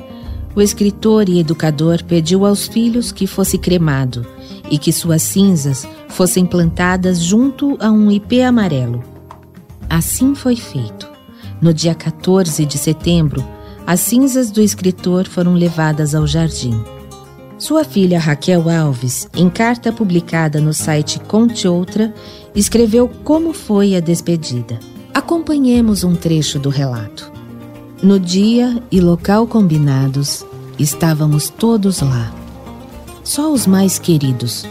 o 0.54 0.62
escritor 0.62 1.28
e 1.28 1.40
educador 1.40 2.04
pediu 2.04 2.46
aos 2.46 2.68
filhos 2.68 3.10
que 3.10 3.26
fosse 3.26 3.58
cremado 3.58 4.24
e 4.70 4.78
que 4.78 4.92
suas 4.92 5.22
cinzas 5.22 5.84
fossem 6.08 6.46
plantadas 6.46 7.20
junto 7.20 7.76
a 7.80 7.90
um 7.90 8.12
ipê 8.12 8.42
amarelo. 8.42 9.17
Assim 9.88 10.34
foi 10.34 10.56
feito. 10.56 11.08
No 11.60 11.72
dia 11.72 11.94
14 11.94 12.64
de 12.66 12.76
setembro, 12.76 13.44
as 13.86 14.00
cinzas 14.00 14.50
do 14.50 14.60
escritor 14.60 15.26
foram 15.26 15.54
levadas 15.54 16.14
ao 16.14 16.26
jardim. 16.26 16.78
Sua 17.58 17.82
filha 17.82 18.20
Raquel 18.20 18.68
Alves, 18.68 19.28
em 19.34 19.48
carta 19.48 19.90
publicada 19.90 20.60
no 20.60 20.72
site 20.72 21.18
Conte 21.20 21.66
Outra, 21.66 22.14
escreveu 22.54 23.08
como 23.24 23.52
foi 23.52 23.96
a 23.96 24.00
despedida. 24.00 24.78
Acompanhemos 25.12 26.04
um 26.04 26.14
trecho 26.14 26.58
do 26.58 26.68
relato. 26.68 27.32
No 28.00 28.20
dia 28.20 28.80
e 28.92 29.00
local 29.00 29.46
combinados, 29.46 30.44
estávamos 30.78 31.48
todos 31.48 32.00
lá. 32.00 32.32
Só 33.24 33.52
os 33.52 33.66
mais 33.66 33.98
queridos, 33.98 34.64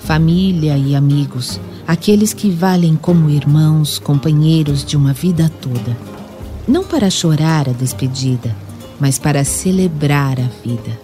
família 0.00 0.78
e 0.78 0.94
amigos, 0.94 1.60
aqueles 1.86 2.32
que 2.32 2.50
valem 2.50 2.96
como 2.96 3.30
irmãos, 3.30 3.98
companheiros 3.98 4.84
de 4.84 4.96
uma 4.96 5.12
vida 5.12 5.50
toda. 5.60 5.96
Não 6.66 6.84
para 6.84 7.10
chorar 7.10 7.68
a 7.68 7.72
despedida, 7.72 8.54
mas 9.00 9.18
para 9.18 9.44
celebrar 9.44 10.38
a 10.38 10.48
vida. 10.64 10.98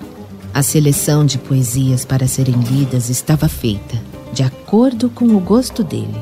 A 0.54 0.62
seleção 0.62 1.26
de 1.26 1.38
poesias 1.38 2.04
para 2.04 2.26
serem 2.26 2.56
lidas 2.56 3.10
estava 3.10 3.48
feita, 3.48 4.00
de 4.32 4.42
acordo 4.42 5.10
com 5.10 5.26
o 5.36 5.40
gosto 5.40 5.82
dele. 5.84 6.16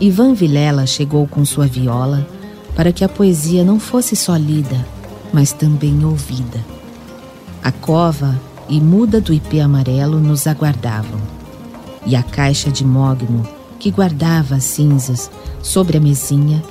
Ivan 0.00 0.34
Vilela 0.34 0.86
chegou 0.86 1.26
com 1.26 1.44
sua 1.44 1.66
viola 1.66 2.26
para 2.74 2.92
que 2.92 3.04
a 3.04 3.08
poesia 3.08 3.64
não 3.64 3.80
fosse 3.80 4.14
só 4.14 4.36
lida, 4.36 4.86
mas 5.32 5.52
também 5.52 6.04
ouvida. 6.04 6.64
A 7.62 7.72
cova 7.72 8.38
e 8.68 8.80
muda 8.80 9.20
do 9.20 9.32
ipê 9.32 9.60
amarelo 9.60 10.20
nos 10.20 10.46
aguardavam, 10.46 11.20
e 12.04 12.14
a 12.14 12.22
caixa 12.22 12.70
de 12.70 12.84
mogno, 12.84 13.46
que 13.76 13.90
guardava 13.90 14.56
as 14.56 14.64
cinzas 14.64 15.30
sobre 15.62 15.96
a 15.96 16.00
mesinha, 16.00 16.62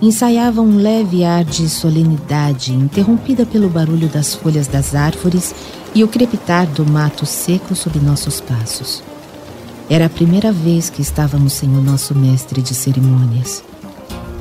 ensaiava 0.00 0.60
um 0.60 0.76
leve 0.76 1.24
ar 1.24 1.44
de 1.44 1.68
solenidade 1.68 2.72
interrompida 2.72 3.46
pelo 3.46 3.68
barulho 3.68 4.08
das 4.08 4.34
folhas 4.34 4.66
das 4.66 4.94
árvores 4.94 5.54
e 5.94 6.02
o 6.02 6.08
crepitar 6.08 6.66
do 6.66 6.84
mato 6.84 7.24
seco 7.24 7.74
sob 7.74 7.98
nossos 8.00 8.40
passos. 8.40 9.02
Era 9.88 10.06
a 10.06 10.10
primeira 10.10 10.50
vez 10.50 10.90
que 10.90 11.02
estávamos 11.02 11.52
sem 11.52 11.68
o 11.68 11.80
nosso 11.80 12.14
mestre 12.14 12.62
de 12.62 12.74
cerimônias. 12.74 13.62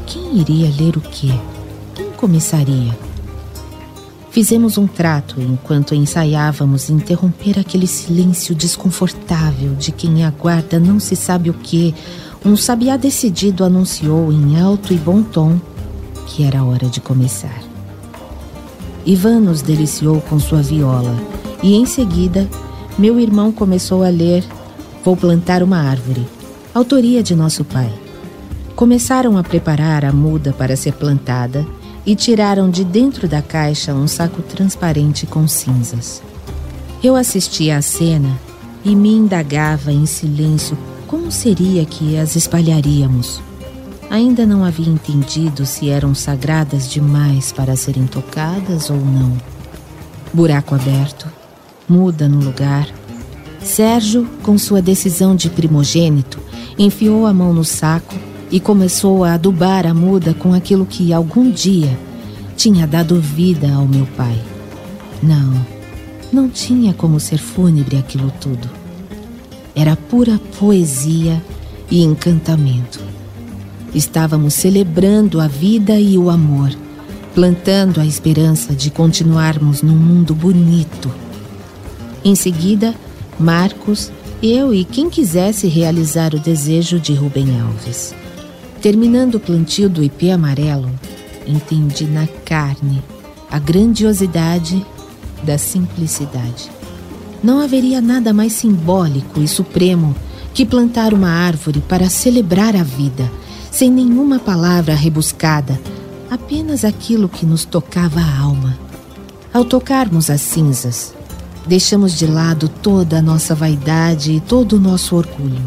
Quem 0.07 0.37
iria 0.37 0.73
ler 0.77 0.97
o 0.97 1.01
quê? 1.01 1.31
Quem 1.93 2.11
começaria? 2.11 3.12
Fizemos 4.33 4.79
um 4.79 4.87
trato 4.87 5.39
enquanto 5.39 5.93
ensaiávamos 5.93 6.89
interromper 6.89 7.59
aquele 7.59 7.85
silêncio 7.85 8.55
desconfortável 8.55 9.75
de 9.75 9.91
quem 9.91 10.25
aguarda 10.25 10.79
não 10.79 10.99
se 10.99 11.15
sabe 11.15 11.51
o 11.51 11.53
que. 11.53 11.93
Um 12.43 12.57
sabiá 12.57 12.97
decidido 12.97 13.63
anunciou 13.63 14.33
em 14.33 14.59
alto 14.59 14.91
e 14.91 14.97
bom 14.97 15.21
tom 15.21 15.61
que 16.25 16.43
era 16.43 16.63
hora 16.63 16.87
de 16.87 16.99
começar. 16.99 17.61
Ivan 19.05 19.39
nos 19.39 19.61
deliciou 19.61 20.19
com 20.21 20.39
sua 20.39 20.63
viola 20.63 21.15
e 21.61 21.75
em 21.75 21.85
seguida 21.85 22.49
meu 22.97 23.19
irmão 23.19 23.51
começou 23.51 24.03
a 24.03 24.09
ler 24.09 24.43
Vou 25.05 25.15
plantar 25.15 25.61
uma 25.61 25.77
árvore, 25.77 26.25
autoria 26.73 27.21
de 27.21 27.35
nosso 27.35 27.63
pai. 27.63 27.93
Começaram 28.75 29.37
a 29.37 29.43
preparar 29.43 30.03
a 30.03 30.11
muda 30.11 30.53
para 30.53 30.75
ser 30.75 30.93
plantada 30.93 31.63
e 32.05 32.15
tiraram 32.15 32.69
de 32.69 32.83
dentro 32.83 33.27
da 33.27 33.41
caixa 33.41 33.93
um 33.93 34.07
saco 34.07 34.41
transparente 34.41 35.25
com 35.25 35.47
cinzas. 35.47 36.21
Eu 37.03 37.15
assistia 37.15 37.77
à 37.77 37.81
cena 37.81 38.39
e 38.83 38.95
me 38.95 39.13
indagava 39.13 39.91
em 39.91 40.05
silêncio 40.05 40.77
como 41.07 41.31
seria 41.31 41.85
que 41.85 42.17
as 42.17 42.35
espalharíamos. 42.35 43.41
Ainda 44.09 44.45
não 44.45 44.63
havia 44.63 44.89
entendido 44.89 45.65
se 45.65 45.89
eram 45.89 46.13
sagradas 46.13 46.89
demais 46.89 47.51
para 47.51 47.75
serem 47.75 48.05
tocadas 48.05 48.89
ou 48.89 48.97
não. 48.97 49.37
Buraco 50.33 50.75
aberto, 50.75 51.27
muda 51.87 52.27
no 52.27 52.39
lugar 52.43 52.87
Sérgio, 53.63 54.27
com 54.43 54.57
sua 54.57 54.81
decisão 54.81 55.35
de 55.35 55.49
primogênito, 55.49 56.39
enfiou 56.77 57.25
a 57.25 57.33
mão 57.33 57.53
no 57.53 57.63
saco 57.63 58.13
e 58.53 58.59
começou 58.59 59.23
a 59.23 59.33
adubar 59.33 59.87
a 59.87 59.95
muda 59.95 60.31
com 60.35 60.53
aquilo 60.53 60.85
que 60.85 61.11
algum 61.11 61.49
dia 61.49 61.97
tinha 62.55 62.85
dado 62.85 63.19
vida 63.19 63.73
ao 63.73 63.87
meu 63.87 64.05
pai. 64.15 64.39
Não, 65.23 65.65
não 66.31 66.47
tinha 66.47 66.93
como 66.93 67.19
ser 67.19 67.39
fúnebre 67.39 67.97
aquilo 67.97 68.31
tudo. 68.39 68.69
Era 69.75 69.95
pura 69.95 70.39
poesia 70.59 71.41
e 71.89 72.03
encantamento. 72.03 72.99
Estávamos 73.91 74.53
celebrando 74.53 75.41
a 75.41 75.47
vida 75.47 75.99
e 75.99 76.15
o 76.15 76.29
amor, 76.29 76.69
plantando 77.33 77.99
a 77.99 78.05
esperança 78.05 78.75
de 78.75 78.91
continuarmos 78.91 79.81
num 79.81 79.97
mundo 79.97 80.35
bonito. 80.35 81.09
Em 82.23 82.35
seguida, 82.35 82.93
Marcos, 83.39 84.11
eu 84.43 84.71
e 84.71 84.85
quem 84.85 85.09
quisesse 85.09 85.65
realizar 85.67 86.35
o 86.35 86.39
desejo 86.39 86.99
de 86.99 87.15
Rubem 87.15 87.59
Alves. 87.59 88.13
Terminando 88.83 89.35
o 89.35 89.39
plantio 89.39 89.89
do 89.89 90.03
ipê 90.03 90.29
amarelo, 90.29 90.91
entendi 91.47 92.03
na 92.03 92.27
carne 92.27 93.01
a 93.49 93.57
grandiosidade 93.57 94.85
da 95.41 95.57
simplicidade. 95.57 96.69
Não 97.41 97.61
haveria 97.61 98.01
nada 98.01 98.33
mais 98.33 98.51
simbólico 98.53 99.39
e 99.39 99.47
supremo 99.47 100.13
que 100.53 100.65
plantar 100.65 101.13
uma 101.13 101.29
árvore 101.29 101.81
para 101.87 102.09
celebrar 102.09 102.75
a 102.75 102.83
vida, 102.83 103.31
sem 103.71 103.89
nenhuma 103.89 104.37
palavra 104.37 104.93
rebuscada, 104.93 105.79
apenas 106.29 106.83
aquilo 106.83 107.29
que 107.29 107.45
nos 107.45 107.65
tocava 107.65 108.19
a 108.19 108.39
alma. 108.39 108.77
Ao 109.53 109.63
tocarmos 109.63 110.29
as 110.29 110.41
cinzas, 110.41 111.13
Deixamos 111.65 112.17
de 112.17 112.27
lado 112.27 112.67
toda 112.67 113.19
a 113.19 113.21
nossa 113.21 113.55
vaidade 113.55 114.33
e 114.33 114.41
todo 114.41 114.73
o 114.73 114.79
nosso 114.79 115.15
orgulho. 115.15 115.63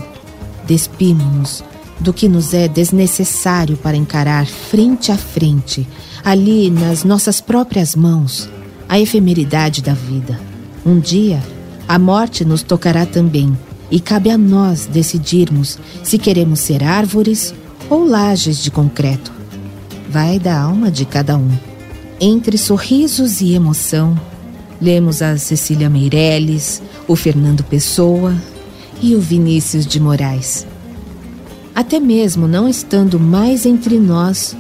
Despimos-nos 0.67 1.65
do 1.99 2.13
que 2.13 2.29
nos 2.29 2.53
é 2.53 2.69
desnecessário 2.69 3.77
para 3.77 3.97
encarar 3.97 4.47
frente 4.47 5.11
a 5.11 5.17
frente, 5.17 5.87
ali 6.25 6.71
nas 6.71 7.05
nossas 7.05 7.41
próprias 7.41 7.95
mãos, 7.95 8.49
a 8.89 8.99
efemeridade 8.99 9.83
da 9.83 9.95
vida. 9.95 10.39
Um 10.85 10.99
dia, 11.01 11.43
a 11.89 11.99
morte 11.99 12.45
nos 12.45 12.63
tocará 12.63 13.07
também, 13.07 13.57
e 13.91 14.01
cabe 14.01 14.31
a 14.31 14.37
nós 14.37 14.87
decidirmos 14.87 15.79
se 16.03 16.19
queremos 16.19 16.61
ser 16.61 16.83
árvores 16.83 17.55
ou 17.89 18.05
lajes 18.05 18.63
de 18.63 18.71
concreto. 18.71 19.33
Vai 20.11 20.39
da 20.39 20.61
alma 20.61 20.91
de 20.91 21.05
cada 21.05 21.37
um. 21.37 21.51
Entre 22.21 22.59
sorrisos 22.59 23.41
e 23.41 23.55
emoção, 23.55 24.19
Lemos 24.81 25.23
a 25.23 25.39
Cecília 25.39 25.89
Meirelles, 25.89 26.83
o 27.09 27.17
Fernando 27.17 27.65
Pessoa 27.65 28.35
e 29.01 29.15
o 29.15 29.21
Vinícius 29.21 29.87
de 29.87 29.99
Moraes. 29.99 30.67
Até 31.77 32.01
mesmo 32.01 32.49
não 32.49 32.67
estando 32.67 33.21
mais 33.21 33.67
entre 33.67 33.99
nós, 33.99 34.57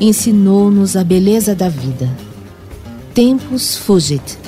ensinou-nos 0.00 0.96
a 0.96 1.04
beleza 1.04 1.54
da 1.54 1.68
vida. 1.68 2.10
Tempus 3.12 3.76
fugit, 3.76 4.38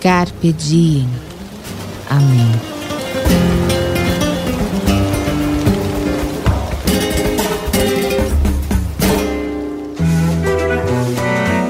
carpe 0.00 0.52
diem. 0.52 1.08
Amém. 2.10 2.71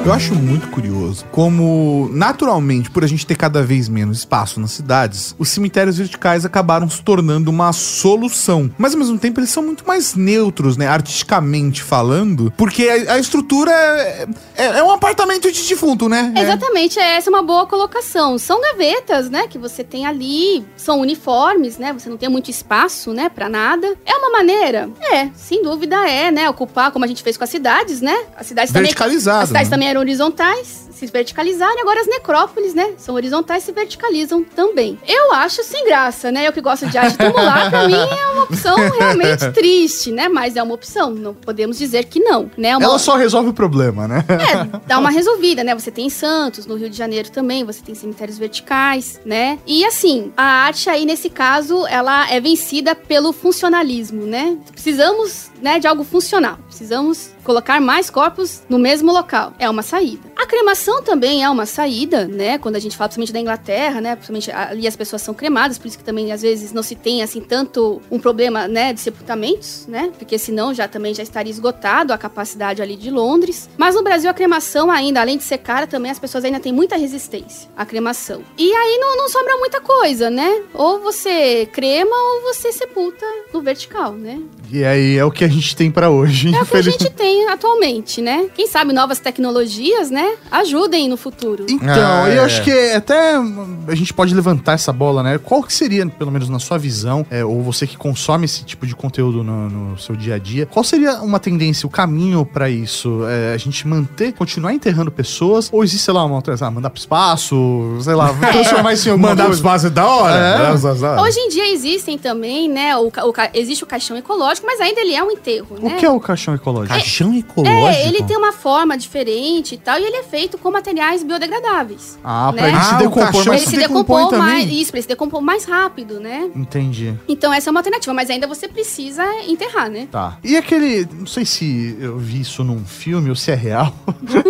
Eu 0.05 0.12
acho 0.12 0.34
muito 0.34 0.66
curioso 0.68 1.24
como, 1.30 2.11
naturalmente, 2.12 2.90
por 2.90 3.05
a 3.05 3.07
gente 3.07 3.24
ter 3.24 3.36
cada 3.36 3.62
vez 3.62 3.88
menos 3.88 4.18
espaço 4.18 4.59
nas 4.59 4.72
cidades, 4.72 5.32
os 5.38 5.48
cemitérios 5.48 5.96
verticais 5.96 6.44
acabaram 6.44 6.90
se 6.90 7.00
tornando 7.03 7.48
uma 7.50 7.72
solução. 7.72 8.68
Mas 8.76 8.94
ao 8.94 8.98
mesmo 8.98 9.16
tempo 9.16 9.38
eles 9.38 9.50
são 9.50 9.62
muito 9.62 9.86
mais 9.86 10.16
neutros, 10.16 10.76
né? 10.76 10.88
Artisticamente 10.88 11.84
falando, 11.84 12.53
porque 12.57 12.88
a, 12.88 13.14
a 13.14 13.18
estrutura 13.20 13.70
é, 13.70 14.26
é, 14.57 14.64
é, 14.78 14.82
um 14.82 14.90
apartamento 14.90 15.50
de 15.53 15.62
defunto, 15.68 16.09
né? 16.09 16.32
É. 16.34 16.40
Exatamente, 16.40 16.98
é. 16.98 17.16
essa 17.16 17.30
é 17.30 17.32
uma 17.32 17.42
boa 17.42 17.66
colocação. 17.66 18.36
São 18.38 18.61
gavetas, 18.61 19.30
né? 19.30 19.46
Que 19.46 19.57
você 19.57 19.84
tem 19.84 20.05
ali, 20.05 20.64
são 20.76 20.98
uniformes, 21.00 21.78
né? 21.78 21.92
Você 21.92 22.09
não 22.11 22.16
tem 22.16 22.28
muito 22.28 22.50
espaço, 22.50 23.12
né? 23.12 23.28
Pra 23.28 23.48
nada. 23.48 23.96
É 24.05 24.16
uma 24.16 24.30
maneira? 24.30 24.90
É, 25.00 25.28
sem 25.36 25.62
dúvida 25.62 25.96
é, 26.09 26.32
né? 26.32 26.50
Ocupar, 26.50 26.90
como 26.90 27.05
a 27.05 27.09
gente 27.09 27.22
fez 27.22 27.36
com 27.36 27.44
as 27.44 27.50
cidades, 27.50 28.00
né? 28.00 28.16
As 28.36 28.48
cidades 28.48 28.72
Verticalizado. 28.72 29.34
Também, 29.34 29.42
as 29.42 29.48
cidades 29.48 29.70
né? 29.70 29.76
também 29.76 29.91
eram 29.93 30.01
horizontais, 30.01 30.88
se 30.93 31.07
verticalizaram, 31.07 31.76
e 31.76 31.80
agora 31.80 32.01
as 32.01 32.07
necrópolis, 32.07 32.74
né? 32.74 32.93
São 32.97 33.14
horizontais 33.14 33.64
se 33.64 33.72
verticalizam 33.72 34.43
também. 34.45 34.99
Eu 35.07 35.32
acho 35.32 35.62
sem 35.64 35.84
graça, 35.84 36.30
né? 36.30 36.47
Eu 36.47 36.53
que 36.53 36.61
gosto 36.61 36.86
de 36.86 36.97
arte 36.99 37.16
tumular, 37.18 37.70
pra 37.70 37.86
mim 37.86 37.95
é 37.95 38.26
uma 38.32 38.45
opção 38.45 38.76
realmente 38.76 39.51
triste, 39.53 40.12
né? 40.12 40.28
Mas 40.28 40.57
é 40.57 40.62
uma 40.62 40.74
opção, 40.74 41.11
não 41.11 41.34
podemos 41.34 41.78
dizer 41.78 42.05
que 42.05 42.20
não, 42.20 42.51
né? 42.57 42.76
Uma... 42.76 42.84
Ela 42.84 42.99
só 42.99 43.16
resolve 43.16 43.51
o 43.51 43.55
problema, 43.55 44.07
né? 44.07 44.24
É, 44.28 44.78
dá 44.86 44.99
uma 44.99 45.11
resolvida, 45.11 45.64
né? 45.64 45.74
Você 45.74 45.90
tem 45.90 46.07
em 46.07 46.11
Santos, 46.11 46.66
no 46.66 46.76
Rio 46.76 46.90
de 46.90 46.97
Janeiro 46.97 47.30
também, 47.30 47.64
você 47.64 47.82
tem 47.82 47.95
cemitérios 47.95 48.38
verticais, 48.38 49.20
né? 49.24 49.59
E 49.66 49.84
assim, 49.84 50.32
a 50.36 50.45
arte 50.45 50.88
aí, 50.90 51.05
nesse 51.05 51.30
caso, 51.30 51.86
ela 51.86 52.30
é 52.30 52.40
vencida 52.40 52.95
pelo 52.95 53.32
funcionalismo, 53.32 54.24
né? 54.24 54.57
Precisamos, 54.70 55.51
né, 55.61 55.78
de 55.78 55.86
algo 55.86 56.05
funcional. 56.05 56.59
Precisamos 56.66 57.30
colocar 57.45 57.80
mais 57.80 58.11
corpos 58.11 58.62
no 58.68 58.78
mesmo 58.78 59.12
local. 59.12 59.53
É 59.59 59.68
uma 59.68 59.82
saída. 59.82 60.32
A 60.43 60.47
cremação 60.47 61.01
também 61.01 61.45
é 61.45 61.49
uma 61.49 61.64
saída, 61.64 62.26
né? 62.26 62.59
Quando 62.59 62.74
a 62.74 62.80
gente 62.80 62.97
fala 62.97 63.09
principalmente 63.09 63.32
da 63.32 63.38
Inglaterra, 63.38 64.01
né? 64.01 64.16
Principalmente 64.16 64.51
ali 64.51 64.88
as 64.88 64.97
pessoas 64.97 65.22
são 65.22 65.32
cremadas, 65.32 65.78
por 65.78 65.86
isso 65.86 65.97
que 65.97 66.03
também 66.03 66.32
às 66.32 66.43
vezes 66.43 66.72
não 66.72 66.82
se 66.82 66.97
tem 66.97 67.22
assim 67.22 67.40
tanto 67.40 68.03
um 68.11 68.18
problema, 68.18 68.66
né, 68.66 68.93
de 68.93 68.99
sepultamentos, 68.99 69.86
né? 69.86 70.11
Porque 70.18 70.36
senão 70.38 70.74
já 70.74 70.88
também 70.88 71.14
já 71.14 71.22
estaria 71.22 71.51
esgotado 71.53 72.12
a 72.12 72.18
capacidade 72.18 72.82
ali 72.82 72.97
de 72.97 73.09
Londres. 73.09 73.70
Mas 73.78 73.95
no 73.95 74.03
Brasil 74.03 74.28
a 74.28 74.34
cremação 74.34 74.90
ainda, 74.90 75.20
além 75.20 75.38
de 75.38 75.45
ser 75.45 75.59
cara, 75.59 75.86
também 75.86 76.11
as 76.11 76.18
pessoas 76.18 76.45
ainda 76.45 76.59
têm 76.59 76.72
muita 76.72 76.97
resistência 76.97 77.70
à 77.76 77.86
cremação. 77.86 78.43
E 78.59 78.74
aí 78.74 78.99
não, 78.99 79.16
não 79.16 79.28
sobra 79.28 79.57
muita 79.59 79.80
coisa, 79.80 80.28
né? 80.28 80.62
Ou 80.74 80.99
você 80.99 81.68
crema 81.72 82.16
ou 82.16 82.53
você 82.53 82.72
sepulta 82.72 83.24
no 83.55 83.62
vertical, 83.62 84.12
né? 84.14 84.40
E 84.72 84.84
aí 84.84 85.16
é 85.16 85.24
o 85.24 85.30
que 85.30 85.45
a 85.45 85.49
gente 85.49 85.76
tem 85.76 85.88
pra 85.88 86.11
hoje, 86.11 86.53
É 86.53 86.62
o 86.62 86.66
que 86.66 86.76
a 86.76 86.82
gente 86.82 87.11
tem 87.11 87.47
atualmente, 87.49 88.20
né? 88.20 88.51
Quem 88.55 88.66
sabe 88.66 88.93
novas 88.93 89.20
tecnologias, 89.20 90.11
né? 90.11 90.32
Ajudem 90.51 91.09
no 91.09 91.16
futuro. 91.16 91.66
Então, 91.68 92.22
Ah, 92.24 92.28
eu 92.28 92.43
é. 92.43 92.45
acho 92.45 92.62
que 92.62 92.70
até 92.93 93.39
hum, 93.39 93.85
a 93.89 93.95
gente 93.95 94.12
pode 94.12 94.35
levantar 94.35 94.72
essa 94.74 94.93
bola, 94.93 95.22
né? 95.22 95.39
Qual 95.39 95.62
que 95.62 95.72
seria, 95.72 96.07
pelo 96.07 96.30
menos 96.30 96.49
na 96.49 96.59
sua 96.59 96.78
visão, 96.78 97.26
é, 97.30 97.45
ou 97.45 97.62
você 97.62 97.87
que 97.87 97.97
consome 97.97 98.45
esse 98.45 98.64
tipo 98.64 98.87
de 98.87 98.95
conteúdo 98.95 99.43
no, 99.43 99.68
no 99.68 99.99
seu 99.99 100.14
dia 100.16 100.35
a 100.35 100.39
dia, 100.39 100.66
qual 100.66 100.85
seria 100.85 101.22
uma 101.22 101.39
tendência, 101.39 101.87
o 101.87 101.91
caminho 101.91 102.45
pra 102.45 102.68
isso? 102.68 103.20
É, 103.26 103.55
a 103.55 103.59
gente 103.59 103.87
manter, 103.87 104.33
continuar 104.33 104.72
enterrando 104.72 105.11
pessoas, 105.11 105.68
ou 105.72 105.83
existe, 105.83 106.05
sei 106.05 106.14
lá, 106.14 106.24
uma 106.24 106.37
outra, 106.37 106.57
lá, 106.61 106.70
mandar 106.70 106.91
pro 106.91 106.99
espaço, 107.01 107.99
sei 108.01 108.14
lá, 108.14 108.33
transformar 108.53 108.93
isso 108.93 109.09
em 109.09 109.12
alguma 109.12 109.30
Mandar 109.30 109.57
passos 109.62 109.91
da 109.91 110.07
hora. 110.07 110.35
É. 110.37 110.68
Nossa, 110.70 110.95
nossa. 110.95 111.22
Hoje 111.22 111.39
em 111.39 111.49
dia 111.49 111.72
existem 111.72 112.18
também, 112.18 112.68
né? 112.68 112.97
O, 112.97 113.07
o 113.09 113.35
existe 113.55 113.85
o 113.85 113.87
caixão 113.87 114.16
ecológico, 114.16 114.66
mas 114.66 114.80
ainda 114.80 115.01
ele 115.01 115.14
é 115.14 115.22
um 115.22 115.30
enterro, 115.30 115.78
né? 115.80 115.95
O 115.95 115.99
que 115.99 116.05
é 116.05 116.11
o 116.11 116.20
caixão 116.20 116.55
ecológico? 116.55 116.95
Caixão 116.95 117.35
ecológico? 117.35 117.78
É, 117.78 118.07
ele 118.07 118.22
tem 118.22 118.37
uma 118.37 118.53
forma 118.53 118.97
diferente 118.97 119.74
e 119.74 119.78
tal, 119.78 119.99
e 119.99 120.05
ele 120.05 120.21
é 120.22 120.28
feito 120.28 120.56
com 120.58 120.70
materiais 120.70 121.22
biodegradáveis. 121.22 122.18
Ah, 122.22 122.52
pra 122.54 122.62
né? 122.62 122.68
ele 122.70 122.80
se 122.80 122.94
Ah, 122.94 122.98
decompor 122.98 123.46
mais 123.46 123.62
ele 123.62 123.70
se 123.70 123.76
decompor 123.76 124.28
também? 124.30 124.38
mais. 124.46 124.70
Isso, 124.70 124.90
pra 124.90 124.98
ele 124.98 125.02
se 125.02 125.08
decompor 125.08 125.40
mais 125.42 125.64
rápido, 125.64 126.20
né? 126.20 126.50
Entendi. 126.54 127.14
Então 127.28 127.52
essa 127.52 127.68
é 127.68 127.70
uma 127.70 127.80
alternativa, 127.80 128.14
mas 128.14 128.30
ainda 128.30 128.46
você 128.46 128.68
precisa 128.68 129.24
enterrar, 129.46 129.90
né? 129.90 130.08
Tá. 130.10 130.38
E 130.42 130.56
aquele. 130.56 131.06
Não 131.12 131.26
sei 131.26 131.44
se 131.44 131.96
eu 132.00 132.16
vi 132.18 132.40
isso 132.40 132.62
num 132.64 132.84
filme 132.84 133.28
ou 133.30 133.36
se 133.36 133.50
é 133.50 133.54
real. 133.54 133.94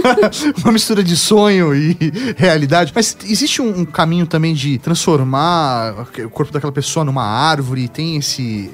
Uma 0.62 0.72
mistura 0.72 1.02
de 1.02 1.16
sonho 1.16 1.74
e 1.74 1.96
realidade. 2.36 2.92
Mas 2.94 3.16
existe 3.24 3.60
um, 3.62 3.80
um 3.80 3.84
caminho 3.84 4.26
também 4.26 4.54
de 4.54 4.78
transformar 4.78 6.06
o 6.24 6.30
corpo 6.30 6.52
daquela 6.52 6.72
pessoa 6.72 7.04
numa 7.04 7.24
árvore? 7.24 7.88
Tem 7.88 8.16
esse. 8.16 8.70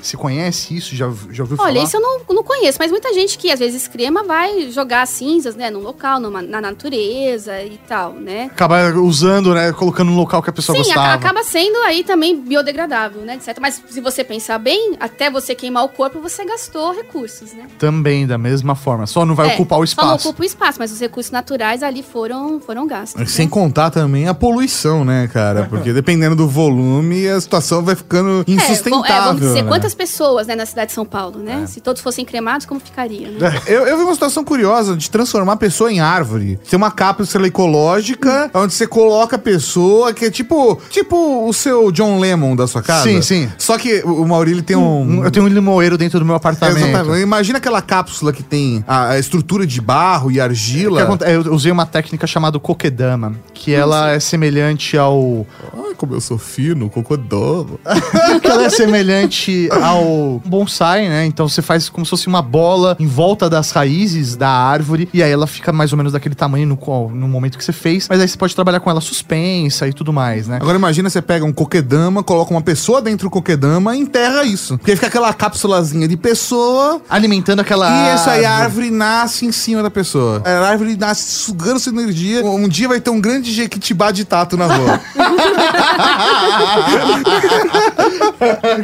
Você 0.00 0.16
conhece 0.16 0.76
isso? 0.76 0.94
Já, 0.94 1.10
já 1.30 1.42
ouviu 1.42 1.56
falar? 1.56 1.70
Olha, 1.70 1.82
isso 1.82 1.96
eu 1.96 2.00
não, 2.00 2.20
não 2.30 2.42
conheço, 2.42 2.78
mas 2.80 2.90
muita 2.90 3.12
gente 3.12 3.38
que 3.38 3.50
às 3.50 3.58
vezes 3.58 3.88
crema 3.88 4.22
vai 4.24 4.70
jogar 4.70 5.06
cinzas, 5.06 5.54
né, 5.56 5.70
num 5.70 5.80
local, 5.80 6.20
numa, 6.26 6.42
na 6.42 6.60
natureza 6.60 7.62
e 7.62 7.78
tal, 7.88 8.12
né? 8.12 8.44
Acaba 8.52 8.92
usando, 8.98 9.54
né? 9.54 9.72
Colocando 9.72 10.10
no 10.10 10.16
local 10.16 10.42
que 10.42 10.50
a 10.50 10.52
pessoa 10.52 10.76
Sim, 10.76 10.84
gostava. 10.84 11.14
acaba 11.14 11.42
sendo 11.42 11.76
aí 11.78 12.04
também 12.04 12.38
biodegradável, 12.40 13.22
né, 13.22 13.38
certo? 13.40 13.60
Mas 13.60 13.82
se 13.88 14.00
você 14.00 14.22
pensar 14.24 14.58
bem, 14.58 14.96
até 15.00 15.30
você 15.30 15.54
queimar 15.54 15.84
o 15.84 15.88
corpo, 15.88 16.20
você 16.20 16.44
gastou 16.44 16.92
recursos, 16.94 17.52
né? 17.52 17.66
Também, 17.78 18.26
da 18.26 18.38
mesma 18.38 18.74
forma. 18.74 19.06
Só 19.06 19.24
não 19.24 19.34
vai 19.34 19.50
É, 19.50 19.54
ocupar 19.54 19.78
o 19.78 19.86
Só 19.86 20.02
não 20.02 20.08
espaço. 20.14 20.28
ocupa 20.28 20.42
o 20.42 20.46
espaço, 20.46 20.78
mas 20.78 20.92
os 20.92 21.00
recursos 21.00 21.30
naturais 21.32 21.82
ali 21.82 22.02
foram, 22.02 22.60
foram 22.60 22.86
gastos. 22.86 23.30
Sem 23.30 23.46
né? 23.46 23.50
contar 23.52 23.90
também 23.90 24.28
a 24.28 24.34
poluição, 24.34 25.04
né, 25.04 25.28
cara? 25.32 25.64
Porque 25.70 25.92
dependendo 25.92 26.34
do 26.36 26.48
volume, 26.48 27.28
a 27.28 27.40
situação 27.40 27.82
vai 27.82 27.94
ficando 27.94 28.44
É, 28.46 28.50
insustentável. 28.50 29.00
bom, 29.00 29.06
é, 29.06 29.20
vamos 29.20 29.40
dizer, 29.42 29.62
né? 29.62 29.68
quantas 29.68 29.94
pessoas, 29.94 30.46
né, 30.46 30.54
na 30.54 30.66
cidade 30.66 30.88
de 30.88 30.94
São 30.94 31.04
Paulo, 31.04 31.38
né? 31.40 31.62
É. 31.64 31.66
Se 31.66 31.80
todos 31.80 32.02
fossem 32.02 32.24
cremados, 32.24 32.66
como 32.66 32.80
ficaria, 32.80 33.28
né? 33.30 33.60
Eu, 33.66 33.86
eu 33.86 33.96
vi 33.98 34.04
uma 34.04 34.14
situação 34.14 34.44
curiosa 34.44 34.96
de 34.96 35.10
transformar 35.10 35.54
a 35.54 35.56
pessoa 35.56 35.90
em 35.92 36.00
árvore. 36.16 36.58
Tem 36.68 36.76
uma 36.76 36.90
cápsula 36.90 37.46
ecológica 37.46 38.50
onde 38.54 38.72
você 38.74 38.86
coloca 38.86 39.36
a 39.36 39.38
pessoa, 39.38 40.12
que 40.12 40.24
é 40.26 40.30
tipo 40.30 40.78
tipo 40.90 41.46
o 41.48 41.52
seu 41.52 41.90
John 41.92 42.18
Lemon 42.18 42.56
da 42.56 42.66
sua 42.66 42.82
casa. 42.82 43.04
Sim, 43.04 43.20
sim. 43.22 43.48
Só 43.58 43.78
que 43.78 44.02
o 44.04 44.24
Maurílio 44.26 44.62
tem 44.62 44.76
um. 44.76 45.24
Eu 45.24 45.30
tenho 45.30 45.44
um 45.46 45.48
limoeiro 45.48 45.96
dentro 45.98 46.18
do 46.18 46.24
meu 46.24 46.34
apartamento. 46.34 46.78
Exatamente. 46.86 47.22
Imagina 47.22 47.58
aquela 47.58 47.82
cápsula 47.82 48.32
que 48.32 48.42
tem 48.42 48.84
a, 48.86 49.18
estrutura 49.18 49.66
de 49.66 49.80
barro 49.80 50.30
e 50.30 50.40
argila. 50.40 51.02
aconte- 51.02 51.24
Eu 51.24 51.52
usei 51.52 51.70
uma 51.70 51.86
técnica 51.86 52.26
chamada 52.26 52.58
kokedama, 52.58 53.34
que 53.52 53.72
ela 53.74 54.10
é 54.12 54.20
semelhante 54.20 54.96
ao 54.96 55.46
Ai, 55.74 55.94
como 55.96 56.14
eu 56.14 56.20
sou 56.20 56.38
fino, 56.38 56.88
cocodolo. 56.90 57.78
que 58.40 58.46
ela 58.48 58.64
é 58.64 58.68
semelhante 58.70 59.68
ao 59.82 60.40
bonsai, 60.44 61.08
né? 61.08 61.26
Então 61.26 61.48
você 61.48 61.62
faz 61.62 61.88
como 61.88 62.04
se 62.04 62.10
fosse 62.10 62.26
uma 62.26 62.42
bola 62.42 62.96
em 62.98 63.06
volta 63.06 63.48
das 63.48 63.70
raízes 63.70 64.36
da 64.36 64.48
árvore 64.48 65.08
e 65.12 65.22
aí 65.22 65.30
ela 65.30 65.46
fica 65.46 65.72
mais 65.72 65.92
ou 65.92 65.96
menos 65.98 66.05
daquele 66.12 66.34
tamanho 66.34 66.66
no, 66.66 66.76
qual- 66.76 67.10
no 67.10 67.26
momento 67.28 67.56
que 67.58 67.64
você 67.64 67.72
fez, 67.72 68.06
mas 68.08 68.20
aí 68.20 68.28
você 68.28 68.36
pode 68.36 68.54
trabalhar 68.54 68.80
com 68.80 68.90
ela 68.90 69.00
suspensa 69.00 69.86
e 69.88 69.92
tudo 69.92 70.12
mais, 70.12 70.46
né? 70.48 70.56
Agora 70.60 70.76
imagina 70.78 71.08
você 71.10 71.20
pega 71.22 71.44
um 71.44 71.52
coquedama, 71.52 72.22
coloca 72.22 72.50
uma 72.52 72.62
pessoa 72.62 73.00
dentro 73.02 73.26
do 73.28 73.30
coquedama 73.30 73.96
e 73.96 74.00
enterra 74.00 74.44
isso. 74.44 74.78
Porque 74.78 74.94
fica 74.94 75.06
aquela 75.08 75.32
cápsulazinha 75.34 76.06
de 76.08 76.16
pessoa. 76.16 77.00
Alimentando 77.08 77.60
aquela 77.60 78.12
E 78.12 78.16
isso 78.16 78.30
aí, 78.30 78.44
a 78.44 78.52
árvore 78.52 78.90
nasce 78.90 79.46
em 79.46 79.52
cima 79.52 79.82
da 79.82 79.90
pessoa. 79.90 80.42
A 80.44 80.68
árvore 80.68 80.96
nasce 80.96 81.30
sugando 81.32 81.78
sua 81.80 81.92
energia. 81.92 82.44
Um 82.44 82.68
dia 82.68 82.88
vai 82.88 83.00
ter 83.00 83.10
um 83.10 83.20
grande 83.20 83.52
jequitibá 83.52 84.10
de 84.10 84.24
tato 84.24 84.56
na 84.56 84.66
rua. 84.66 85.00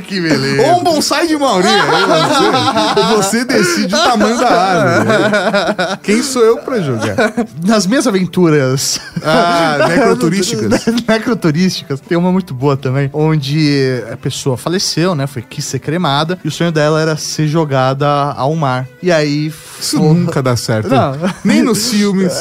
que 0.07 0.21
beleza. 0.21 0.63
Ou 0.63 0.81
um 0.81 0.85
bonsai 0.85 1.27
de 1.27 1.37
Mauri. 1.37 1.67
Você, 3.17 3.39
você 3.39 3.45
decide 3.45 3.95
o 3.95 3.99
tamanho 3.99 4.39
da 4.39 4.49
árvore. 4.49 5.99
Quem 6.03 6.23
sou 6.23 6.43
eu 6.43 6.59
pra 6.59 6.81
julgar? 6.81 7.12
Nas 7.67 7.87
minhas 7.87 8.07
aventuras 8.07 9.01
Ah, 9.23 9.79
necroturísticas. 9.89 10.87
necroturísticas, 11.09 12.01
tem 12.01 12.17
uma 12.17 12.33
muito 12.33 12.55
boa 12.55 12.77
também, 12.77 13.11
onde 13.13 14.03
a 14.11 14.17
pessoa 14.17 14.57
faleceu, 14.57 15.15
né? 15.15 15.27
Foi 15.27 15.43
quis 15.43 15.65
ser 15.65 15.79
cremada 15.79 16.39
e 16.45 16.49
o 16.49 16.51
sonho 16.51 16.73
dela 16.73 17.01
era 17.01 17.17
ser 17.17 17.47
jogada 17.47 18.07
ao 18.09 18.55
mar. 18.55 18.87
E 19.03 19.11
aí. 19.11 19.53
Isso 19.81 19.99
pô, 19.99 20.15
nunca 20.15 20.43
dá 20.43 20.57
certo. 20.57 20.89
Não. 20.89 21.13
Nem 21.45 21.63
nos 21.63 21.91
filmes. 21.91 22.33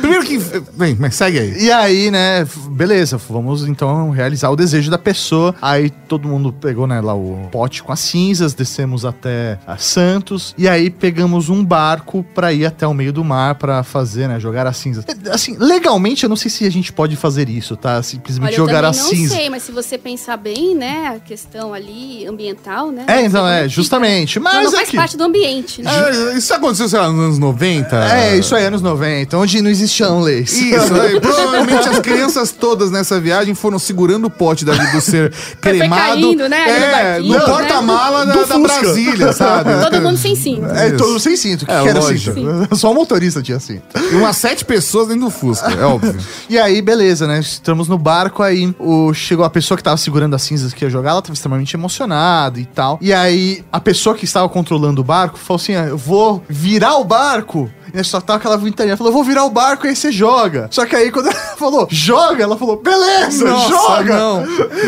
Primeiro 0.00 0.24
que. 0.24 0.38
Vem, 0.76 0.96
mas 0.98 1.14
segue 1.14 1.38
aí. 1.38 1.64
E 1.64 1.70
aí, 1.70 2.10
né, 2.10 2.46
beleza, 2.70 3.16
vamos 3.28 3.66
então 3.66 4.10
realizar 4.10 4.50
o 4.50 4.56
desejo 4.56 4.90
da 4.90 4.98
pessoa. 4.98 5.54
Aí 5.62 5.90
todo 5.90 6.26
mundo 6.28 6.52
pegou, 6.52 6.86
né, 6.86 7.00
lá 7.00 7.14
o 7.14 7.48
pote 7.50 7.82
com 7.82 7.92
as 7.92 8.00
cinzas, 8.00 8.54
descemos 8.54 9.04
até 9.04 9.58
a 9.66 9.76
Santos 9.76 10.54
e 10.58 10.68
aí 10.68 10.90
pegamos 10.90 11.48
um 11.48 11.64
barco 11.64 12.24
pra 12.34 12.52
ir 12.52 12.66
até 12.66 12.86
o 12.86 12.94
meio 12.94 13.12
do 13.12 13.24
mar 13.24 13.54
pra 13.54 13.82
fazer, 13.82 14.01
né, 14.14 14.38
jogar 14.40 14.66
as 14.66 14.76
cinzas. 14.76 15.04
É, 15.08 15.30
Assim, 15.32 15.56
legalmente 15.58 16.24
eu 16.24 16.28
não 16.28 16.36
sei 16.36 16.50
se 16.50 16.66
a 16.66 16.70
gente 16.70 16.92
pode 16.92 17.16
fazer 17.16 17.48
isso, 17.48 17.76
tá? 17.76 18.02
Simplesmente 18.02 18.48
Olha, 18.48 18.54
eu 18.60 18.66
jogar 18.66 18.84
as 18.84 18.98
não 18.98 19.08
cinzas. 19.08 19.36
sei, 19.36 19.48
mas 19.50 19.62
se 19.62 19.72
você 19.72 19.96
pensar 19.98 20.36
bem, 20.36 20.74
né, 20.74 21.14
a 21.16 21.18
questão 21.20 21.72
ali 21.72 22.26
ambiental, 22.26 22.90
né? 22.90 23.04
É, 23.08 23.22
então, 23.24 23.46
é, 23.46 23.68
justamente. 23.68 24.38
Mas 24.40 24.54
Mas 24.54 24.64
não 24.64 24.72
é 24.72 24.76
faz 24.76 24.90
que... 24.90 24.96
parte 24.96 25.16
do 25.16 25.24
ambiente, 25.24 25.82
né? 25.82 25.90
Ah, 25.92 26.36
isso 26.36 26.52
aconteceu, 26.54 26.88
sei 26.88 26.98
lá, 26.98 27.10
nos 27.10 27.24
anos 27.24 27.38
90? 27.38 27.96
É, 28.14 28.36
isso 28.36 28.54
aí, 28.54 28.64
anos 28.66 28.82
90, 28.82 29.36
onde 29.38 29.60
não 29.62 29.70
existiam 29.70 30.20
leis. 30.20 30.52
Isso, 30.52 30.94
aí, 31.00 31.20
provavelmente 31.20 31.88
as 31.88 31.98
crianças 32.00 32.50
todas 32.52 32.90
nessa 32.90 33.20
viagem 33.20 33.54
foram 33.54 33.78
segurando 33.78 34.26
o 34.26 34.30
pote 34.30 34.64
da, 34.64 34.72
do 34.74 35.00
ser 35.00 35.32
cremado. 35.60 36.02
caindo, 36.20 36.48
né, 36.48 36.64
no 36.64 36.70
É, 36.70 36.90
barquinho, 37.12 37.32
no 37.32 37.38
né? 37.38 37.44
porta-mala 37.44 38.26
da, 38.26 38.32
Do 38.32 38.46
da 38.46 38.54
Fusca. 38.54 38.80
Brasília, 38.80 39.32
sabe? 39.32 39.70
Todo 39.84 40.00
mundo 40.02 40.16
sem 40.18 40.34
cinto. 40.34 40.66
É, 40.66 40.88
Isso. 40.88 40.96
todo 40.96 41.18
sem 41.20 41.36
cinto. 41.36 41.64
Que, 41.66 41.72
É, 41.72 41.82
que 41.82 41.88
era 41.88 42.00
lógico. 42.00 42.34
cinto? 42.34 42.76
Só 42.76 42.90
o 42.90 42.94
motorista 42.94 43.42
tinha 43.42 43.58
cinto. 43.60 43.82
Umas 44.12 44.36
sete 44.36 44.64
pessoas 44.64 45.08
dentro 45.08 45.24
do 45.24 45.30
Fusca, 45.30 45.70
é 45.70 45.84
óbvio. 45.84 46.16
E 46.48 46.58
aí, 46.58 46.82
beleza, 46.82 47.26
né? 47.26 47.40
Estamos 47.40 47.88
no 47.88 47.96
barco, 47.96 48.42
aí 48.42 48.74
o, 48.78 49.14
chegou 49.14 49.44
a 49.44 49.50
pessoa 49.50 49.76
que 49.76 49.82
tava 49.82 49.96
segurando 49.96 50.34
as 50.34 50.42
cinzas 50.42 50.74
que 50.74 50.84
ia 50.84 50.90
jogar, 50.90 51.10
ela 51.10 51.22
tava 51.22 51.32
extremamente 51.32 51.74
emocionada 51.74 52.60
e 52.60 52.66
tal. 52.66 52.98
E 53.00 53.12
aí, 53.12 53.64
a 53.72 53.80
pessoa 53.80 54.14
que 54.14 54.24
estava 54.24 54.48
controlando 54.48 55.00
o 55.00 55.04
barco 55.04 55.38
falou 55.38 55.60
assim: 55.60 55.74
ah, 55.74 55.86
eu 55.86 55.96
vou 55.96 56.42
virar 56.48 56.96
o 56.96 57.04
barco. 57.04 57.70
E 57.94 57.98
aí 57.98 58.04
só 58.04 58.20
tava 58.20 58.38
aquela 58.38 58.56
ventania, 58.56 58.96
falou, 58.96 59.12
vou 59.12 59.24
virar 59.24 59.44
o 59.44 59.50
barco 59.50 59.86
e 59.86 59.90
aí 59.90 59.96
você 59.96 60.10
joga. 60.10 60.68
Só 60.70 60.86
que 60.86 60.94
aí, 60.96 61.10
quando 61.10 61.26
ela 61.28 61.36
falou, 61.58 61.86
joga, 61.90 62.42
ela 62.42 62.56
falou, 62.56 62.76
beleza, 62.82 63.44
Nossa, 63.44 63.68
joga. 63.68 64.16
não. 64.16 64.44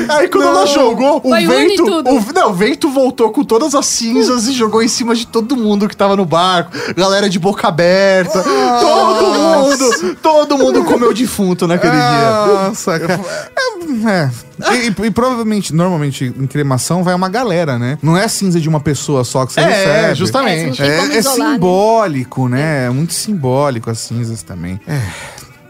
Aí 0.09 0.29
quando 0.29 0.45
ela 0.49 0.61
Não. 0.61 0.67
jogou, 0.67 1.19
o 1.23 1.29
Foi 1.29 1.47
vento. 1.47 1.85
O, 1.85 2.33
não, 2.33 2.51
o 2.51 2.55
vento 2.55 2.89
voltou 2.91 3.31
com 3.31 3.45
todas 3.45 3.75
as 3.75 3.87
cinzas 3.87 4.47
e 4.49 4.53
jogou 4.53 4.83
em 4.83 4.89
cima 4.89 5.15
de 5.15 5.27
todo 5.27 5.57
mundo 5.57 5.89
que 5.89 5.97
tava 5.97 6.17
no 6.17 6.25
barco. 6.25 6.71
Galera 6.97 7.29
de 7.29 7.39
boca 7.39 7.69
aberta. 7.69 8.43
Todo 8.43 9.33
mundo. 9.39 10.17
Todo 10.23 10.59
mundo 10.59 10.85
comeu 10.85 11.13
defunto 11.13 11.67
naquele 11.67 11.93
dia. 11.93 12.47
Nossa, 12.69 12.99
cara. 13.01 13.21
É, 13.57 14.11
é. 14.11 14.31
E, 14.77 14.89
e- 14.89 15.07
e 15.07 15.11
provavelmente, 15.11 15.75
normalmente, 15.75 16.25
em 16.25 16.47
cremação 16.47 17.03
vai 17.03 17.15
uma 17.15 17.29
galera, 17.29 17.79
né? 17.79 17.99
Não 18.03 18.17
é 18.17 18.25
a 18.25 18.29
cinza 18.29 18.61
de 18.61 18.69
uma 18.69 18.81
pessoa 18.81 19.25
só 19.25 19.45
que 19.45 19.53
você 19.53 19.61
É, 19.61 19.65
recebe. 19.65 20.15
justamente. 20.15 20.83
É, 20.83 20.97
como 20.99 21.13
É, 21.13 21.17
é 21.17 21.19
isolar, 21.19 21.39
né? 21.49 21.55
simbólico, 21.55 22.49
né? 22.49 22.87
É 22.87 22.91
muito 22.95 23.13
simbólico 23.13 23.91
as 23.91 23.99
cinzas 23.99 24.43
também. 24.43 24.81
É. 24.87 25.01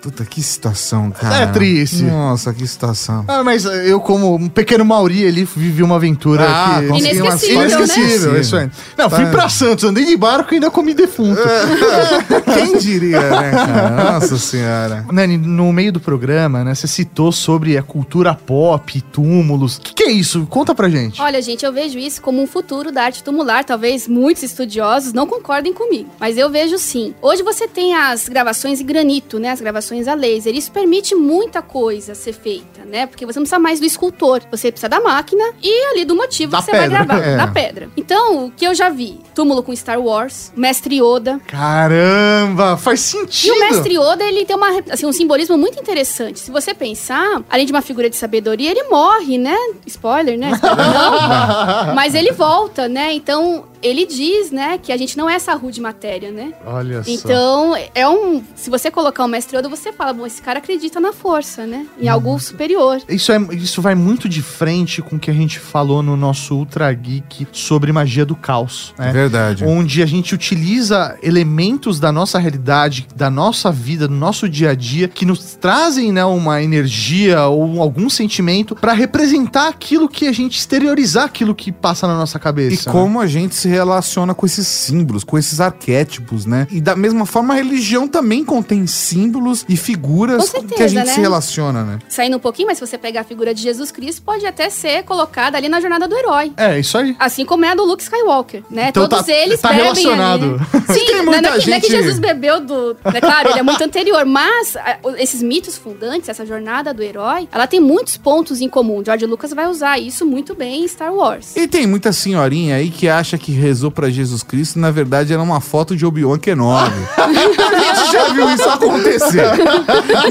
Puta, 0.05 0.22
que 0.22 0.42
situação, 0.42 1.11
cara. 1.11 1.44
É 1.44 1.46
triste. 1.46 2.02
Nossa, 2.02 2.52
que 2.52 2.66
situação. 2.66 3.24
Ah, 3.26 3.42
mas 3.42 3.64
eu, 3.64 3.98
como 4.00 4.34
um 4.34 4.50
pequeno 4.50 4.84
Mauri 4.84 5.26
ali, 5.26 5.44
vivi 5.44 5.82
uma 5.82 5.96
aventura 5.96 6.44
Ah, 6.46 6.80
que... 6.82 6.88
consegui 6.88 7.20
uma 7.22 7.30
Inesquecível, 7.30 7.59
né? 7.61 7.64
Inesquecível, 7.74 8.40
isso 8.42 8.57
aí. 8.57 8.70
Não, 8.98 9.09
fui 9.09 9.24
Tá. 9.24 9.30
pra 9.30 9.48
Santos, 9.48 9.82
andei 9.82 10.05
de 10.05 10.14
barco 10.14 10.52
e 10.52 10.57
ainda 10.57 10.70
comi 10.70 10.92
defunto. 10.92 11.40
Quem 12.52 12.76
diria, 12.76 13.18
né, 13.18 13.50
cara? 13.52 14.12
Nossa 14.12 14.36
senhora. 14.36 15.07
Nani, 15.11 15.38
no 15.38 15.72
meio 15.72 15.90
do 15.90 16.00
programa, 16.00 16.62
né, 16.64 16.74
você 16.74 16.86
citou 16.86 17.32
sobre 17.32 17.78
a 17.78 17.82
cultura 17.82 18.34
pop, 18.34 19.00
túmulos. 19.11 19.76
O 19.76 19.80
que, 19.80 19.94
que 19.94 20.02
é 20.02 20.11
isso? 20.11 20.46
Conta 20.50 20.74
pra 20.74 20.90
gente. 20.90 21.18
Olha, 21.22 21.40
gente, 21.40 21.64
eu 21.64 21.72
vejo 21.72 21.98
isso 21.98 22.20
como 22.20 22.42
um 22.42 22.46
futuro 22.46 22.92
da 22.92 23.05
arte 23.05 23.24
tumular. 23.24 23.64
Talvez 23.64 24.07
muitos 24.07 24.42
estudiosos 24.42 25.14
não 25.14 25.26
concordem 25.26 25.72
comigo, 25.72 26.11
mas 26.20 26.36
eu 26.36 26.50
vejo 26.50 26.76
sim. 26.76 27.14
Hoje 27.22 27.42
você 27.42 27.66
tem 27.66 27.94
as 27.94 28.28
gravações 28.28 28.82
em 28.82 28.84
granito, 28.84 29.38
né? 29.38 29.50
As 29.50 29.62
gravações 29.62 29.93
a 30.09 30.14
laser. 30.14 30.55
Isso 30.55 30.70
permite 30.72 31.14
muita 31.14 31.62
coisa 31.62 32.14
ser 32.14 32.32
feita, 32.32 32.84
né? 32.84 33.07
Porque 33.07 33.24
você 33.26 33.38
não 33.38 33.45
precisa 33.45 33.59
mais 33.59 33.80
do 33.80 33.86
escultor, 33.86 34.42
você 34.51 34.70
precisa 34.70 34.88
da 34.88 35.01
máquina 35.01 35.45
e 35.62 35.86
ali 35.92 36.05
do 36.05 36.14
motivo 36.14 36.53
Da 36.53 36.59
que 36.59 36.64
você 36.64 36.70
pedra, 36.72 36.88
vai 37.05 37.07
gravar, 37.07 37.26
é. 37.26 37.36
da 37.36 37.47
pedra. 37.49 37.88
Então, 37.97 38.47
o 38.47 38.51
que 38.51 38.66
eu 38.66 38.74
já 38.74 38.88
vi? 38.88 39.20
Túmulo 39.34 39.62
com 39.62 39.74
Star 39.74 40.01
Wars, 40.01 40.53
Mestre 40.57 41.01
Yoda. 41.01 41.40
Caramba, 41.47 42.76
faz 42.76 43.01
E 43.01 43.03
sentido. 43.18 43.55
o 43.55 43.61
Mestre 43.61 43.95
Yoda, 43.95 44.24
ele 44.24 44.45
tem 44.45 44.57
uma, 44.57 44.68
assim, 44.90 45.07
um 45.07 45.12
simbolismo 45.12 45.57
muito 45.57 45.78
interessante. 45.80 46.38
Se 46.40 46.51
você 46.51 46.74
pensar, 46.74 47.42
além 47.51 47.66
de 47.66 47.72
uma 47.72 47.82
figura 47.82 48.09
de 48.11 48.16
sabedoria, 48.16 48.70
ele 48.70 48.84
morre, 48.84 49.38
né? 49.38 49.57
Spoiler, 49.86 50.38
né? 50.38 50.53
Spoiler 50.55 50.86
não. 50.86 51.95
Mas 51.95 52.14
ele 52.14 52.32
volta, 52.32 52.88
né? 52.88 53.12
Então, 53.12 53.64
ele 53.85 54.07
diz, 54.07 54.51
né, 54.51 54.78
que 54.78 54.91
a 54.91 54.97
gente 54.97 55.16
não 55.16 55.28
é 55.28 55.35
essa 55.35 55.55
rude 55.55 55.80
matéria, 55.80 56.30
né? 56.30 56.53
Olha 56.66 57.03
só. 57.03 57.11
Então, 57.11 57.74
é 57.95 58.09
um. 58.09 58.43
Se 58.57 58.70
você 58.70 58.91
colocar 58.91 59.24
o 59.24 59.28
Mestre 59.28 59.57
Yoda, 59.57 59.68
você 59.68 59.93
fala, 59.93 60.12
bom, 60.12 60.26
esse 60.26 60.41
cara 60.43 60.59
acredita 60.59 60.99
na 60.99 61.12
força, 61.12 61.66
né? 61.66 61.87
Em 62.01 62.09
algo 62.09 62.39
superior. 62.39 63.01
Isso, 63.09 63.30
é, 63.30 63.39
isso 63.53 63.80
vai 63.82 63.95
muito 63.95 64.28
de 64.28 64.43
frente 64.43 65.03
com 65.03 65.16
o 65.16 65.18
que 65.18 65.30
a 65.30 65.35
gente 65.35 65.59
falou 65.59 66.03
no 66.03 66.16
nosso 66.16 66.55
Ultra 66.57 66.93
Geek 66.93 67.47
sobre 67.53 67.93
magia 67.93 68.24
do 68.24 68.35
caos. 68.35 68.95
É 68.99 69.03
Né? 69.07 69.12
verdade. 69.12 69.64
Onde 69.64 70.03
a 70.03 70.07
gente 70.07 70.35
utiliza 70.35 71.16
elementos 71.22 72.01
da 72.01 72.11
nossa 72.11 72.39
realidade, 72.39 73.07
da 73.14 73.28
nossa 73.30 73.70
vida, 73.70 74.09
do 74.09 74.14
nosso 74.14 74.49
dia 74.49 74.70
a 74.70 74.74
dia, 74.74 75.09
que 75.09 75.26
nos 75.26 75.55
trazem 75.57 76.12
né, 76.12 76.24
uma 76.24 76.62
energia 76.62 77.47
ou 77.47 77.82
algum 77.82 78.09
sentimento 78.09 78.74
pra 78.74 78.93
representar 78.93 79.68
aquilo 79.68 80.09
que 80.09 80.26
a 80.26 80.32
gente 80.32 80.59
exteriorizar 80.59 81.24
aquilo 81.24 81.55
que 81.55 81.70
passa 81.70 82.07
na 82.07 82.16
nossa 82.16 82.39
E 82.39 82.41
cabeça. 82.41 82.89
né? 82.89 82.93
como 82.93 83.20
a 83.20 83.26
gente 83.26 83.55
se 83.55 83.68
relaciona 83.75 84.35
com 84.35 84.47
esses 84.47 84.66
símbolos, 84.66 85.25
com 85.25 85.37
esses 85.39 85.61
arquétipos, 85.61 86.47
né? 86.47 86.66
E 86.70 86.81
da 86.81 86.97
mesma 86.97 87.27
forma, 87.27 87.55
a 87.55 87.57
religião 87.57 88.07
também 88.09 88.45
contém 88.45 88.87
símbolos 88.87 89.64
e 89.68 89.77
figuras 89.77 90.49
Com 90.51 90.61
que 90.62 90.66
a 90.66 90.68
certeza, 90.68 90.89
gente 90.89 91.07
né? 91.07 91.12
se 91.14 91.20
relaciona, 91.20 91.85
né? 91.85 91.99
Saindo 92.09 92.37
um 92.37 92.41
pouquinho, 92.41 92.68
mas 92.68 92.79
se 92.79 92.87
você 92.87 92.97
pegar 92.99 93.20
a 93.20 93.25
figura 93.25 93.55
de 93.55 93.62
Jesus 93.62 93.91
Cristo, 93.91 94.22
pode 94.22 94.47
até 94.47 94.70
ser 94.70 95.03
colocada 95.05 95.57
ali 95.57 95.68
na 95.68 95.81
jornada 95.81 96.09
do 96.09 96.16
herói. 96.16 96.53
É, 96.57 96.79
isso 96.79 96.97
aí. 96.99 97.14
Assim 97.18 97.45
como 97.45 97.64
é 97.64 97.70
a 97.70 97.75
do 97.75 97.85
Luke 97.85 98.03
Skywalker, 98.03 98.62
né? 98.70 98.89
Então 98.89 99.09
Todos 99.09 99.27
tá- 99.27 99.33
eles 99.33 99.61
tá 99.61 99.68
bebem 99.68 99.85
relacionado. 99.85 100.45
ali, 100.45 100.53
né? 100.89 100.95
Sim, 100.95 101.05
Tem 101.07 101.16
não, 101.16 101.25
muita 101.27 101.43
não 101.43 101.49
é 101.57 101.59
que, 101.61 101.70
não 101.70 101.77
é 101.77 101.81
que 101.81 101.89
gente- 101.89 102.03
Jesus 102.03 102.18
bebeu 102.18 102.61
do... 102.61 102.97
É 103.12 103.20
claro, 103.20 103.51
ele 103.51 103.59
é 103.59 103.62
muito 103.62 103.83
anterior, 103.83 104.25
mas 104.25 104.77
esses 105.18 105.43
mitos 105.43 105.77
fundantes, 105.77 106.29
essa 106.29 106.45
jornada 106.47 106.93
do 106.95 107.03
herói, 107.03 107.49
ela 107.53 107.66
tem 107.66 107.81
muitos 107.81 108.16
pontos 108.16 108.61
em 108.61 108.68
comum. 108.68 109.03
George 109.05 109.27
Lucas 109.27 109.53
vai 109.53 109.66
usar 109.68 109.99
isso 109.99 110.25
muito 110.27 110.55
bem 110.55 110.85
em 110.85 110.89
Star 110.89 111.12
Wars. 111.12 111.57
E 111.57 111.66
tem 111.66 111.87
muita 111.87 112.12
senhorinha 112.12 112.77
aí 112.77 112.91
que 112.91 113.09
acha 113.09 113.37
que 113.39 113.53
rezou 113.65 113.91
pra 113.91 114.11
Jesus 114.11 114.43
Cristo, 114.43 114.79
na 114.79 114.91
verdade 114.91 115.33
era 115.33 115.43
uma 115.43 115.61
foto 115.61 115.97
de 115.97 116.05
Obi-Wan 116.05 116.39
Kenobi. 116.39 116.93
a 117.17 117.95
gente 117.95 118.12
já 118.12 118.29
viu 118.29 118.51
isso 118.51 118.69
acontecer. 118.69 119.45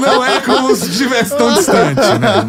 Não 0.00 0.24
é 0.24 0.40
como 0.40 0.74
se 0.76 0.88
estivesse 0.90 1.36
tão 1.36 1.52
distante, 1.52 2.00
né? 2.20 2.44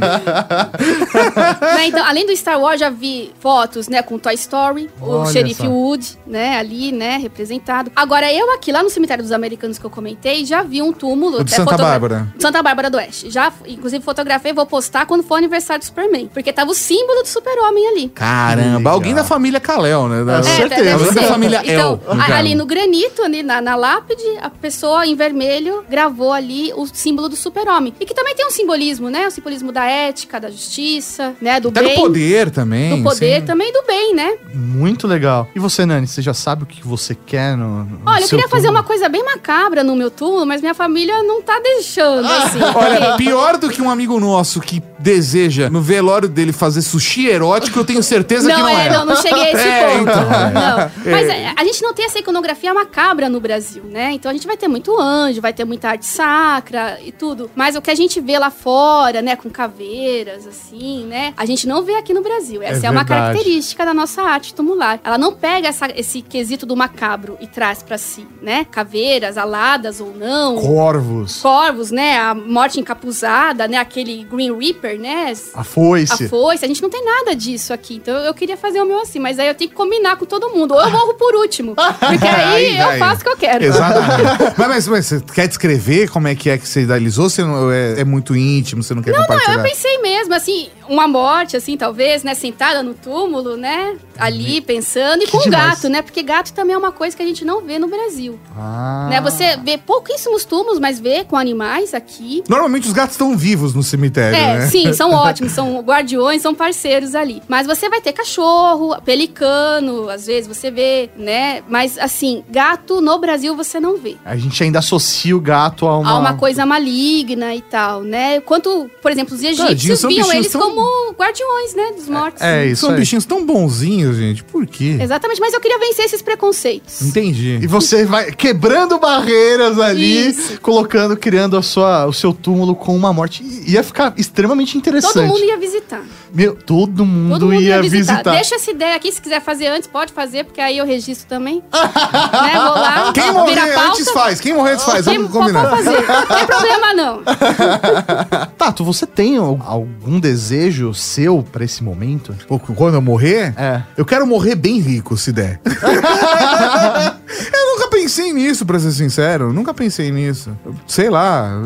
Né, 1.75 1.87
Então, 1.87 2.05
além 2.05 2.25
do 2.25 2.35
Star 2.35 2.59
Wars, 2.59 2.79
já 2.79 2.89
vi 2.89 3.31
fotos, 3.39 3.87
né, 3.87 4.01
com 4.01 4.17
Toy 4.19 4.33
Story, 4.35 4.89
Olha 5.01 5.21
o 5.45 5.53
só. 5.55 5.65
Wood, 5.65 6.17
né, 6.27 6.57
ali, 6.59 6.91
né, 6.91 7.17
representado. 7.17 7.91
Agora, 7.95 8.31
eu 8.31 8.51
aqui, 8.53 8.71
lá 8.71 8.83
no 8.83 8.89
cemitério 8.89 9.23
dos 9.23 9.31
americanos 9.31 9.77
que 9.77 9.85
eu 9.85 9.89
comentei, 9.89 10.45
já 10.45 10.61
vi 10.63 10.81
um 10.81 10.91
túmulo... 10.93 11.39
O 11.39 11.43
de 11.43 11.51
Santa 11.51 11.71
fotogra- 11.71 11.85
Bárbara. 11.85 12.27
Santa 12.39 12.61
Bárbara 12.63 12.89
do 12.89 12.97
Oeste. 12.97 13.29
Já, 13.31 13.51
inclusive, 13.67 14.03
fotografei, 14.03 14.53
vou 14.53 14.65
postar 14.65 15.05
quando 15.05 15.23
for 15.23 15.35
o 15.35 15.37
aniversário 15.37 15.81
do 15.81 15.85
Superman. 15.85 16.29
Porque 16.33 16.51
tava 16.53 16.71
o 16.71 16.75
símbolo 16.75 17.21
do 17.23 17.27
super-homem 17.27 17.87
ali. 17.87 18.09
Caramba, 18.09 18.77
Legal. 18.77 18.93
alguém 18.93 19.13
da 19.15 19.23
família 19.23 19.59
Kalel, 19.59 20.07
né? 20.07 20.23
Da, 20.23 20.39
É, 20.39 20.41
certeza. 20.75 20.97
deve 21.05 21.19
ser. 21.19 21.27
família 21.27 21.61
Então, 21.63 21.99
El. 22.07 22.21
a- 22.21 22.37
ali 22.37 22.55
no 22.55 22.65
granito, 22.65 23.21
ali 23.23 23.43
na, 23.43 23.61
na 23.61 23.75
lápide, 23.75 24.23
a 24.41 24.49
pessoa 24.49 25.05
em 25.05 25.15
vermelho 25.15 25.83
gravou 25.89 26.31
ali 26.33 26.71
o 26.75 26.85
símbolo 26.85 27.29
do 27.29 27.35
super-homem. 27.35 27.93
E 27.99 28.05
que 28.05 28.13
também 28.13 28.35
tem 28.35 28.45
um 28.45 28.51
simbolismo, 28.51 29.09
né? 29.09 29.27
O 29.27 29.31
simbolismo 29.31 29.71
da 29.71 29.85
ética, 29.85 30.39
da 30.39 30.49
justiça, 30.49 31.33
né? 31.41 31.59
Do 31.59 31.69
Até 31.69 31.81
bem. 31.81 31.95
do 31.95 32.01
poder 32.01 32.51
também. 32.51 32.97
Do 32.97 33.03
poder 33.03 33.39
sim. 33.41 33.45
também 33.45 33.69
e 33.69 33.73
do 33.73 33.83
bem, 33.87 34.13
né? 34.15 34.35
Muito 34.53 35.07
legal. 35.07 35.47
E 35.55 35.59
você, 35.59 35.85
Nani, 35.85 36.07
você 36.07 36.21
já 36.21 36.33
sabe 36.33 36.63
o 36.63 36.65
que 36.65 36.85
você 36.85 37.15
quer 37.15 37.55
no, 37.57 37.83
no 37.85 37.99
Olha, 38.05 38.23
eu 38.23 38.27
queria 38.29 38.47
fazer 38.47 38.63
túmulo? 38.67 38.79
uma 38.79 38.83
coisa 38.83 39.07
bem 39.09 39.23
macabra 39.23 39.83
no 39.83 39.95
meu 39.95 40.11
túmulo, 40.11 40.45
mas 40.45 40.61
minha 40.61 40.73
família 40.73 41.23
não 41.23 41.41
tá 41.41 41.59
deixando, 41.59 42.25
assim. 42.25 42.59
Olha, 42.75 42.99
porque- 43.11 43.23
pior 43.23 43.57
do 43.57 43.69
que 43.69 43.81
um 43.81 43.89
amigo 43.89 44.19
nosso 44.19 44.59
que 44.59 44.81
deseja 44.99 45.69
no 45.69 45.81
velório 45.81 46.27
dele 46.27 46.51
fazer 46.51 46.81
sushi 46.81 47.27
erótico, 47.27 47.77
eu 47.79 47.85
tenho 47.85 48.01
certeza 48.01 48.47
que 48.47 48.53
Não, 48.53 48.61
não 48.61 48.69
é, 48.69 48.87
é. 48.87 48.89
não, 48.91 49.05
não 49.05 49.15
cheguei 49.15 49.43
a 49.43 49.51
esse 49.51 49.67
É, 49.67 49.87
ponto. 49.97 50.01
então, 50.09 50.21
é. 50.23 50.53
Não. 50.55 50.91
Mas 51.11 51.27
é, 51.29 51.53
a 51.55 51.63
gente 51.63 51.81
não 51.81 51.93
tem 51.93 52.05
essa 52.05 52.19
iconografia 52.19 52.73
macabra 52.73 53.29
no 53.29 53.39
Brasil, 53.39 53.83
né? 53.83 54.11
Então 54.13 54.29
a 54.29 54.33
gente 54.33 54.47
vai 54.47 54.57
ter 54.57 54.67
muito 54.67 54.99
anjo, 54.99 55.41
vai 55.41 55.53
ter 55.53 55.65
muita 55.65 55.89
arte 55.89 56.05
sacra 56.05 56.99
e 57.03 57.11
tudo. 57.11 57.49
Mas 57.55 57.75
o 57.75 57.81
que 57.81 57.91
a 57.91 57.95
gente 57.95 58.19
vê 58.21 58.37
lá 58.39 58.49
fora, 58.49 59.21
né, 59.21 59.35
com 59.35 59.49
caveiras, 59.49 60.47
assim, 60.47 61.05
né? 61.05 61.33
A 61.37 61.45
gente 61.45 61.67
não 61.67 61.83
vê 61.83 61.95
aqui 61.95 62.13
no 62.13 62.21
Brasil. 62.21 62.61
Essa 62.61 62.87
é, 62.87 62.89
uma 62.89 63.03
verdade. 63.03 63.07
característica 63.33 63.85
da 63.85 63.93
nossa 63.93 64.21
arte 64.23 64.53
tumular. 64.53 64.99
Ela 65.03 65.17
não 65.17 65.33
pega 65.33 65.67
essa- 65.67 65.87
esse 65.95 66.21
quesito 66.21 66.65
do 66.65 66.75
macabro 66.75 67.37
e 67.39 67.47
traz 67.47 67.83
pra 67.83 67.97
si, 67.97 68.25
né? 68.41 68.65
Caveiras, 68.71 69.37
aladas 69.37 69.99
ou 69.99 70.13
não. 70.15 70.55
Corvos. 70.55 71.41
Corvos, 71.41 71.91
né? 71.91 72.17
A 72.17 72.33
morte 72.33 72.79
encapuzada, 72.79 73.67
né? 73.67 73.77
Aquele 73.77 74.23
Green 74.23 74.55
Reaper, 74.57 74.99
né? 74.99 75.33
A 75.53 75.63
foice. 75.63 76.25
A 76.25 76.29
foice, 76.29 76.63
a 76.65 76.67
gente 76.67 76.81
não 76.81 76.89
tem 76.89 77.03
nada 77.03 77.35
disso 77.35 77.73
aqui. 77.73 77.95
Então 77.95 78.15
eu 78.17 78.33
queria 78.33 78.57
fazer 78.57 78.81
o 78.81 78.85
meu 78.85 78.99
assim, 79.01 79.19
mas 79.19 79.39
aí 79.39 79.47
eu 79.47 79.55
tenho 79.55 79.69
que 79.69 79.75
combinar 79.75 80.15
com 80.17 80.25
todo 80.25 80.44
mundo. 80.49 80.73
Ou 80.73 80.81
eu 80.81 80.89
morro 80.91 81.13
por 81.15 81.35
último. 81.35 81.75
Porque 81.75 82.25
aí, 82.27 82.77
Aí, 82.77 82.93
eu 82.93 82.99
faço 82.99 83.21
o 83.21 83.23
que 83.23 83.29
eu 83.29 83.37
quero. 83.37 83.63
Exatamente. 83.63 84.53
mas, 84.57 84.67
mas, 84.67 84.87
mas 84.87 85.05
você 85.05 85.21
quer 85.33 85.47
descrever 85.47 86.09
como 86.09 86.27
é 86.27 86.35
que 86.35 86.49
é 86.49 86.57
que 86.57 86.67
você 86.67 86.81
idealizou? 86.81 87.29
Você 87.29 87.43
não, 87.43 87.71
é, 87.71 88.01
é 88.01 88.03
muito 88.03 88.35
íntimo, 88.35 88.83
você 88.83 88.93
não 88.93 89.01
quer 89.01 89.13
compartilhar? 89.13 89.57
Eu 89.57 89.63
pensei 89.63 89.97
mesmo, 90.01 90.33
assim, 90.33 90.69
uma 90.89 91.07
morte, 91.07 91.55
assim, 91.57 91.75
talvez, 91.77 92.23
né? 92.23 92.33
Sentada 92.33 92.81
no 92.83 92.93
túmulo, 92.93 93.55
né? 93.57 93.95
Ali, 94.17 94.61
pensando. 94.61 95.23
E 95.23 95.25
Que 95.25 95.31
com 95.31 95.39
demais. 95.39 95.75
gato, 95.75 95.89
né? 95.89 96.01
Porque 96.01 96.21
gato 96.23 96.53
também 96.53 96.73
é 96.73 96.77
uma 96.77 96.91
coisa 96.91 97.15
que 97.15 97.21
a 97.23 97.25
gente 97.25 97.43
não 97.43 97.61
vê 97.61 97.77
no 97.79 97.87
Brasil. 97.87 98.39
Ah. 98.57 99.07
Né? 99.09 99.21
Você 99.21 99.57
vê 99.57 99.77
pouquíssimos 99.77 100.45
túmulos, 100.45 100.79
mas 100.79 100.99
vê 100.99 101.23
com 101.23 101.35
animais 101.37 101.93
aqui. 101.93 102.43
Normalmente 102.47 102.87
os 102.87 102.93
gatos 102.93 103.13
estão 103.15 103.35
vivos 103.37 103.73
no 103.73 103.83
cemitério, 103.83 104.37
É, 104.37 104.59
né? 104.59 104.67
sim, 104.67 104.91
são 104.93 105.11
ótimos, 105.11 105.51
são 105.51 105.79
guardiões, 105.81 106.41
são 106.41 106.53
parceiros 106.55 107.13
ali. 107.15 107.41
Mas 107.47 107.67
você 107.67 107.89
vai 107.89 107.99
ter 108.01 108.13
cachorro, 108.13 108.95
pelicano, 109.03 110.09
às 110.09 110.25
vezes 110.27 110.47
você 110.47 110.71
vê, 110.71 111.09
né? 111.17 111.61
Mas 111.67 111.97
assim, 111.97 112.43
gato 112.49 113.01
no 113.01 113.17
Brasil 113.19 113.55
você 113.55 113.79
não 113.79 113.97
vê. 113.97 114.15
A 114.23 114.35
gente 114.35 114.63
ainda 114.63 114.79
associa 114.79 115.35
o 115.35 115.39
gato 115.39 115.87
a 115.87 115.97
uma... 115.97 116.11
Há 116.11 116.17
uma 116.19 116.33
coisa 116.35 116.65
maligna 116.65 117.53
e 117.55 117.61
tal, 117.61 118.01
né? 118.01 118.39
Quanto, 118.41 118.89
por 119.01 119.11
exemplo, 119.11 119.35
os 119.35 119.41
Tadinho, 119.41 119.67
egípcios 119.67 119.99
são 119.99 120.09
viam 120.09 120.31
eles 120.31 120.51
tão- 120.51 120.61
como 120.75 121.11
guardiões, 121.13 121.73
né? 121.75 121.91
Dos 121.95 122.07
mortos. 122.09 122.41
É 122.41 122.65
isso 122.67 122.81
São 122.81 122.91
aí. 122.91 122.97
bichinhos 122.99 123.25
tão 123.25 123.45
bonzinhos, 123.45 124.17
gente. 124.17 124.43
Por 124.43 124.65
quê? 124.67 124.97
Exatamente, 124.99 125.39
mas 125.39 125.53
eu 125.53 125.59
queria 125.61 125.79
vencer 125.79 126.05
esses 126.05 126.21
preconceitos. 126.21 127.01
Entendi. 127.01 127.59
E 127.61 127.67
você 127.67 128.05
vai 128.05 128.31
quebrando 128.31 128.97
barreiras 128.99 129.79
ali, 129.79 130.27
Isso. 130.29 130.59
colocando, 130.61 131.15
criando 131.17 131.57
a 131.57 131.61
sua, 131.61 132.05
o 132.05 132.13
seu 132.13 132.33
túmulo 132.33 132.75
com 132.75 132.95
uma 132.95 133.11
morte. 133.13 133.43
I- 133.43 133.75
Ia 133.75 133.83
ficar 133.83 134.13
extremamente 134.17 134.77
interessante. 134.77 135.13
Todo 135.13 135.27
mundo 135.27 135.43
ia 135.43 135.57
visitar. 135.57 136.01
Meu, 136.33 136.53
todo 136.55 137.05
mundo, 137.05 137.33
Todo 137.33 137.45
mundo 137.45 137.61
ia, 137.61 137.75
ia 137.77 137.81
visitar. 137.81 138.13
visitar. 138.15 138.31
Deixa 138.31 138.55
essa 138.55 138.71
ideia 138.71 138.95
aqui, 138.95 139.11
se 139.11 139.21
quiser 139.21 139.41
fazer 139.41 139.67
antes, 139.67 139.87
pode 139.87 140.11
fazer, 140.13 140.43
porque 140.43 140.59
aí 140.61 140.77
eu 140.77 140.85
registro 140.85 141.27
também. 141.27 141.63
né? 141.71 142.53
Vou 142.53 142.75
lá, 142.75 143.11
Quem 143.13 143.31
morrer 143.31 143.73
pauta. 143.73 143.89
antes 143.89 144.11
faz. 144.11 144.39
Quem 144.41 144.53
morrer 144.53 144.73
antes 144.73 144.85
faz. 144.85 145.05
Quem 145.05 145.17
Vamos 145.17 145.31
pode 145.31 145.53
combinar. 145.53 145.69
fazer. 145.69 145.91
Não 146.07 146.25
tem 146.37 146.45
problema, 146.47 146.93
não. 146.93 147.21
Tato, 148.57 148.83
você 148.83 149.05
tem 149.05 149.37
al- 149.37 149.59
algum 149.65 150.19
desejo 150.19 150.64
seu 150.93 151.43
pra 151.43 151.63
esse 151.65 151.83
momento? 151.83 152.35
Pô, 152.47 152.59
Quando 152.59 152.95
eu 152.95 153.01
morrer, 153.01 153.53
É. 153.57 153.81
eu 153.97 154.05
quero 154.05 154.25
morrer 154.25 154.55
bem 154.55 154.79
rico, 154.79 155.15
se 155.17 155.31
der. 155.31 155.59
eu 157.53 157.74
pensei 158.05 158.31
nisso, 158.31 158.65
pra 158.65 158.79
ser 158.79 158.91
sincero. 158.91 159.51
Nunca 159.51 159.73
pensei 159.73 160.11
nisso. 160.11 160.51
Sei 160.85 161.09
lá, 161.09 161.59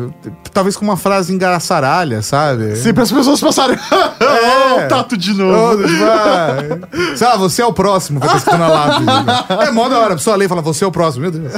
talvez 0.54 0.74
com 0.74 0.84
uma 0.84 0.96
frase 0.96 1.34
engraçaralha, 1.34 2.22
sabe? 2.22 2.76
Sempre 2.76 3.02
as 3.02 3.12
pessoas 3.12 3.40
passarem. 3.40 3.78
É. 4.20 4.84
o 4.84 4.88
tato 4.88 5.16
de 5.16 5.32
novo. 5.32 5.82
Sei 7.16 7.26
lá, 7.26 7.36
você 7.36 7.62
é 7.62 7.66
o 7.66 7.72
próximo, 7.72 8.20
vai 8.20 8.28
ter 8.28 8.36
escrito 8.36 8.58
na 8.58 8.68
lápide. 8.68 9.06
É 9.66 9.70
mó 9.70 9.88
da 9.88 9.98
hora, 9.98 10.14
a 10.14 10.16
pessoa 10.16 10.36
lê 10.36 10.44
e 10.44 10.48
fala, 10.48 10.62
você 10.62 10.84
é 10.84 10.86
o 10.86 10.92
próximo. 10.92 11.22
Meu 11.22 11.30
Deus. 11.30 11.52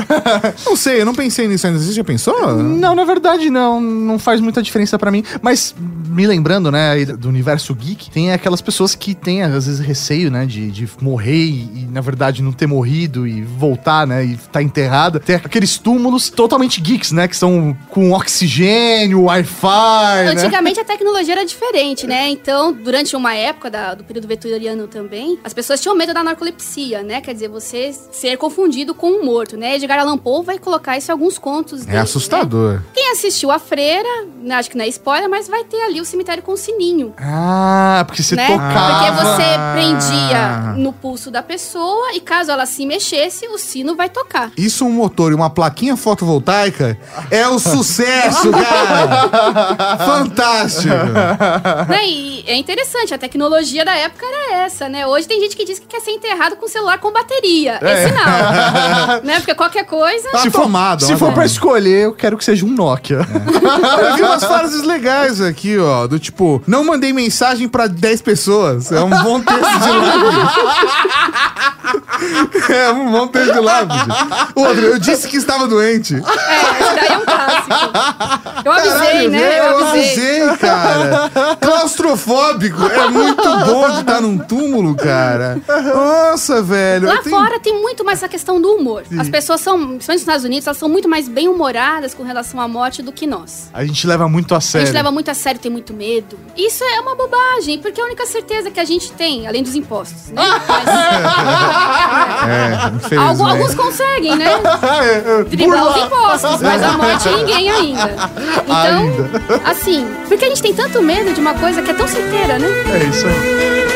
Não 0.64 0.76
sei, 0.76 1.01
eu 1.01 1.07
não 1.07 1.14
pensei 1.14 1.47
nisso 1.49 1.66
ainda. 1.66 1.78
Você 1.78 1.93
já 1.93 2.05
pensou? 2.05 2.57
Não, 2.57 2.95
na 2.95 3.05
verdade 3.05 3.51
não, 3.51 3.80
não 3.80 4.18
faz 4.18 4.41
muita 4.41 4.62
diferença 4.62 4.99
pra 4.99 5.11
mim. 5.11 5.24
Mas 5.41 5.74
me 6.12 6.26
lembrando, 6.26 6.70
né, 6.70 7.05
do 7.05 7.28
universo 7.28 7.74
geek, 7.74 8.11
tem 8.11 8.33
aquelas 8.33 8.61
pessoas 8.61 8.95
que 8.95 9.14
têm 9.14 9.43
às 9.43 9.53
vezes 9.53 9.80
receio, 9.80 10.30
né, 10.30 10.47
de, 10.47 10.70
de 10.70 10.89
morrer 11.01 11.47
e, 11.47 11.89
na 11.91 12.01
verdade 12.01 12.43
não 12.43 12.53
ter 12.53 12.66
morrido 12.66 13.26
e 13.26 13.43
voltar, 13.43 14.07
né, 14.07 14.24
e 14.24 14.37
tá 14.37 14.62
enterrada. 14.73 15.20
Tem 15.20 15.37
aqueles 15.37 15.79
túmulos 15.79 16.31
totalmente 16.31 16.81
geeks, 16.81 17.12
né, 17.12 17.29
que 17.29 17.37
são 17.37 17.77
com 17.91 18.12
oxigênio, 18.12 19.25
Wi-Fi, 19.25 20.25
né? 20.25 20.31
Antigamente 20.31 20.81
a 20.81 20.85
tecnologia 20.85 21.35
era 21.35 21.45
diferente, 21.45 22.07
né? 22.07 22.29
Então, 22.31 22.73
durante 22.73 23.14
uma 23.14 23.35
época 23.35 23.70
da- 23.70 23.95
do 23.95 24.03
período 24.05 24.27
vitoriano 24.27 24.87
também, 24.89 25.39
as 25.45 25.53
pessoas 25.53 25.81
tinham 25.81 25.95
medo 25.97 26.14
da 26.14 26.25
narcolepsia, 26.25 27.03
né? 27.03 27.20
Quer 27.20 27.35
dizer, 27.35 27.49
você 27.49 27.93
ser 28.11 28.37
confundido 28.39 28.95
com 28.95 29.11
um 29.11 29.25
morto, 29.25 29.57
né? 29.57 29.77
Edgar 29.77 29.99
Allan 30.01 30.16
Poe 30.18 30.45
vai 30.45 30.59
colocar 30.59 30.97
isso 30.97 31.11
em 31.11 31.12
alguns 31.12 31.39
contos 31.39 31.81
dele, 31.81 31.93
É 31.93 31.95
né? 31.97 32.01
assustador. 32.01 32.81
Quem 32.95 33.12
assistiu 33.12 33.51
A 33.51 33.59
Freira, 33.59 34.09
né, 34.43 34.55
acho 34.55 34.70
que 34.70 34.77
não 34.77 34.85
é 34.85 34.89
spoiler, 34.89 35.29
mas 35.29 35.49
vai 35.49 35.64
ter 35.64 35.81
ali 35.83 36.01
o 36.01 36.05
cemitério 36.05 36.43
com 36.43 36.53
o 36.53 36.57
sininho. 36.57 37.14
Ah, 37.18 38.05
porque 38.07 38.23
você 38.23 38.35
né? 38.35 38.47
tocava. 38.47 39.03
Porque 39.03 39.23
você 39.23 39.43
prendia 39.75 40.75
no 40.77 40.93
pulso 40.93 41.31
da 41.31 41.43
pessoa 41.43 42.12
e 42.14 42.20
caso 42.20 42.51
ela 42.51 42.66
se 42.66 42.87
mexesse, 42.87 43.47
o 43.49 43.59
sino 43.59 43.95
vai 43.95 44.09
tocar. 44.09 44.51
Isso, 44.63 44.85
um 44.87 44.93
motor 44.93 45.33
e 45.33 45.35
uma 45.35 45.51
plaquinha 45.51 45.97
fotovoltaica 45.97 46.97
é 47.31 47.49
o 47.49 47.59
sucesso, 47.59 48.51
cara! 48.53 49.99
Fantástico! 50.07 50.95
né? 51.89 52.07
E 52.07 52.45
é 52.47 52.55
interessante, 52.55 53.13
a 53.13 53.19
tecnologia 53.19 53.85
da 53.85 53.93
época 53.95 54.25
era 54.25 54.65
essa, 54.65 54.89
né? 54.89 55.05
Hoje 55.05 55.27
tem 55.27 55.41
gente 55.41 55.57
que 55.57 55.65
diz 55.65 55.81
que 55.81 55.87
quer 55.87 56.01
ser 56.01 56.13
enterrado 56.13 56.55
com 56.55 56.69
celular 56.69 56.99
com 56.99 57.13
bateria. 57.13 57.79
É. 57.83 58.05
Esse 58.05 58.13
não. 58.15 59.23
né? 59.27 59.41
Porque 59.41 59.55
qualquer 59.55 59.85
coisa. 59.85 60.31
Tá 60.31 60.39
Se 60.39 60.51
for, 60.51 60.63
tomado, 60.63 61.03
se 61.03 61.13
uma 61.13 61.19
for 61.19 61.27
pra 61.27 61.35
tomada. 61.35 61.47
escolher, 61.47 62.05
eu 62.05 62.13
quero 62.13 62.39
que 62.39 62.45
seja 62.45 62.65
um 62.65 62.71
Nokia. 62.71 63.19
Eu 63.19 64.17
vi 64.17 64.23
umas 64.23 64.45
frases 64.45 64.83
legais 64.85 65.41
aqui, 65.41 65.77
ó. 65.77 66.07
Do 66.07 66.21
tipo, 66.21 66.63
não 66.69 66.85
mandei 66.85 67.13
mensagem 67.13 67.69
pra 67.69 67.89
10 67.89 68.23
pessoas. 68.23 68.93
É 68.93 69.01
um 69.01 69.11
bom 69.11 69.41
texto 69.41 69.61
de. 69.61 71.32
é 72.73 72.91
um 72.91 73.29
texto 73.29 73.53
de 73.53 73.61
lápide. 73.61 74.05
Outro, 74.55 74.81
eu 74.83 74.99
disse 74.99 75.29
que 75.29 75.37
estava 75.37 75.66
doente. 75.66 76.14
É, 76.14 76.18
esse 76.18 76.95
daí 76.95 77.09
é 77.09 77.18
um 77.18 77.25
clássico. 77.25 78.62
Eu 78.64 78.73
avisei, 78.73 78.99
Caralho, 79.01 79.31
né? 79.31 79.59
Eu 79.59 79.64
eu 79.64 79.87
avisei. 79.87 80.43
avisei, 80.43 80.57
cara. 80.59 81.31
Claustrofóbico. 81.61 82.83
É 82.85 83.09
muito 83.09 83.43
bom 83.43 83.91
de 83.91 84.01
estar 84.01 84.20
num 84.20 84.39
túmulo, 84.39 84.95
cara. 84.95 85.61
Nossa, 85.95 86.62
velho. 86.62 87.09
Lá 87.09 87.18
tenho- 87.18 87.37
fora 87.37 87.59
tem 87.61 87.81
muito 87.81 88.05
mais 88.05 88.18
essa 88.18 88.29
questão 88.29 88.61
do 88.61 88.75
humor. 88.77 89.03
As 89.18 89.29
pessoas 89.29 89.61
são, 89.61 89.77
principalmente 89.79 90.09
nos 90.09 90.20
Estados 90.23 90.45
Unidos, 90.45 90.66
elas 90.66 90.77
são 90.79 90.89
muito 90.89 91.09
mais 91.09 91.29
bem-humoradas 91.29 92.14
com 92.14 92.23
relação 92.23 92.61
à 92.61 92.68
morte 92.68 93.03
do 93.03 93.12
que 93.12 93.27
nós. 93.27 93.68
A 93.73 93.85
gente 93.85 94.07
leva 94.07 94.29
muito 94.29 94.55
a 94.55 94.59
A 94.59 94.61
sério. 94.61 94.87
gente 94.87 94.95
leva 94.96 95.11
muito 95.11 95.30
a 95.30 95.34
sério, 95.34 95.61
tem 95.61 95.71
muito 95.71 95.92
medo. 95.92 96.38
Isso 96.57 96.84
é 96.84 97.01
uma 97.01 97.14
bobagem, 97.14 97.79
porque 97.80 98.01
a 98.01 98.05
única 98.05 98.25
certeza 98.26 98.71
que 98.71 98.79
a 98.80 98.84
gente 98.84 99.11
tem, 99.13 99.46
além 99.46 99.63
dos 99.63 99.75
impostos, 99.75 100.29
né? 100.30 100.42
Mas, 100.68 100.84
É, 102.13 103.17
alguns 103.17 103.75
conseguem, 103.75 104.37
né? 104.37 104.61
Driblar 105.49 105.89
os 105.89 105.97
impostos, 105.97 106.61
mas 106.61 106.83
a 106.83 106.93
morte 106.93 107.29
ninguém 107.29 107.71
ainda. 107.71 108.11
Então, 108.64 109.61
assim, 109.64 110.07
porque 110.29 110.45
a 110.45 110.49
gente 110.49 110.63
tem 110.63 110.75
tanto 110.75 111.03
medo 111.03 111.33
de 111.33 111.41
uma 111.41 111.55
coisa 111.55 111.83
que 111.83 111.91
é 111.91 111.95
tão 111.95 112.07
certeira, 112.07 112.59
né? 112.59 112.68
É 112.93 113.05
isso 113.05 113.26
aí. 113.26 113.93